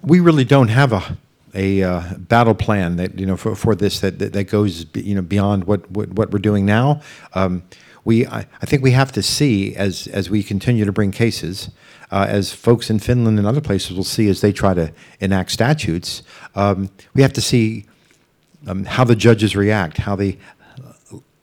we 0.07 0.21
really 0.21 0.45
don't 0.45 0.69
have 0.69 0.93
a 0.93 1.17
a 1.53 1.81
uh, 1.81 2.13
battle 2.17 2.53
plan 2.53 2.97
that 2.97 3.19
you 3.19 3.25
know 3.25 3.35
for, 3.35 3.55
for 3.55 3.75
this 3.75 3.99
that, 3.99 4.19
that 4.19 4.33
that 4.33 4.45
goes 4.45 4.85
you 4.95 5.13
know 5.13 5.21
beyond 5.21 5.65
what 5.65 5.89
what, 5.91 6.09
what 6.09 6.31
we're 6.31 6.39
doing 6.39 6.65
now. 6.65 7.01
Um, 7.33 7.63
we 8.05 8.25
I, 8.25 8.47
I 8.61 8.65
think 8.65 8.81
we 8.81 8.91
have 8.91 9.11
to 9.13 9.21
see 9.21 9.75
as 9.75 10.07
as 10.07 10.29
we 10.29 10.43
continue 10.43 10.85
to 10.85 10.91
bring 10.91 11.11
cases, 11.11 11.69
uh, 12.11 12.25
as 12.29 12.53
folks 12.53 12.89
in 12.89 12.99
Finland 12.99 13.37
and 13.37 13.47
other 13.47 13.61
places 13.61 13.95
will 13.95 14.03
see 14.03 14.29
as 14.29 14.41
they 14.41 14.51
try 14.51 14.73
to 14.73 14.91
enact 15.19 15.51
statutes. 15.51 16.23
Um, 16.55 16.89
we 17.13 17.21
have 17.21 17.33
to 17.33 17.41
see 17.41 17.85
um, 18.65 18.85
how 18.85 19.03
the 19.03 19.15
judges 19.15 19.55
react, 19.55 19.97
how 19.97 20.15
the 20.15 20.37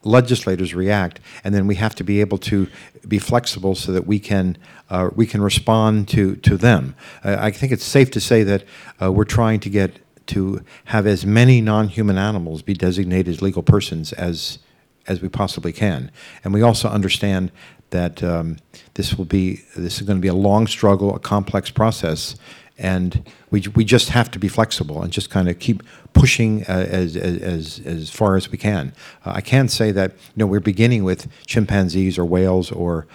legislators 0.05 0.75
react, 0.75 1.21
and 1.43 1.55
then 1.55 1.67
we 1.67 1.75
have 1.77 1.95
to 1.95 2.05
be 2.05 2.21
able 2.21 2.39
to 2.39 2.69
be 3.09 3.19
flexible 3.19 3.75
so 3.75 3.93
that 3.93 4.07
we 4.07 4.19
can 4.19 4.57
uh, 4.91 5.11
we 5.15 5.27
can 5.27 5.43
respond 5.43 6.09
to 6.09 6.37
to 6.37 6.57
them. 6.57 6.95
Uh, 7.25 7.37
I 7.39 7.51
think 7.51 7.73
it's 7.73 7.85
safe 7.85 8.11
to 8.13 8.21
say 8.21 8.43
that 8.43 8.65
uh, 9.01 9.13
we're 9.13 9.25
trying 9.25 9.61
to 9.61 9.71
get 9.71 9.99
to 10.27 10.65
have 10.87 11.07
as 11.07 11.27
many 11.27 11.61
non-human 11.61 12.17
animals 12.17 12.63
be 12.63 12.75
designated 12.75 13.43
legal 13.43 13.63
persons 13.63 14.13
as 14.15 14.59
as 15.07 15.21
we 15.21 15.29
possibly 15.29 15.73
can, 15.73 16.11
and 16.43 16.55
we 16.55 16.63
also 16.63 16.89
understand 16.89 17.51
that 17.91 18.23
um, 18.23 18.57
this 18.95 19.17
will 19.17 19.25
be 19.25 19.61
this 19.77 20.01
is 20.01 20.03
going 20.03 20.19
to 20.19 20.23
be 20.23 20.29
a 20.29 20.35
long 20.35 20.67
struggle, 20.67 21.15
a 21.15 21.19
complex 21.19 21.71
process, 21.71 22.37
and 22.79 23.31
we, 23.51 23.63
we 23.75 23.85
just 23.85 24.11
have 24.11 24.31
to 24.33 24.39
be 24.39 24.49
flexible 24.49 25.03
and 25.03 25.13
just 25.13 25.31
kind 25.31 25.49
of 25.49 25.59
keep 25.59 25.83
pushing 26.13 26.63
uh, 26.65 26.87
as, 26.89 27.17
as, 27.17 27.81
as 27.85 28.11
far 28.11 28.37
as 28.37 28.51
we 28.51 28.59
can. 28.59 28.93
Uh, 29.25 29.33
I 29.37 29.41
can 29.41 29.69
say 29.69 29.93
that 29.93 30.13
you 30.13 30.37
know 30.37 30.47
we're 30.47 30.61
beginning 30.61 31.05
with 31.05 31.29
chimpanzees 31.47 32.19
or 32.19 32.25
whales 32.25 32.73
or 32.73 33.07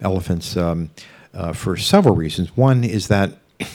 elephants 0.00 0.56
um, 0.56 0.90
uh, 1.34 1.52
for 1.52 1.76
several 1.76 2.14
reasons. 2.14 2.56
One 2.56 2.84
is 2.84 3.08
that 3.08 3.32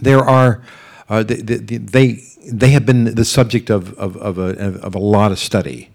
there 0.00 0.24
are 0.24 0.62
uh, 1.08 1.22
they, 1.22 2.20
they, 2.50 2.68
have 2.70 2.84
been 2.84 3.14
the 3.14 3.24
subject 3.24 3.70
of, 3.70 3.94
of, 3.94 4.14
of, 4.18 4.36
a, 4.36 4.78
of 4.82 4.94
a 4.94 4.98
lot 4.98 5.32
of 5.32 5.38
study, 5.38 5.90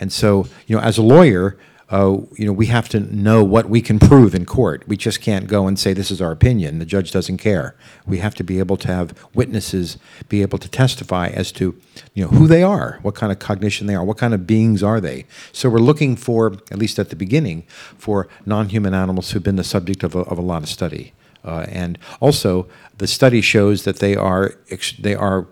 and 0.00 0.12
so 0.12 0.46
you 0.66 0.76
know 0.76 0.82
as 0.82 0.98
a 0.98 1.02
lawyer. 1.02 1.56
Uh, 1.90 2.22
you 2.38 2.46
know, 2.46 2.52
we 2.52 2.66
have 2.66 2.88
to 2.88 2.98
know 3.14 3.44
what 3.44 3.68
we 3.68 3.82
can 3.82 3.98
prove 3.98 4.34
in 4.34 4.46
court. 4.46 4.82
We 4.88 4.96
just 4.96 5.20
can't 5.20 5.46
go 5.46 5.66
and 5.68 5.78
say 5.78 5.92
this 5.92 6.10
is 6.10 6.20
our 6.20 6.32
opinion. 6.32 6.78
The 6.78 6.86
judge 6.86 7.12
doesn't 7.12 7.36
care. 7.36 7.76
We 8.06 8.18
have 8.18 8.34
to 8.36 8.42
be 8.42 8.58
able 8.58 8.78
to 8.78 8.88
have 8.88 9.14
witnesses 9.34 9.98
be 10.30 10.40
able 10.40 10.58
to 10.58 10.68
testify 10.68 11.28
as 11.28 11.52
to, 11.52 11.78
you 12.14 12.24
know, 12.24 12.30
who 12.30 12.46
they 12.48 12.62
are, 12.62 12.98
what 13.02 13.14
kind 13.14 13.30
of 13.30 13.38
cognition 13.38 13.86
they 13.86 13.94
are, 13.94 14.02
what 14.02 14.16
kind 14.16 14.32
of 14.32 14.46
beings 14.46 14.82
are 14.82 14.98
they. 14.98 15.26
So 15.52 15.68
we're 15.68 15.78
looking 15.78 16.16
for, 16.16 16.54
at 16.70 16.78
least 16.78 16.98
at 16.98 17.10
the 17.10 17.16
beginning, 17.16 17.64
for 17.98 18.28
non-human 18.46 18.94
animals 18.94 19.30
who've 19.30 19.42
been 19.42 19.56
the 19.56 19.62
subject 19.62 20.02
of 20.02 20.14
a, 20.14 20.20
of 20.20 20.38
a 20.38 20.42
lot 20.42 20.62
of 20.62 20.70
study. 20.70 21.12
Uh, 21.44 21.66
and 21.68 21.98
also, 22.18 22.66
the 22.96 23.06
study 23.06 23.42
shows 23.42 23.84
that 23.84 23.98
they 23.98 24.16
are 24.16 24.54
they 24.98 25.14
are 25.14 25.46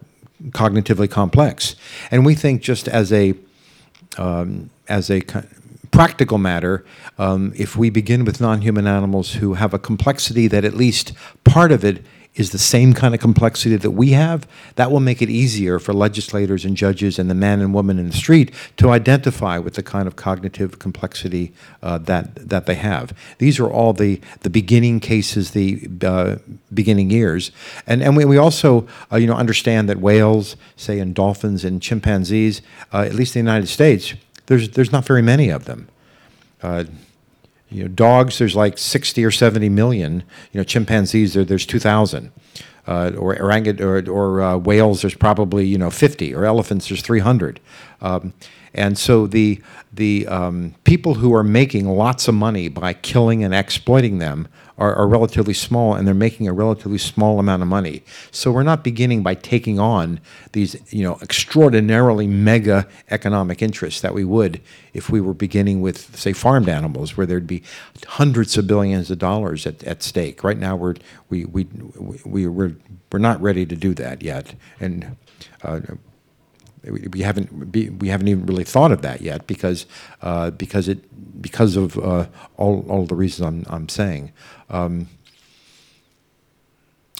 cognitively 0.48 1.08
complex. 1.08 1.76
And 2.10 2.24
we 2.24 2.34
think 2.34 2.62
just 2.62 2.88
as 2.88 3.12
a 3.12 3.34
um, 4.18 4.70
as 4.88 5.10
a 5.10 5.22
practical 5.90 6.38
matter, 6.38 6.84
um, 7.18 7.52
if 7.56 7.76
we 7.76 7.90
begin 7.90 8.24
with 8.24 8.40
non-human 8.40 8.86
animals 8.86 9.34
who 9.34 9.54
have 9.54 9.74
a 9.74 9.78
complexity 9.78 10.48
that 10.48 10.64
at 10.64 10.74
least 10.74 11.12
part 11.44 11.70
of 11.70 11.84
it 11.84 12.04
is 12.34 12.50
the 12.50 12.58
same 12.58 12.94
kind 12.94 13.14
of 13.14 13.20
complexity 13.20 13.76
that 13.76 13.90
we 13.90 14.10
have, 14.12 14.46
that 14.76 14.90
will 14.90 15.00
make 15.00 15.20
it 15.20 15.28
easier 15.28 15.78
for 15.78 15.92
legislators 15.92 16.64
and 16.64 16.76
judges 16.76 17.18
and 17.18 17.28
the 17.28 17.34
man 17.34 17.60
and 17.60 17.74
woman 17.74 17.98
in 17.98 18.08
the 18.08 18.16
street 18.16 18.50
to 18.78 18.88
identify 18.88 19.58
with 19.58 19.74
the 19.74 19.82
kind 19.82 20.06
of 20.08 20.16
cognitive 20.16 20.78
complexity 20.78 21.52
uh, 21.82 21.98
that 21.98 22.34
that 22.48 22.64
they 22.64 22.74
have. 22.74 23.12
These 23.36 23.60
are 23.60 23.70
all 23.70 23.92
the 23.92 24.20
the 24.40 24.50
beginning 24.50 24.98
cases, 25.00 25.50
the 25.50 25.88
uh, 26.02 26.36
beginning 26.72 27.10
years, 27.10 27.52
and 27.86 28.02
and 28.02 28.16
we, 28.16 28.24
we 28.24 28.38
also 28.38 28.88
uh, 29.12 29.16
you 29.16 29.26
know 29.26 29.36
understand 29.36 29.88
that 29.90 30.00
whales, 30.00 30.56
say, 30.76 30.98
and 31.00 31.14
dolphins 31.14 31.64
and 31.64 31.82
chimpanzees, 31.82 32.62
uh, 32.94 33.00
at 33.00 33.14
least 33.14 33.36
in 33.36 33.44
the 33.44 33.50
United 33.50 33.68
States, 33.68 34.14
there's 34.46 34.70
there's 34.70 34.92
not 34.92 35.04
very 35.04 35.22
many 35.22 35.50
of 35.50 35.66
them. 35.66 35.88
You 37.72 37.82
know, 37.84 37.88
dogs, 37.88 38.38
there's 38.38 38.54
like 38.54 38.78
60 38.78 39.24
or 39.24 39.30
70 39.30 39.68
million. 39.68 40.22
You 40.52 40.60
know, 40.60 40.64
chimpanzees, 40.64 41.34
there, 41.34 41.44
there's 41.44 41.66
2,000. 41.66 42.30
Uh, 42.84 43.12
or 43.16 43.36
orangut 43.36 43.80
or, 43.80 44.10
or 44.10 44.42
uh, 44.42 44.56
whales, 44.56 45.02
there's 45.02 45.14
probably 45.14 45.64
you 45.64 45.78
know 45.78 45.90
50. 45.90 46.34
Or 46.34 46.44
elephants, 46.44 46.88
there's 46.88 47.02
300. 47.02 47.60
Um, 48.00 48.34
and 48.74 48.96
so 48.98 49.26
the 49.26 49.60
the 49.92 50.26
um, 50.26 50.74
people 50.84 51.14
who 51.14 51.34
are 51.34 51.44
making 51.44 51.86
lots 51.86 52.26
of 52.26 52.34
money 52.34 52.68
by 52.68 52.94
killing 52.94 53.44
and 53.44 53.54
exploiting 53.54 54.18
them 54.18 54.48
are, 54.82 54.96
are 54.96 55.06
relatively 55.06 55.54
small, 55.54 55.94
and 55.94 56.08
they're 56.08 56.14
making 56.28 56.48
a 56.48 56.52
relatively 56.52 56.98
small 56.98 57.38
amount 57.38 57.62
of 57.62 57.68
money. 57.68 58.02
So 58.32 58.50
we're 58.50 58.64
not 58.64 58.82
beginning 58.82 59.22
by 59.22 59.36
taking 59.36 59.78
on 59.78 60.20
these 60.52 60.74
you 60.92 61.04
know 61.04 61.18
extraordinarily 61.22 62.26
mega 62.26 62.88
economic 63.08 63.62
interests 63.62 64.00
that 64.00 64.12
we 64.12 64.24
would 64.24 64.60
if 64.92 65.08
we 65.08 65.20
were 65.20 65.34
beginning 65.34 65.82
with 65.82 66.16
say 66.18 66.32
farmed 66.32 66.68
animals, 66.68 67.16
where 67.16 67.26
there'd 67.26 67.46
be 67.46 67.62
hundreds 68.06 68.58
of 68.58 68.66
billions 68.66 69.08
of 69.08 69.18
dollars 69.20 69.66
at, 69.66 69.84
at 69.84 70.02
stake. 70.02 70.42
Right 70.42 70.58
now, 70.58 70.74
we're 70.74 70.96
we 71.30 71.44
we 71.44 71.68
we 72.24 72.48
we're 72.48 72.74
we're 73.12 73.20
not 73.20 73.40
ready 73.40 73.64
to 73.64 73.76
do 73.76 73.94
that 73.94 74.22
yet, 74.22 74.54
and. 74.80 75.16
Uh, 75.62 75.80
we, 76.84 77.20
haven't 77.20 78.00
we 78.00 78.08
haven't 78.08 78.28
even 78.28 78.46
really 78.46 78.64
thought 78.64 78.92
of 78.92 79.02
that 79.02 79.20
yet 79.20 79.46
because 79.46 79.86
uh, 80.20 80.50
because 80.50 80.88
it 80.88 80.98
because 81.40 81.76
of 81.76 81.98
uh, 81.98 82.26
all 82.56 82.84
all 82.88 83.06
the 83.06 83.14
reasons 83.14 83.46
I'm 83.46 83.74
I'm 83.74 83.88
saying. 83.88 84.32
Um, 84.68 85.08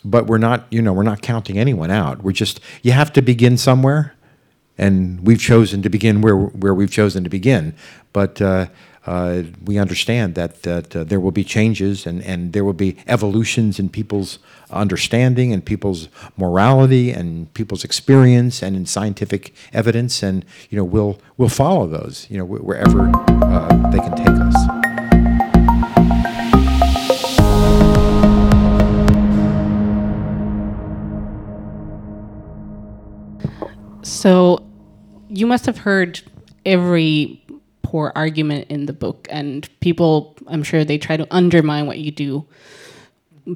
but 0.04 0.26
we're 0.26 0.38
not 0.38 0.66
you 0.70 0.82
know 0.82 0.92
we're 0.92 1.02
not 1.04 1.22
counting 1.22 1.58
anyone 1.58 1.90
out. 1.90 2.22
We're 2.22 2.32
just 2.32 2.60
you 2.82 2.92
have 2.92 3.12
to 3.12 3.22
begin 3.22 3.56
somewhere, 3.56 4.14
and 4.76 5.24
we've 5.24 5.40
chosen 5.40 5.82
to 5.82 5.88
begin 5.88 6.22
where 6.22 6.36
where 6.36 6.74
we've 6.74 6.90
chosen 6.90 7.22
to 7.24 7.30
begin. 7.30 7.74
But 8.12 8.40
uh, 9.06 9.42
we 9.64 9.78
understand 9.78 10.34
that 10.36 10.62
that 10.62 10.94
uh, 10.94 11.02
there 11.02 11.18
will 11.18 11.32
be 11.32 11.42
changes 11.42 12.06
and 12.06 12.22
and 12.22 12.52
there 12.52 12.64
will 12.64 12.72
be 12.72 12.96
evolutions 13.08 13.78
in 13.78 13.88
people's 13.88 14.38
understanding 14.70 15.52
and 15.52 15.64
people's 15.64 16.08
morality 16.36 17.10
and 17.10 17.52
people's 17.54 17.84
experience 17.84 18.62
and 18.62 18.76
in 18.76 18.86
scientific 18.86 19.54
evidence, 19.72 20.22
and 20.22 20.44
you 20.70 20.76
know 20.76 20.84
we'll 20.84 21.18
we'll 21.36 21.48
follow 21.48 21.86
those 21.86 22.26
you 22.30 22.38
know 22.38 22.44
wherever 22.44 23.10
uh, 23.44 23.90
they 23.90 23.98
can 23.98 24.14
take 24.14 24.28
us. 24.28 24.92
So 34.02 34.64
you 35.28 35.48
must 35.48 35.66
have 35.66 35.78
heard 35.78 36.20
every 36.64 37.41
poor 37.92 38.10
argument 38.16 38.66
in 38.70 38.86
the 38.86 38.92
book, 38.94 39.28
and 39.28 39.68
people, 39.80 40.34
I'm 40.46 40.62
sure 40.62 40.82
they 40.82 40.96
try 40.96 41.18
to 41.18 41.26
undermine 41.30 41.86
what 41.86 41.98
you 41.98 42.10
do 42.10 42.46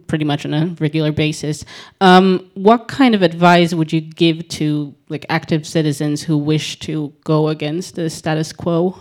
pretty 0.08 0.26
much 0.26 0.44
on 0.44 0.52
a 0.52 0.76
regular 0.78 1.10
basis. 1.10 1.64
Um, 2.02 2.50
what 2.52 2.86
kind 2.86 3.14
of 3.14 3.22
advice 3.22 3.72
would 3.72 3.94
you 3.94 4.02
give 4.02 4.46
to 4.48 4.94
like 5.08 5.24
active 5.30 5.66
citizens 5.66 6.22
who 6.22 6.36
wish 6.36 6.78
to 6.80 7.14
go 7.24 7.48
against 7.48 7.94
the 7.94 8.10
status 8.10 8.52
quo? 8.52 8.98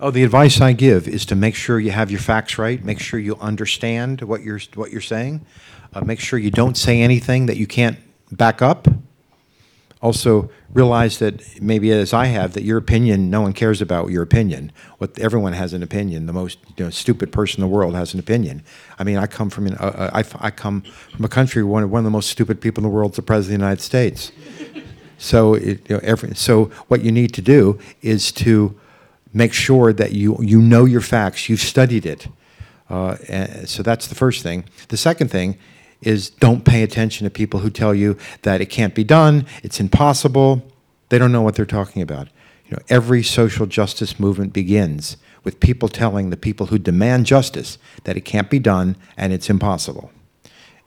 Oh, 0.00 0.10
the 0.10 0.24
advice 0.24 0.60
I 0.60 0.72
give 0.72 1.06
is 1.06 1.24
to 1.26 1.36
make 1.36 1.54
sure 1.54 1.78
you 1.78 1.92
have 1.92 2.10
your 2.10 2.18
facts 2.18 2.58
right. 2.58 2.84
Make 2.84 2.98
sure 2.98 3.20
you 3.20 3.36
understand 3.36 4.22
what 4.22 4.42
you're 4.42 4.58
what 4.74 4.90
you're 4.90 5.00
saying. 5.00 5.46
Uh, 5.94 6.00
make 6.00 6.18
sure 6.18 6.40
you 6.40 6.50
don't 6.50 6.76
say 6.76 7.00
anything 7.00 7.46
that 7.46 7.56
you 7.56 7.68
can't 7.68 7.98
back 8.32 8.62
up. 8.62 8.88
Also, 10.02 10.50
realize 10.74 11.18
that 11.18 11.62
maybe 11.62 11.92
as 11.92 12.12
I 12.12 12.26
have, 12.26 12.54
that 12.54 12.64
your 12.64 12.76
opinion, 12.76 13.30
no 13.30 13.40
one 13.42 13.52
cares 13.52 13.80
about 13.80 14.10
your 14.10 14.22
opinion. 14.22 14.72
What 14.98 15.16
everyone 15.16 15.52
has 15.52 15.72
an 15.72 15.82
opinion. 15.82 16.26
The 16.26 16.32
most 16.32 16.58
you 16.76 16.84
know, 16.84 16.90
stupid 16.90 17.30
person 17.30 17.62
in 17.62 17.70
the 17.70 17.72
world 17.72 17.94
has 17.94 18.12
an 18.12 18.18
opinion. 18.18 18.64
I 18.98 19.04
mean, 19.04 19.16
I 19.16 19.28
come 19.28 19.48
from 19.48 19.68
an, 19.68 19.74
uh, 19.74 19.84
uh, 19.84 20.10
I, 20.12 20.46
I 20.48 20.50
come 20.50 20.82
from 21.12 21.24
a 21.24 21.28
country 21.28 21.62
where 21.62 21.72
one 21.72 21.82
of, 21.84 21.90
one 21.92 22.00
of 22.00 22.04
the 22.04 22.10
most 22.10 22.30
stupid 22.30 22.60
people 22.60 22.82
in 22.82 22.90
the 22.90 22.94
world 22.94 23.12
is 23.12 23.16
the 23.16 23.22
president 23.22 23.54
of 23.54 23.60
the 23.60 23.64
United 23.64 23.82
States. 23.82 24.32
So, 25.18 25.54
it, 25.54 25.88
you 25.88 25.94
know, 25.96 26.00
every, 26.02 26.34
so 26.34 26.64
what 26.88 27.02
you 27.02 27.12
need 27.12 27.32
to 27.34 27.42
do 27.42 27.78
is 28.02 28.32
to 28.32 28.76
make 29.32 29.52
sure 29.52 29.92
that 29.92 30.10
you, 30.12 30.36
you 30.40 30.60
know 30.60 30.84
your 30.84 31.00
facts, 31.00 31.48
you've 31.48 31.60
studied 31.60 32.06
it. 32.06 32.26
Uh, 32.90 33.16
so 33.66 33.84
that's 33.84 34.08
the 34.08 34.16
first 34.16 34.42
thing. 34.42 34.64
The 34.88 34.96
second 34.96 35.30
thing 35.30 35.58
is 36.02 36.30
don't 36.30 36.64
pay 36.64 36.82
attention 36.82 37.24
to 37.24 37.30
people 37.30 37.60
who 37.60 37.70
tell 37.70 37.94
you 37.94 38.16
that 38.42 38.60
it 38.60 38.66
can't 38.66 38.94
be 38.94 39.04
done, 39.04 39.46
it's 39.62 39.80
impossible. 39.80 40.62
They 41.08 41.18
don't 41.18 41.32
know 41.32 41.42
what 41.42 41.54
they're 41.54 41.66
talking 41.66 42.02
about. 42.02 42.28
You 42.66 42.72
know, 42.72 42.82
every 42.88 43.22
social 43.22 43.66
justice 43.66 44.18
movement 44.18 44.52
begins 44.52 45.16
with 45.44 45.60
people 45.60 45.88
telling 45.88 46.30
the 46.30 46.36
people 46.36 46.66
who 46.66 46.78
demand 46.78 47.26
justice 47.26 47.76
that 48.04 48.16
it 48.16 48.22
can't 48.22 48.48
be 48.48 48.58
done 48.58 48.96
and 49.16 49.32
it's 49.32 49.50
impossible. 49.50 50.10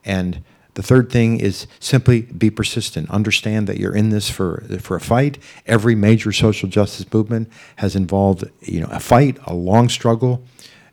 And 0.04 0.44
the 0.76 0.84
third 0.84 1.10
thing 1.10 1.40
is 1.40 1.68
simply 1.80 2.24
be 2.24 2.50
persistent. 2.50 3.10
Understand 3.10 3.68
that 3.68 3.78
you're 3.78 3.96
in 3.96 4.10
this 4.10 4.30
for, 4.30 4.64
for 4.80 4.98
a 4.98 5.02
fight. 5.02 5.38
Every 5.66 5.96
major 5.96 6.32
social 6.32 6.70
justice 6.70 7.12
movement 7.14 7.50
has 7.78 7.96
involved 7.96 8.44
you 8.62 8.82
know, 8.82 8.90
a 8.92 9.00
fight, 9.00 9.38
a 9.46 9.54
long 9.54 9.90
struggle, 9.90 10.44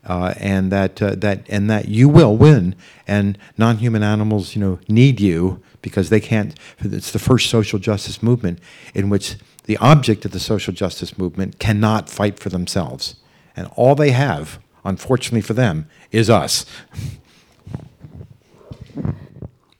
uh, 0.04 0.34
and, 0.38 0.72
that, 0.72 1.00
uh, 1.00 1.14
that, 1.16 1.46
and 1.48 1.70
that 1.70 1.88
you 1.88 2.08
will 2.08 2.36
win. 2.36 2.74
And 3.06 3.38
non 3.56 3.78
human 3.78 4.02
animals 4.02 4.54
you 4.54 4.60
know, 4.60 4.78
need 4.88 5.20
you 5.20 5.62
because 5.80 6.10
they 6.10 6.20
can't. 6.20 6.58
It's 6.80 7.12
the 7.12 7.18
first 7.18 7.50
social 7.50 7.78
justice 7.78 8.22
movement 8.22 8.58
in 8.94 9.08
which 9.10 9.36
the 9.64 9.76
object 9.78 10.24
of 10.24 10.32
the 10.32 10.40
social 10.40 10.72
justice 10.72 11.16
movement 11.18 11.58
cannot 11.58 12.10
fight 12.10 12.38
for 12.38 12.48
themselves. 12.48 13.16
And 13.56 13.68
all 13.76 13.94
they 13.94 14.10
have, 14.10 14.58
unfortunately 14.84 15.42
for 15.42 15.54
them, 15.54 15.88
is 16.10 16.30
us. 16.30 16.64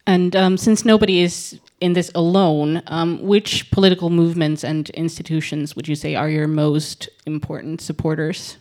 And 0.07 0.35
um, 0.37 0.57
since 0.57 0.85
nobody 0.85 1.21
is 1.21 1.59
in 1.81 1.95
this 1.95 2.11
alone, 2.15 2.83
um, 2.87 3.23
which 3.23 3.71
political 3.71 4.11
movements 4.11 4.63
and 4.63 4.89
institutions 4.91 5.75
would 5.75 5.89
you 5.89 5.97
say 5.97 6.15
are 6.15 6.29
your 6.29 6.47
most 6.47 7.09
important 7.27 7.81
supporters? 7.81 8.57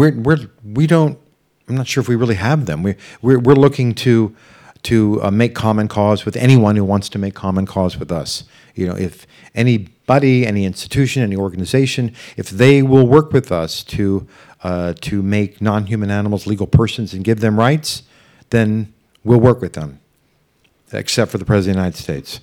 We're, 0.00 0.12
we're, 0.12 0.38
we 0.64 0.86
don't, 0.86 1.18
I'm 1.68 1.74
not 1.74 1.86
sure 1.86 2.00
if 2.00 2.08
we 2.08 2.16
really 2.16 2.36
have 2.36 2.64
them. 2.64 2.82
We, 2.82 2.94
we're, 3.20 3.38
we're 3.38 3.52
looking 3.52 3.94
to, 3.96 4.34
to 4.84 5.22
uh, 5.22 5.30
make 5.30 5.54
common 5.54 5.88
cause 5.88 6.24
with 6.24 6.36
anyone 6.36 6.74
who 6.74 6.86
wants 6.86 7.10
to 7.10 7.18
make 7.18 7.34
common 7.34 7.66
cause 7.66 7.98
with 7.98 8.10
us. 8.10 8.44
You 8.74 8.86
know, 8.86 8.96
if 8.96 9.26
anybody, 9.54 10.46
any 10.46 10.64
institution, 10.64 11.22
any 11.22 11.36
organization, 11.36 12.14
if 12.38 12.48
they 12.48 12.80
will 12.80 13.06
work 13.06 13.34
with 13.34 13.52
us 13.52 13.84
to, 13.84 14.26
uh, 14.62 14.94
to 15.02 15.20
make 15.22 15.60
non-human 15.60 16.10
animals 16.10 16.46
legal 16.46 16.66
persons 16.66 17.12
and 17.12 17.22
give 17.22 17.40
them 17.40 17.58
rights, 17.58 18.02
then 18.48 18.94
we'll 19.22 19.38
work 19.38 19.60
with 19.60 19.74
them, 19.74 20.00
except 20.94 21.30
for 21.30 21.36
the 21.36 21.44
President 21.44 21.76
of 21.76 21.76
the 21.76 21.80
United 21.82 22.02
States. 22.02 22.40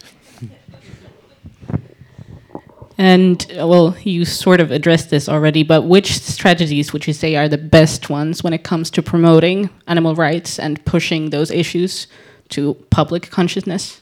And 2.97 3.45
well, 3.55 3.95
you 4.03 4.25
sort 4.25 4.59
of 4.59 4.71
addressed 4.71 5.11
this 5.11 5.29
already, 5.29 5.63
but 5.63 5.83
which 5.83 6.13
strategies 6.19 6.93
would 6.93 7.05
you 7.05 7.13
say 7.13 7.35
are 7.35 7.47
the 7.47 7.57
best 7.57 8.09
ones 8.09 8.43
when 8.43 8.53
it 8.53 8.63
comes 8.63 8.89
to 8.91 9.03
promoting 9.03 9.69
animal 9.87 10.15
rights 10.15 10.57
and 10.57 10.83
pushing 10.83 11.29
those 11.29 11.51
issues 11.51 12.07
to 12.49 12.73
public 12.89 13.29
consciousness? 13.29 14.01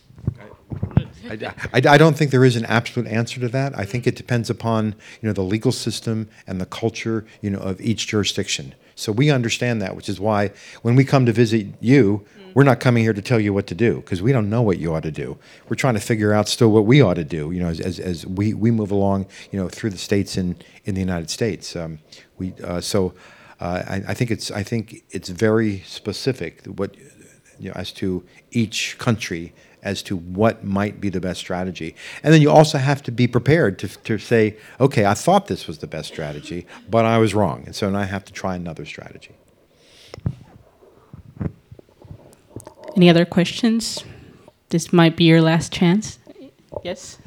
I, 1.29 1.53
I, 1.73 1.81
I 1.89 1.97
don't 1.97 2.15
think 2.15 2.31
there 2.31 2.45
is 2.45 2.55
an 2.55 2.65
absolute 2.65 3.09
answer 3.09 3.39
to 3.41 3.49
that. 3.49 3.77
I 3.77 3.83
think 3.83 4.07
it 4.07 4.15
depends 4.15 4.49
upon 4.49 4.95
you 5.21 5.27
know 5.27 5.33
the 5.33 5.41
legal 5.41 5.71
system 5.71 6.29
and 6.47 6.61
the 6.61 6.65
culture 6.65 7.25
you 7.41 7.49
know 7.49 7.59
of 7.59 7.81
each 7.81 8.07
jurisdiction. 8.07 8.75
So 8.95 9.11
we 9.11 9.29
understand 9.29 9.81
that, 9.81 9.95
which 9.95 10.07
is 10.07 10.19
why 10.19 10.51
when 10.81 10.95
we 10.95 11.03
come 11.03 11.25
to 11.25 11.33
visit 11.33 11.67
you, 11.81 12.25
we're 12.55 12.63
not 12.63 12.79
coming 12.79 13.03
here 13.03 13.13
to 13.13 13.21
tell 13.21 13.39
you 13.39 13.53
what 13.53 13.67
to 13.67 13.75
do 13.75 13.97
because 13.97 14.21
we 14.21 14.31
don't 14.31 14.49
know 14.49 14.61
what 14.61 14.79
you 14.79 14.95
ought 14.95 15.03
to 15.03 15.11
do. 15.11 15.37
We're 15.69 15.75
trying 15.75 15.93
to 15.95 15.99
figure 15.99 16.33
out 16.33 16.47
still 16.47 16.71
what 16.71 16.85
we 16.85 17.01
ought 17.01 17.15
to 17.15 17.23
do. 17.23 17.51
You 17.51 17.59
know, 17.59 17.67
as, 17.67 17.81
as, 17.81 17.99
as 17.99 18.25
we, 18.25 18.53
we 18.53 18.71
move 18.71 18.91
along, 18.91 19.27
you 19.51 19.59
know, 19.59 19.67
through 19.67 19.91
the 19.91 19.97
states 19.97 20.37
in, 20.37 20.55
in 20.85 20.95
the 20.95 21.01
United 21.01 21.29
States. 21.29 21.75
Um, 21.75 21.99
we 22.37 22.53
uh, 22.63 22.79
so 22.81 23.13
uh, 23.59 23.83
I, 23.87 24.03
I 24.07 24.13
think 24.13 24.31
it's 24.31 24.51
I 24.51 24.63
think 24.63 25.03
it's 25.11 25.29
very 25.29 25.81
specific 25.85 26.65
what 26.65 26.95
you 27.59 27.69
know 27.69 27.75
as 27.75 27.91
to 27.93 28.23
each 28.51 28.97
country 28.97 29.53
as 29.83 30.01
to 30.01 30.15
what 30.17 30.63
might 30.63 30.99
be 30.99 31.09
the 31.09 31.21
best 31.21 31.39
strategy. 31.39 31.95
And 32.23 32.33
then 32.33 32.41
you 32.41 32.49
also 32.49 32.79
have 32.79 33.03
to 33.03 33.11
be 33.11 33.27
prepared 33.27 33.77
to, 33.79 33.87
to 33.87 34.17
say, 34.17 34.57
okay, 34.79 35.05
I 35.05 35.13
thought 35.13 35.45
this 35.45 35.67
was 35.67 35.77
the 35.77 35.87
best 35.87 36.07
strategy, 36.07 36.65
but 36.89 37.05
I 37.05 37.19
was 37.19 37.35
wrong. 37.35 37.63
And 37.67 37.75
so 37.75 37.91
now 37.91 37.99
I 37.99 38.05
have 38.05 38.25
to 38.25 38.33
try 38.33 38.55
another 38.55 38.83
strategy. 38.83 39.35
Any 42.95 43.09
other 43.09 43.25
questions? 43.25 44.05
This 44.69 44.93
might 44.93 45.17
be 45.17 45.25
your 45.25 45.41
last 45.41 45.73
chance. 45.73 46.17
Yes? 46.83 47.17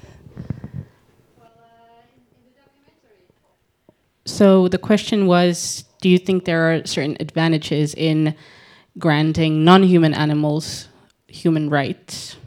So 4.24 4.68
the 4.68 4.78
question 4.78 5.26
was 5.26 5.84
Do 6.00 6.08
you 6.08 6.18
think 6.18 6.44
there 6.44 6.72
are 6.72 6.86
certain 6.86 7.16
advantages 7.20 7.94
in 7.94 8.34
granting 8.98 9.64
non 9.64 9.82
human 9.82 10.14
animals 10.14 10.88
human 11.26 11.68
rights? 11.68 12.37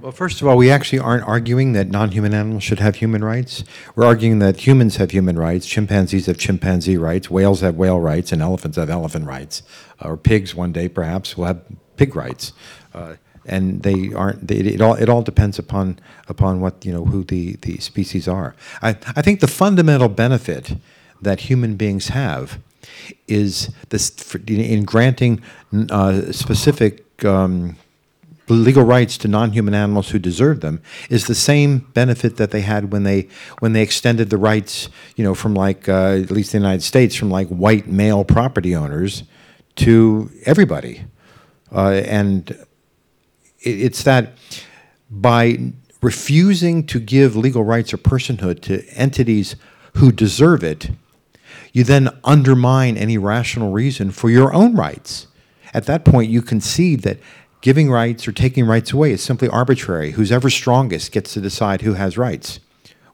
Well, 0.00 0.12
first 0.12 0.40
of 0.40 0.46
all, 0.46 0.56
we 0.56 0.70
actually 0.70 1.00
aren't 1.00 1.24
arguing 1.26 1.72
that 1.72 1.88
non 1.88 2.12
human 2.12 2.32
animals 2.32 2.62
should 2.62 2.78
have 2.78 2.96
human 2.96 3.24
rights. 3.24 3.64
We're 3.96 4.04
arguing 4.06 4.38
that 4.38 4.64
humans 4.66 4.96
have 4.96 5.10
human 5.10 5.36
rights, 5.36 5.66
chimpanzees 5.66 6.26
have 6.26 6.38
chimpanzee 6.38 6.96
rights, 6.96 7.28
whales 7.28 7.62
have 7.62 7.74
whale 7.74 7.98
rights, 7.98 8.30
and 8.30 8.40
elephants 8.40 8.76
have 8.76 8.90
elephant 8.90 9.26
rights. 9.26 9.62
or 10.00 10.16
pigs 10.16 10.54
one 10.54 10.72
day, 10.72 10.88
perhaps, 10.88 11.36
will 11.36 11.46
have 11.46 11.62
pig 11.96 12.14
rights. 12.14 12.52
Uh, 12.94 13.16
and 13.44 13.82
they 13.82 14.12
aren't. 14.12 14.46
They, 14.46 14.56
it 14.56 14.80
all 14.80 14.94
it 14.94 15.08
all 15.08 15.22
depends 15.22 15.58
upon 15.58 15.98
upon 16.28 16.60
what 16.60 16.84
you 16.84 16.92
know 16.92 17.06
who 17.06 17.24
the, 17.24 17.56
the 17.62 17.78
species 17.78 18.28
are. 18.28 18.54
I, 18.80 18.90
I 19.16 19.22
think 19.22 19.40
the 19.40 19.48
fundamental 19.48 20.08
benefit 20.08 20.76
that 21.20 21.40
human 21.40 21.74
beings 21.74 22.08
have 22.08 22.60
is 23.26 23.70
this 23.88 24.34
in 24.46 24.84
granting 24.84 25.42
uh, 25.90 26.30
specific 26.30 27.24
um, 27.24 27.76
legal 28.54 28.82
rights 28.82 29.18
to 29.18 29.28
non-human 29.28 29.74
animals 29.74 30.10
who 30.10 30.18
deserve 30.18 30.60
them 30.60 30.80
is 31.10 31.26
the 31.26 31.34
same 31.34 31.78
benefit 31.94 32.36
that 32.36 32.50
they 32.50 32.62
had 32.62 32.92
when 32.92 33.02
they 33.04 33.28
when 33.60 33.72
they 33.72 33.82
extended 33.82 34.30
the 34.30 34.36
rights, 34.36 34.88
you 35.16 35.24
know, 35.24 35.34
from 35.34 35.54
like 35.54 35.88
uh, 35.88 36.18
at 36.22 36.30
least 36.30 36.52
the 36.52 36.58
United 36.58 36.82
States, 36.82 37.14
from 37.14 37.30
like 37.30 37.48
white 37.48 37.86
male 37.86 38.24
property 38.24 38.74
owners 38.74 39.24
to 39.76 40.30
everybody. 40.44 41.04
Uh, 41.72 42.02
and 42.06 42.50
it, 43.60 43.80
it's 43.80 44.02
that 44.02 44.36
by 45.10 45.72
refusing 46.00 46.86
to 46.86 47.00
give 47.00 47.36
legal 47.36 47.64
rights 47.64 47.92
or 47.92 47.98
personhood 47.98 48.60
to 48.62 48.86
entities 48.90 49.56
who 49.94 50.12
deserve 50.12 50.62
it, 50.62 50.90
you 51.72 51.84
then 51.84 52.08
undermine 52.24 52.96
any 52.96 53.18
rational 53.18 53.72
reason 53.72 54.10
for 54.10 54.30
your 54.30 54.52
own 54.54 54.74
rights. 54.74 55.26
At 55.74 55.86
that 55.86 56.04
point, 56.04 56.30
you 56.30 56.40
concede 56.40 57.02
that 57.02 57.18
giving 57.60 57.90
rights 57.90 58.28
or 58.28 58.32
taking 58.32 58.66
rights 58.66 58.92
away 58.92 59.12
is 59.12 59.22
simply 59.22 59.48
arbitrary. 59.48 60.12
Who's 60.12 60.32
ever 60.32 60.50
strongest 60.50 61.12
gets 61.12 61.34
to 61.34 61.40
decide 61.40 61.82
who 61.82 61.94
has 61.94 62.16
rights, 62.16 62.60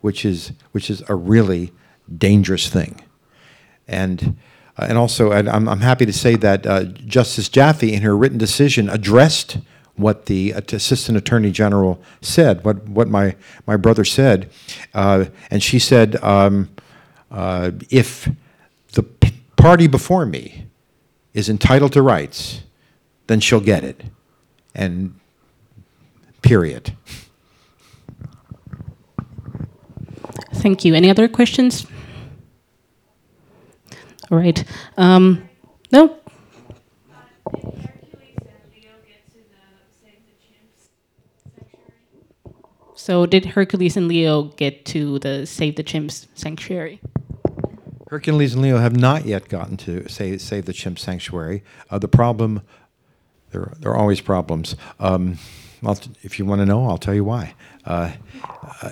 which 0.01 0.25
is, 0.25 0.53
which 0.73 0.91
is 0.91 1.03
a 1.09 1.15
really 1.15 1.73
dangerous 2.17 2.69
thing. 2.69 3.01
And, 3.89 4.37
uh, 4.77 4.87
and 4.89 4.99
also, 4.99 5.33
I'm, 5.33 5.69
I'm 5.69 5.81
happy 5.81 6.07
to 6.07 6.13
say 6.13 6.37
that 6.37 6.67
uh, 6.67 6.85
Justice 6.85 7.49
Jaffe, 7.49 7.93
in 7.93 8.03
her 8.03 8.17
written 8.17 8.39
decision, 8.39 8.89
addressed 8.89 9.59
what 9.97 10.27
the 10.27 10.51
Assistant 10.51 11.17
Attorney 11.17 11.53
General 11.53 12.03
said, 12.21 12.65
what, 12.65 12.89
what 12.89 13.09
my, 13.09 13.37
my 13.67 13.77
brother 13.77 14.05
said. 14.05 14.51
Uh, 14.93 15.27
and 15.51 15.63
she 15.63 15.79
said, 15.79 16.17
um, 16.17 16.69
uh, 17.31 17.71
if 17.91 18.29
the 18.93 19.05
party 19.57 19.87
before 19.87 20.27
me 20.27 20.67
is 21.33 21.49
entitled 21.49 21.93
to 21.93 22.03
rights, 22.03 22.63
then 23.29 23.41
she'll 23.41 23.61
get 23.61 23.85
it. 23.85 24.03
And 24.75 25.19
period. 26.43 26.97
Thank 30.55 30.85
you. 30.85 30.95
Any 30.95 31.11
other 31.11 31.29
questions? 31.29 31.87
All 34.31 34.39
right. 34.39 34.65
Um, 34.97 35.49
no? 35.93 36.17
So 42.95 43.27
did 43.27 43.45
Hercules 43.45 43.99
and 43.99 44.09
Leo 44.09 44.45
get 44.45 44.87
to 44.87 45.19
the 45.19 45.45
Save 45.45 45.77
the 45.77 45.85
Chimps 45.85 46.27
sanctuary? 46.35 47.01
Hercules 48.09 48.55
and 48.55 48.63
Leo 48.63 48.79
have 48.79 48.97
not 48.97 49.27
yet 49.27 49.49
gotten 49.49 49.77
to 49.79 50.09
say, 50.09 50.39
Save 50.39 50.67
the 50.67 50.73
Chimp 50.73 50.99
Sanctuary. 51.01 51.65
Uh, 51.91 51.99
the 51.99 52.09
problem, 52.09 52.63
there, 53.55 53.73
there 53.79 53.93
are 53.93 53.97
always 53.97 54.21
problems. 54.21 54.77
Um, 54.99 55.39
if 56.23 56.39
you 56.39 56.45
want 56.45 56.61
to 56.61 56.67
know, 56.67 56.87
I'll 56.87 56.99
tell 56.99 57.15
you 57.15 57.25
why. 57.25 57.55
Uh, 57.85 58.13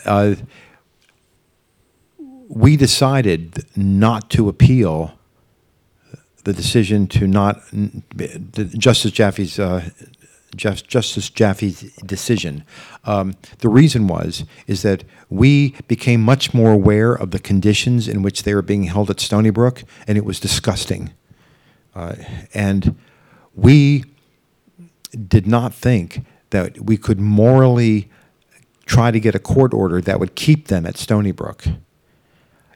uh, 0.05 0.35
we 2.49 2.77
decided 2.77 3.65
not 3.77 4.31
to 4.31 4.49
appeal 4.49 5.19
the 6.45 6.53
decision 6.53 7.07
to 7.09 7.27
not, 7.27 7.63
Justice 8.79 9.11
Jaffe's 9.11 9.59
uh, 9.59 9.91
Just, 10.55 10.87
Justice 10.87 11.31
Jaffe's 11.31 11.81
decision. 12.05 12.65
Um, 13.05 13.35
the 13.59 13.69
reason 13.69 14.07
was 14.07 14.45
is 14.67 14.83
that 14.83 15.03
we 15.31 15.75
became 15.89 16.21
much 16.21 16.53
more 16.53 16.73
aware 16.73 17.15
of 17.15 17.31
the 17.31 17.39
conditions 17.39 18.07
in 18.07 18.23
which 18.23 18.43
they 18.43 18.55
were 18.55 18.63
being 18.63 18.85
held 18.85 19.09
at 19.11 19.19
Stony 19.19 19.51
Brook, 19.51 19.85
and 20.07 20.19
it 20.19 20.25
was 20.25 20.39
disgusting. 20.39 21.13
Uh, 21.95 22.17
and 22.53 22.97
we 23.55 24.05
did 25.29 25.47
not 25.47 25.75
think 25.75 26.25
that 26.51 26.81
we 26.81 26.97
could 26.97 27.21
morally 27.21 28.11
try 28.87 29.11
to 29.11 29.21
get 29.21 29.35
a 29.35 29.39
court 29.39 29.73
order 29.73 30.01
that 30.01 30.21
would 30.21 30.35
keep 30.35 30.69
them 30.69 30.85
at 30.87 30.97
Stony 30.97 31.33
Brook 31.33 31.67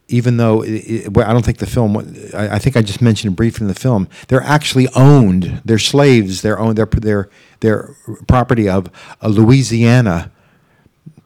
even 0.09 0.37
though 0.37 0.63
it, 0.63 0.71
it, 0.71 1.19
I 1.19 1.33
don't 1.33 1.45
think 1.45 1.59
the 1.59 1.67
film, 1.67 1.97
I, 2.35 2.57
I, 2.57 2.59
think 2.59 2.77
I 2.77 2.83
just 2.83 3.03
mentioned 3.03 3.35
briefly 3.35 3.65
in 3.65 3.69
the 3.69 3.75
film, 3.75 4.09
they're 4.29 4.43
actually 4.43 4.89
owned. 4.95 5.61
They're 5.65 5.79
slaves. 5.79 6.43
They're 6.43 6.59
owned. 6.59 6.79
They're 6.79 6.87
they're, 6.87 7.29
they're 7.61 7.97
property 8.29 8.69
of 8.69 8.89
a 9.21 9.29
Louisiana 9.29 10.31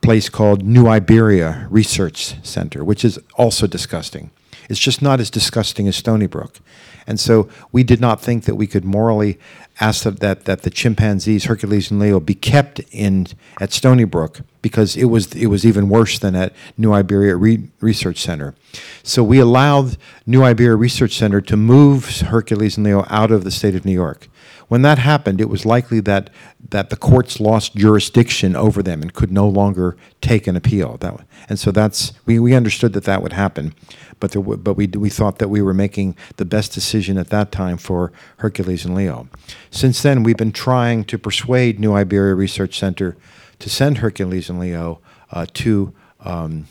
place 0.01 0.29
called 0.31 0.65
New 0.65 0.87
Iberia 0.87 1.67
Research 1.71 2.43
Center, 2.45 2.83
which 2.83 3.05
is 3.05 3.19
also 3.35 3.67
disgusting. 3.67 4.31
It's 4.71 4.81
just 4.81 5.03
not 5.03 5.21
as 5.21 5.31
disgusting 5.31 5.89
as 5.89 5.97
Stony 5.97 6.27
Brook. 6.27 6.61
And 7.07 7.21
so 7.21 7.49
we 7.73 7.83
did 7.83 8.01
not 8.01 8.21
think 8.21 8.45
that 8.45 8.55
we 8.55 8.67
could 8.67 8.85
morally 8.85 9.39
ask 9.81 10.05
that, 10.05 10.21
that, 10.21 10.45
that 10.45 10.63
the 10.63 10.71
chimpanzees, 10.71 11.45
Hercules 11.45 11.91
and 11.91 11.99
Leo, 11.99 12.21
be 12.21 12.35
kept 12.35 12.81
in 12.91 13.27
at 13.61 13.73
Stony 13.73 14.05
Brook 14.05 14.41
because 14.63 14.97
it 14.97 15.07
was, 15.07 15.35
it 15.35 15.47
was 15.47 15.65
even 15.65 15.89
worse 15.89 16.19
than 16.19 16.37
at 16.37 16.53
New 16.77 16.93
Iberia 16.93 17.37
Re- 17.37 17.69
Research 17.81 18.21
Center. 18.21 18.55
So 19.03 19.25
we 19.25 19.39
allowed 19.39 19.97
New 20.27 20.43
Iberia 20.43 20.77
Research 20.77 21.15
Center 21.15 21.41
to 21.41 21.57
move 21.57 22.21
Hercules 22.21 22.77
and 22.77 22.87
Leo 22.87 23.07
out 23.09 23.31
of 23.31 23.45
the 23.45 23.51
state 23.51 23.75
of 23.75 23.85
New 23.85 23.93
York. 23.93 24.29
When 24.71 24.83
that 24.83 25.01
happened, 25.01 25.41
it 25.41 25.49
was 25.49 25.67
likely 25.67 25.99
that, 26.03 26.31
that 26.69 26.91
the 26.91 26.97
courts 26.97 27.41
lost 27.41 27.75
jurisdiction 27.75 28.55
over 28.55 28.85
them 28.85 29.03
and 29.03 29.13
could 29.13 29.33
no 29.33 29.49
longer 29.49 29.97
take 30.21 30.47
an 30.47 30.55
appeal. 30.55 30.97
That, 30.99 31.27
and 31.49 31.59
so 31.59 31.73
that's, 31.73 32.13
we, 32.25 32.39
we 32.39 32.55
understood 32.55 32.93
that 32.93 33.03
that 33.03 33.21
would 33.21 33.33
happen, 33.33 33.75
but, 34.21 34.31
there, 34.31 34.41
but 34.41 34.75
we, 34.75 34.87
we 34.87 35.11
thought 35.11 35.41
that 35.41 35.49
we 35.49 35.61
were 35.61 35.75
making 35.75 36.15
the 36.37 36.45
best 36.45 36.73
decision 36.73 37.19
at 37.19 37.31
that 37.31 37.51
time 37.51 37.79
for 37.79 38.13
Hercules 38.37 38.85
and 38.85 38.95
Leo. 38.95 39.29
Since 39.73 40.03
then, 40.03 40.23
we've 40.23 40.37
been 40.37 40.53
trying 40.53 41.03
to 41.07 41.19
persuade 41.19 41.81
New 41.81 41.93
Iberia 41.93 42.37
Research 42.37 42.79
Center 42.79 43.17
to 43.59 43.69
send 43.69 43.99
Hercules 43.99 44.49
and 44.49 44.61
Leo 44.61 45.01
uh, 45.33 45.47
to 45.55 45.93
um, 46.21 46.69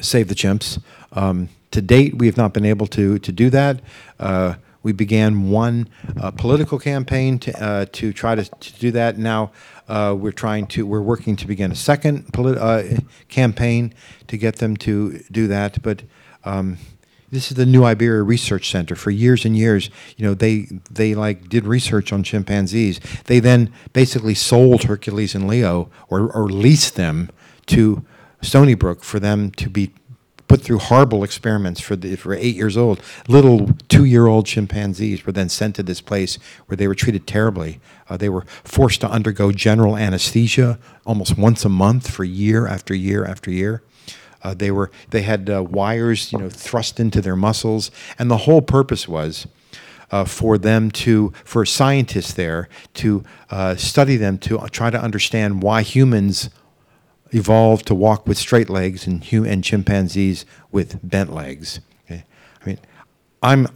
save 0.00 0.26
the 0.26 0.34
chimps. 0.34 0.82
Um, 1.12 1.50
to 1.70 1.80
date, 1.80 2.16
we 2.16 2.26
have 2.26 2.36
not 2.36 2.52
been 2.52 2.64
able 2.64 2.88
to, 2.88 3.20
to 3.20 3.30
do 3.30 3.48
that. 3.50 3.80
Uh, 4.18 4.54
we 4.84 4.92
began 4.92 5.50
one 5.50 5.88
uh, 6.20 6.30
political 6.30 6.78
campaign 6.78 7.40
to, 7.40 7.60
uh, 7.60 7.86
to 7.92 8.12
try 8.12 8.36
to, 8.36 8.44
to 8.44 8.72
do 8.78 8.92
that. 8.92 9.18
Now 9.18 9.50
uh, 9.88 10.14
we're 10.16 10.30
trying 10.30 10.68
to, 10.68 10.86
we're 10.86 11.00
working 11.00 11.34
to 11.36 11.46
begin 11.48 11.72
a 11.72 11.74
second 11.74 12.32
polit- 12.32 12.58
uh, 12.58 13.00
campaign 13.28 13.92
to 14.28 14.36
get 14.36 14.56
them 14.56 14.76
to 14.76 15.18
do 15.32 15.48
that. 15.48 15.82
But 15.82 16.02
um, 16.44 16.76
this 17.32 17.50
is 17.50 17.56
the 17.56 17.66
New 17.66 17.82
Iberia 17.82 18.22
Research 18.22 18.70
Center. 18.70 18.94
For 18.94 19.10
years 19.10 19.44
and 19.44 19.56
years, 19.56 19.90
you 20.16 20.24
know, 20.24 20.34
they 20.34 20.68
they 20.90 21.14
like 21.14 21.48
did 21.48 21.64
research 21.64 22.12
on 22.12 22.22
chimpanzees. 22.22 23.00
They 23.24 23.40
then 23.40 23.72
basically 23.92 24.34
sold 24.34 24.84
Hercules 24.84 25.34
and 25.34 25.48
Leo 25.48 25.90
or, 26.08 26.30
or 26.30 26.48
leased 26.48 26.94
them 26.94 27.30
to 27.66 28.04
Stony 28.40 28.74
Brook 28.74 29.02
for 29.02 29.18
them 29.18 29.50
to 29.52 29.70
be 29.70 29.90
put 30.54 30.62
through 30.62 30.78
horrible 30.78 31.24
experiments 31.24 31.80
for 31.80 31.96
the, 31.96 32.14
for 32.14 32.32
eight 32.32 32.54
years 32.54 32.76
old. 32.76 33.02
Little 33.26 33.70
two 33.88 34.04
year 34.04 34.28
old 34.28 34.46
chimpanzees 34.46 35.26
were 35.26 35.32
then 35.32 35.48
sent 35.48 35.74
to 35.74 35.82
this 35.82 36.00
place 36.00 36.38
where 36.66 36.76
they 36.76 36.86
were 36.86 36.94
treated 36.94 37.26
terribly. 37.26 37.80
Uh, 38.08 38.16
they 38.16 38.28
were 38.28 38.44
forced 38.62 39.00
to 39.00 39.10
undergo 39.10 39.50
general 39.50 39.96
anesthesia 39.96 40.78
almost 41.04 41.36
once 41.36 41.64
a 41.64 41.68
month 41.68 42.08
for 42.08 42.22
year 42.22 42.68
after 42.68 42.94
year 42.94 43.24
after 43.24 43.50
year. 43.50 43.82
Uh, 44.44 44.54
they 44.54 44.70
were 44.70 44.92
they 45.10 45.22
had 45.22 45.50
uh, 45.50 45.60
wires 45.60 46.32
you 46.32 46.38
know 46.38 46.48
thrust 46.48 47.00
into 47.00 47.20
their 47.20 47.34
muscles, 47.34 47.90
and 48.16 48.30
the 48.30 48.46
whole 48.46 48.62
purpose 48.62 49.08
was. 49.08 49.48
Uh, 50.10 50.24
for 50.24 50.58
them 50.58 50.90
to, 50.92 51.32
for 51.44 51.64
scientists 51.64 52.34
there 52.34 52.68
to 52.92 53.24
uh, 53.50 53.74
study 53.74 54.16
them 54.16 54.38
to 54.38 54.58
try 54.70 54.88
to 54.88 55.00
understand 55.00 55.60
why 55.60 55.82
humans 55.82 56.50
evolved 57.30 57.86
to 57.86 57.94
walk 57.94 58.26
with 58.26 58.38
straight 58.38 58.70
legs 58.70 59.06
and, 59.06 59.24
and 59.32 59.64
chimpanzees 59.64 60.44
with 60.70 60.98
bent 61.02 61.32
legs. 61.32 61.80
Okay? 62.04 62.24
I 62.62 62.66
mean, 62.66 62.78
I'm, 63.42 63.68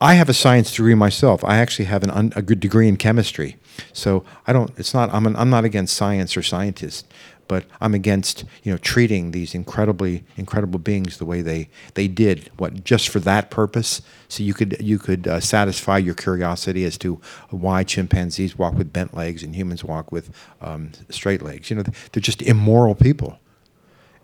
I 0.00 0.14
have 0.14 0.28
a 0.28 0.34
science 0.34 0.74
degree 0.74 0.94
myself. 0.94 1.44
I 1.44 1.58
actually 1.58 1.86
have 1.86 2.04
an 2.04 2.10
un, 2.10 2.32
a 2.36 2.42
good 2.42 2.60
degree 2.60 2.88
in 2.88 2.96
chemistry. 2.96 3.56
So 3.92 4.24
I 4.46 4.52
don't, 4.52 4.70
it's 4.78 4.94
not, 4.94 5.12
I'm, 5.12 5.26
an, 5.26 5.36
I'm 5.36 5.50
not 5.50 5.64
against 5.64 5.96
science 5.96 6.36
or 6.36 6.42
scientists, 6.42 7.04
but 7.48 7.64
I'm 7.80 7.94
against 7.94 8.44
you 8.62 8.70
know 8.70 8.78
treating 8.78 9.30
these 9.32 9.54
incredibly 9.54 10.24
incredible 10.36 10.78
beings 10.78 11.18
the 11.18 11.24
way 11.24 11.42
they 11.42 11.68
they 11.94 12.06
did. 12.06 12.50
What 12.58 12.84
just 12.84 13.08
for 13.08 13.20
that 13.20 13.50
purpose, 13.50 14.02
so 14.28 14.42
you 14.42 14.54
could 14.54 14.76
you 14.80 14.98
could 14.98 15.26
uh, 15.26 15.40
satisfy 15.40 15.98
your 15.98 16.14
curiosity 16.14 16.84
as 16.84 16.98
to 16.98 17.20
why 17.50 17.82
chimpanzees 17.84 18.56
walk 18.56 18.74
with 18.74 18.92
bent 18.92 19.14
legs 19.14 19.42
and 19.42 19.56
humans 19.56 19.82
walk 19.82 20.12
with 20.12 20.30
um, 20.60 20.92
straight 21.08 21.42
legs. 21.42 21.70
You 21.70 21.76
know, 21.76 21.84
they're 22.12 22.20
just 22.20 22.42
immoral 22.42 22.94
people, 22.94 23.38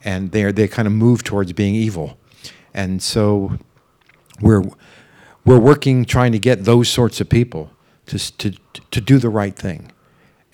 and 0.05 0.31
they 0.33 0.53
they 0.53 0.69
kind 0.69 0.87
of 0.87 0.93
move 0.93 1.25
towards 1.25 1.53
being 1.53 1.75
evil, 1.75 2.19
and 2.73 3.03
so 3.03 3.59
we're 4.41 4.65
we're 5.45 5.59
working 5.59 6.05
trying 6.05 6.33
to 6.33 6.39
get 6.39 6.65
those 6.65 6.89
sorts 6.89 7.21
of 7.21 7.29
people 7.29 7.71
to 8.07 8.19
to 8.39 8.53
to 8.91 9.01
do 9.01 9.19
the 9.19 9.31
right 9.31 9.57
thing 9.57 9.91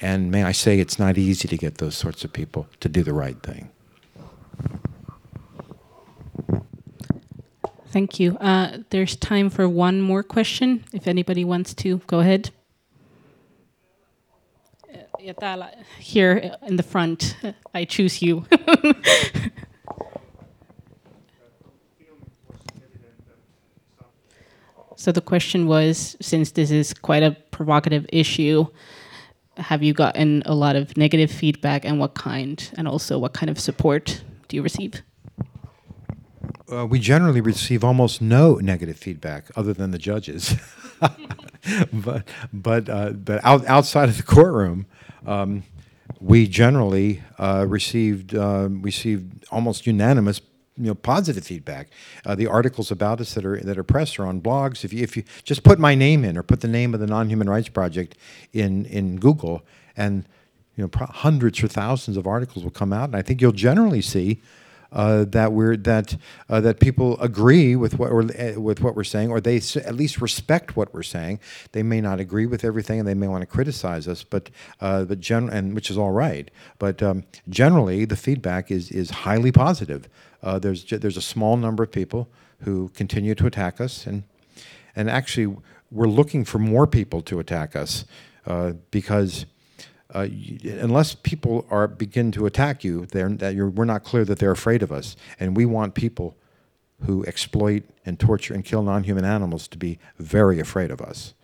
and 0.00 0.30
may 0.30 0.44
I 0.44 0.52
say, 0.52 0.80
it's 0.80 0.98
not 0.98 1.18
easy 1.18 1.48
to 1.48 1.56
get 1.56 1.78
those 1.78 1.96
sorts 1.96 2.24
of 2.24 2.32
people 2.32 2.66
to 2.80 2.88
do 2.88 3.02
the 3.02 3.12
right 3.12 3.40
thing. 3.42 3.70
Thank 7.88 8.20
you. 8.20 8.36
Uh, 8.38 8.78
there's 8.90 9.16
time 9.16 9.50
for 9.50 9.68
one 9.68 10.00
more 10.00 10.22
question, 10.22 10.84
if 10.92 11.08
anybody 11.08 11.44
wants 11.44 11.74
to. 11.74 11.98
Go 12.06 12.20
ahead. 12.20 12.50
Here 15.98 16.56
in 16.66 16.76
the 16.76 16.82
front, 16.82 17.36
I 17.74 17.84
choose 17.84 18.22
you. 18.22 18.46
So 25.00 25.12
the 25.12 25.22
question 25.22 25.66
was, 25.66 26.14
since 26.20 26.50
this 26.50 26.70
is 26.70 26.92
quite 26.92 27.22
a 27.22 27.30
provocative 27.52 28.04
issue, 28.12 28.66
have 29.60 29.82
you 29.82 29.92
gotten 29.92 30.42
a 30.46 30.54
lot 30.54 30.76
of 30.76 30.96
negative 30.96 31.30
feedback, 31.30 31.84
and 31.84 31.98
what 31.98 32.14
kind? 32.14 32.70
And 32.76 32.88
also, 32.88 33.18
what 33.18 33.32
kind 33.32 33.50
of 33.50 33.58
support 33.58 34.22
do 34.48 34.56
you 34.56 34.62
receive? 34.62 35.02
Uh, 36.72 36.86
we 36.86 36.98
generally 36.98 37.40
receive 37.40 37.84
almost 37.84 38.22
no 38.22 38.54
negative 38.56 38.96
feedback, 38.96 39.50
other 39.56 39.72
than 39.72 39.90
the 39.90 39.98
judges. 39.98 40.54
but 41.92 42.26
but 42.52 42.88
uh, 42.88 43.10
but 43.10 43.44
out, 43.44 43.64
outside 43.66 44.08
of 44.08 44.16
the 44.16 44.22
courtroom, 44.22 44.86
um, 45.26 45.62
we 46.20 46.46
generally 46.46 47.22
uh, 47.38 47.64
received 47.68 48.34
um 48.34 48.82
received 48.82 49.44
almost 49.50 49.86
unanimous. 49.86 50.40
You 50.80 50.86
know, 50.86 50.94
positive 50.94 51.44
feedback. 51.44 51.90
Uh, 52.24 52.34
the 52.34 52.46
articles 52.46 52.90
about 52.90 53.20
us 53.20 53.34
that 53.34 53.44
are 53.44 53.58
that 53.60 53.76
are 53.78 53.84
press 53.84 54.18
are 54.18 54.26
on 54.26 54.40
blogs. 54.40 54.84
If 54.84 54.92
you 54.92 55.02
if 55.02 55.16
you 55.16 55.24
just 55.44 55.62
put 55.62 55.78
my 55.78 55.94
name 55.94 56.24
in 56.24 56.38
or 56.38 56.42
put 56.42 56.60
the 56.62 56.68
name 56.68 56.94
of 56.94 57.00
the 57.00 57.06
Non-Human 57.06 57.48
Rights 57.50 57.68
Project 57.68 58.16
in 58.52 58.86
in 58.86 59.18
Google, 59.18 59.62
and 59.96 60.24
you 60.76 60.84
know, 60.84 60.88
pro- 60.88 61.06
hundreds 61.06 61.62
or 61.62 61.68
thousands 61.68 62.16
of 62.16 62.26
articles 62.26 62.64
will 62.64 62.70
come 62.70 62.92
out, 62.92 63.10
and 63.10 63.16
I 63.16 63.22
think 63.22 63.42
you'll 63.42 63.52
generally 63.52 64.00
see 64.00 64.40
uh, 64.92 65.24
that 65.28 65.52
we're 65.52 65.76
that 65.76 66.16
uh, 66.48 66.60
that 66.62 66.80
people 66.80 67.20
agree 67.20 67.76
with 67.76 67.98
what 67.98 68.10
we're 68.12 68.24
uh, 68.24 68.60
with 68.60 68.80
what 68.80 68.96
we're 68.96 69.04
saying, 69.04 69.30
or 69.30 69.40
they 69.40 69.58
s- 69.58 69.76
at 69.76 69.94
least 69.94 70.20
respect 70.20 70.76
what 70.76 70.92
we're 70.94 71.02
saying. 71.02 71.40
They 71.72 71.82
may 71.82 72.00
not 72.00 72.20
agree 72.20 72.46
with 72.46 72.64
everything, 72.64 72.98
and 72.98 73.06
they 73.06 73.14
may 73.14 73.28
want 73.28 73.42
to 73.42 73.46
criticize 73.46 74.08
us, 74.08 74.24
but 74.24 74.50
uh, 74.80 75.04
but 75.04 75.20
gen- 75.20 75.50
and 75.50 75.74
which 75.74 75.90
is 75.90 75.98
all 75.98 76.12
right. 76.12 76.50
But 76.78 77.02
um, 77.02 77.24
generally, 77.48 78.04
the 78.04 78.16
feedback 78.16 78.70
is 78.70 78.90
is 78.90 79.10
highly 79.10 79.52
positive. 79.52 80.08
Uh, 80.42 80.58
there's 80.58 80.84
there's 80.84 81.16
a 81.16 81.22
small 81.22 81.56
number 81.56 81.82
of 81.82 81.90
people 81.90 82.28
who 82.60 82.88
continue 82.90 83.34
to 83.34 83.46
attack 83.46 83.80
us, 83.80 84.06
and 84.06 84.24
and 84.96 85.10
actually, 85.10 85.56
we're 85.90 86.08
looking 86.08 86.44
for 86.44 86.58
more 86.58 86.86
people 86.86 87.22
to 87.22 87.38
attack 87.38 87.76
us 87.76 88.04
uh, 88.46 88.72
because 88.90 89.46
uh, 90.14 90.26
unless 90.64 91.14
people 91.14 91.66
are 91.70 91.86
begin 91.86 92.32
to 92.32 92.46
attack 92.46 92.82
you, 92.84 93.06
that 93.06 93.72
we're 93.74 93.84
not 93.84 94.02
clear 94.04 94.24
that 94.24 94.38
they're 94.38 94.50
afraid 94.50 94.82
of 94.82 94.90
us, 94.90 95.16
and 95.38 95.56
we 95.56 95.64
want 95.64 95.94
people 95.94 96.36
who 97.06 97.24
exploit 97.26 97.82
and 98.04 98.18
torture 98.18 98.52
and 98.54 98.64
kill 98.64 98.82
non-human 98.82 99.24
animals 99.24 99.66
to 99.68 99.78
be 99.78 99.98
very 100.18 100.60
afraid 100.60 100.90
of 100.90 101.00
us. 101.00 101.34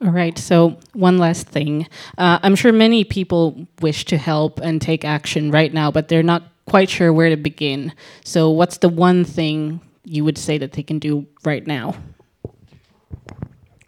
All 0.00 0.12
right, 0.12 0.38
so 0.38 0.78
one 0.92 1.18
last 1.18 1.48
thing. 1.48 1.88
Uh, 2.16 2.38
I'm 2.42 2.54
sure 2.54 2.72
many 2.72 3.02
people 3.02 3.66
wish 3.80 4.04
to 4.06 4.16
help 4.16 4.60
and 4.60 4.80
take 4.80 5.04
action 5.04 5.50
right 5.50 5.74
now, 5.74 5.90
but 5.90 6.06
they're 6.06 6.22
not 6.22 6.44
quite 6.66 6.88
sure 6.88 7.12
where 7.12 7.30
to 7.30 7.36
begin. 7.36 7.92
So, 8.24 8.48
what's 8.48 8.78
the 8.78 8.88
one 8.88 9.24
thing 9.24 9.80
you 10.04 10.24
would 10.24 10.38
say 10.38 10.56
that 10.58 10.72
they 10.72 10.84
can 10.84 11.00
do 11.00 11.26
right 11.44 11.66
now? 11.66 11.96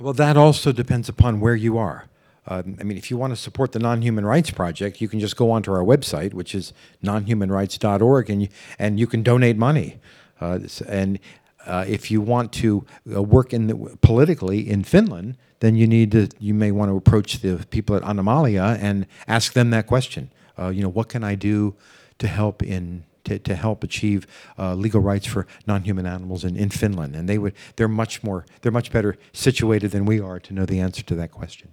Well, 0.00 0.14
that 0.14 0.36
also 0.36 0.72
depends 0.72 1.08
upon 1.08 1.38
where 1.38 1.54
you 1.54 1.78
are. 1.78 2.06
Um, 2.46 2.76
I 2.80 2.84
mean, 2.84 2.96
if 2.96 3.11
you 3.11 3.16
want 3.16 3.32
to 3.32 3.36
support 3.36 3.70
the 3.72 3.78
Non-Human 3.78 4.26
Rights 4.26 4.50
Project, 4.50 5.00
you 5.00 5.08
can 5.08 5.20
just 5.20 5.36
go 5.36 5.50
onto 5.50 5.72
our 5.72 5.84
website, 5.84 6.34
which 6.34 6.54
is 6.54 6.72
nonhumanrights.org, 7.04 8.30
and 8.30 8.42
you, 8.42 8.48
and 8.78 8.98
you 8.98 9.06
can 9.06 9.22
donate 9.22 9.56
money. 9.56 10.00
Uh, 10.40 10.58
and 10.88 11.20
uh, 11.66 11.84
if 11.86 12.11
you 12.11 12.20
want 12.20 12.52
to 12.54 12.84
uh, 13.14 13.22
work 13.22 13.52
in 13.52 13.66
the, 13.68 13.98
politically 14.00 14.68
in 14.68 14.82
Finland, 14.82 15.36
then 15.61 15.76
you 15.76 15.86
need 15.86 16.11
to 16.12 16.28
you 16.38 16.52
may 16.52 16.72
want 16.72 16.90
to 16.90 16.96
approach 16.96 17.40
the 17.40 17.64
people 17.70 17.94
at 17.96 18.02
Animalia 18.02 18.78
and 18.80 19.06
ask 19.28 19.52
them 19.52 19.70
that 19.70 19.86
question. 19.86 20.30
Uh, 20.58 20.68
you 20.68 20.82
know, 20.82 20.88
what 20.88 21.08
can 21.08 21.22
I 21.22 21.34
do 21.36 21.74
to 22.18 22.26
help 22.26 22.62
in 22.62 23.04
to, 23.24 23.38
to 23.38 23.54
help 23.54 23.84
achieve 23.84 24.26
uh, 24.58 24.74
legal 24.74 25.00
rights 25.00 25.26
for 25.26 25.46
non-human 25.66 26.06
animals 26.06 26.44
in, 26.44 26.56
in 26.56 26.70
Finland? 26.70 27.14
And 27.14 27.28
they 27.28 27.38
would 27.38 27.54
they're 27.76 27.88
much 27.88 28.22
more 28.22 28.44
they're 28.62 28.72
much 28.72 28.90
better 28.90 29.16
situated 29.32 29.90
than 29.90 30.04
we 30.06 30.20
are 30.20 30.40
to 30.40 30.54
know 30.54 30.66
the 30.66 30.80
answer 30.80 31.02
to 31.02 31.14
that 31.14 31.30
question. 31.30 31.68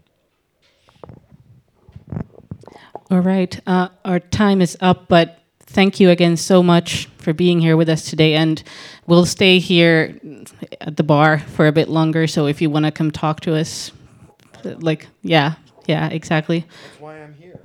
All 3.10 3.22
right, 3.22 3.58
uh, 3.66 3.88
our 4.04 4.20
time 4.20 4.62
is 4.62 4.78
up, 4.82 5.08
but 5.08 5.40
thank 5.62 6.02
you 6.02 6.10
again 6.10 6.36
so 6.36 6.62
much 6.62 7.08
for 7.28 7.34
being 7.34 7.60
here 7.60 7.76
with 7.76 7.90
us 7.90 8.10
today. 8.10 8.36
And 8.36 8.64
we'll 9.06 9.26
stay 9.26 9.60
here 9.60 10.18
at 10.80 10.96
the 10.96 11.04
bar 11.04 11.40
for 11.40 11.68
a 11.68 11.74
bit 11.74 11.90
longer. 11.90 12.26
So, 12.26 12.48
if 12.48 12.62
you 12.62 12.70
want 12.70 12.86
to 12.86 12.92
come 12.94 13.12
talk 13.12 13.42
to 13.42 13.54
us, 13.54 13.92
like, 14.64 15.08
yeah, 15.24 15.56
yeah, 15.88 16.08
exactly. 16.08 16.60
That's 16.60 17.02
why 17.02 17.22
I'm 17.22 17.34
here. 17.34 17.60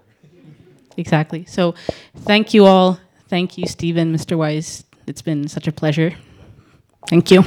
Exactly. 0.97 1.45
So, 1.45 1.77
thank 2.17 2.53
you 2.53 2.67
all. 2.67 2.99
Thank 3.29 3.57
you, 3.57 3.69
Steven, 3.69 4.13
Mr. 4.13 4.37
Wise. 4.37 4.83
It's 5.07 5.23
been 5.23 5.47
such 5.47 5.69
a 5.69 5.73
pleasure. 5.73 6.13
Thank 7.09 7.31
you. 7.31 7.45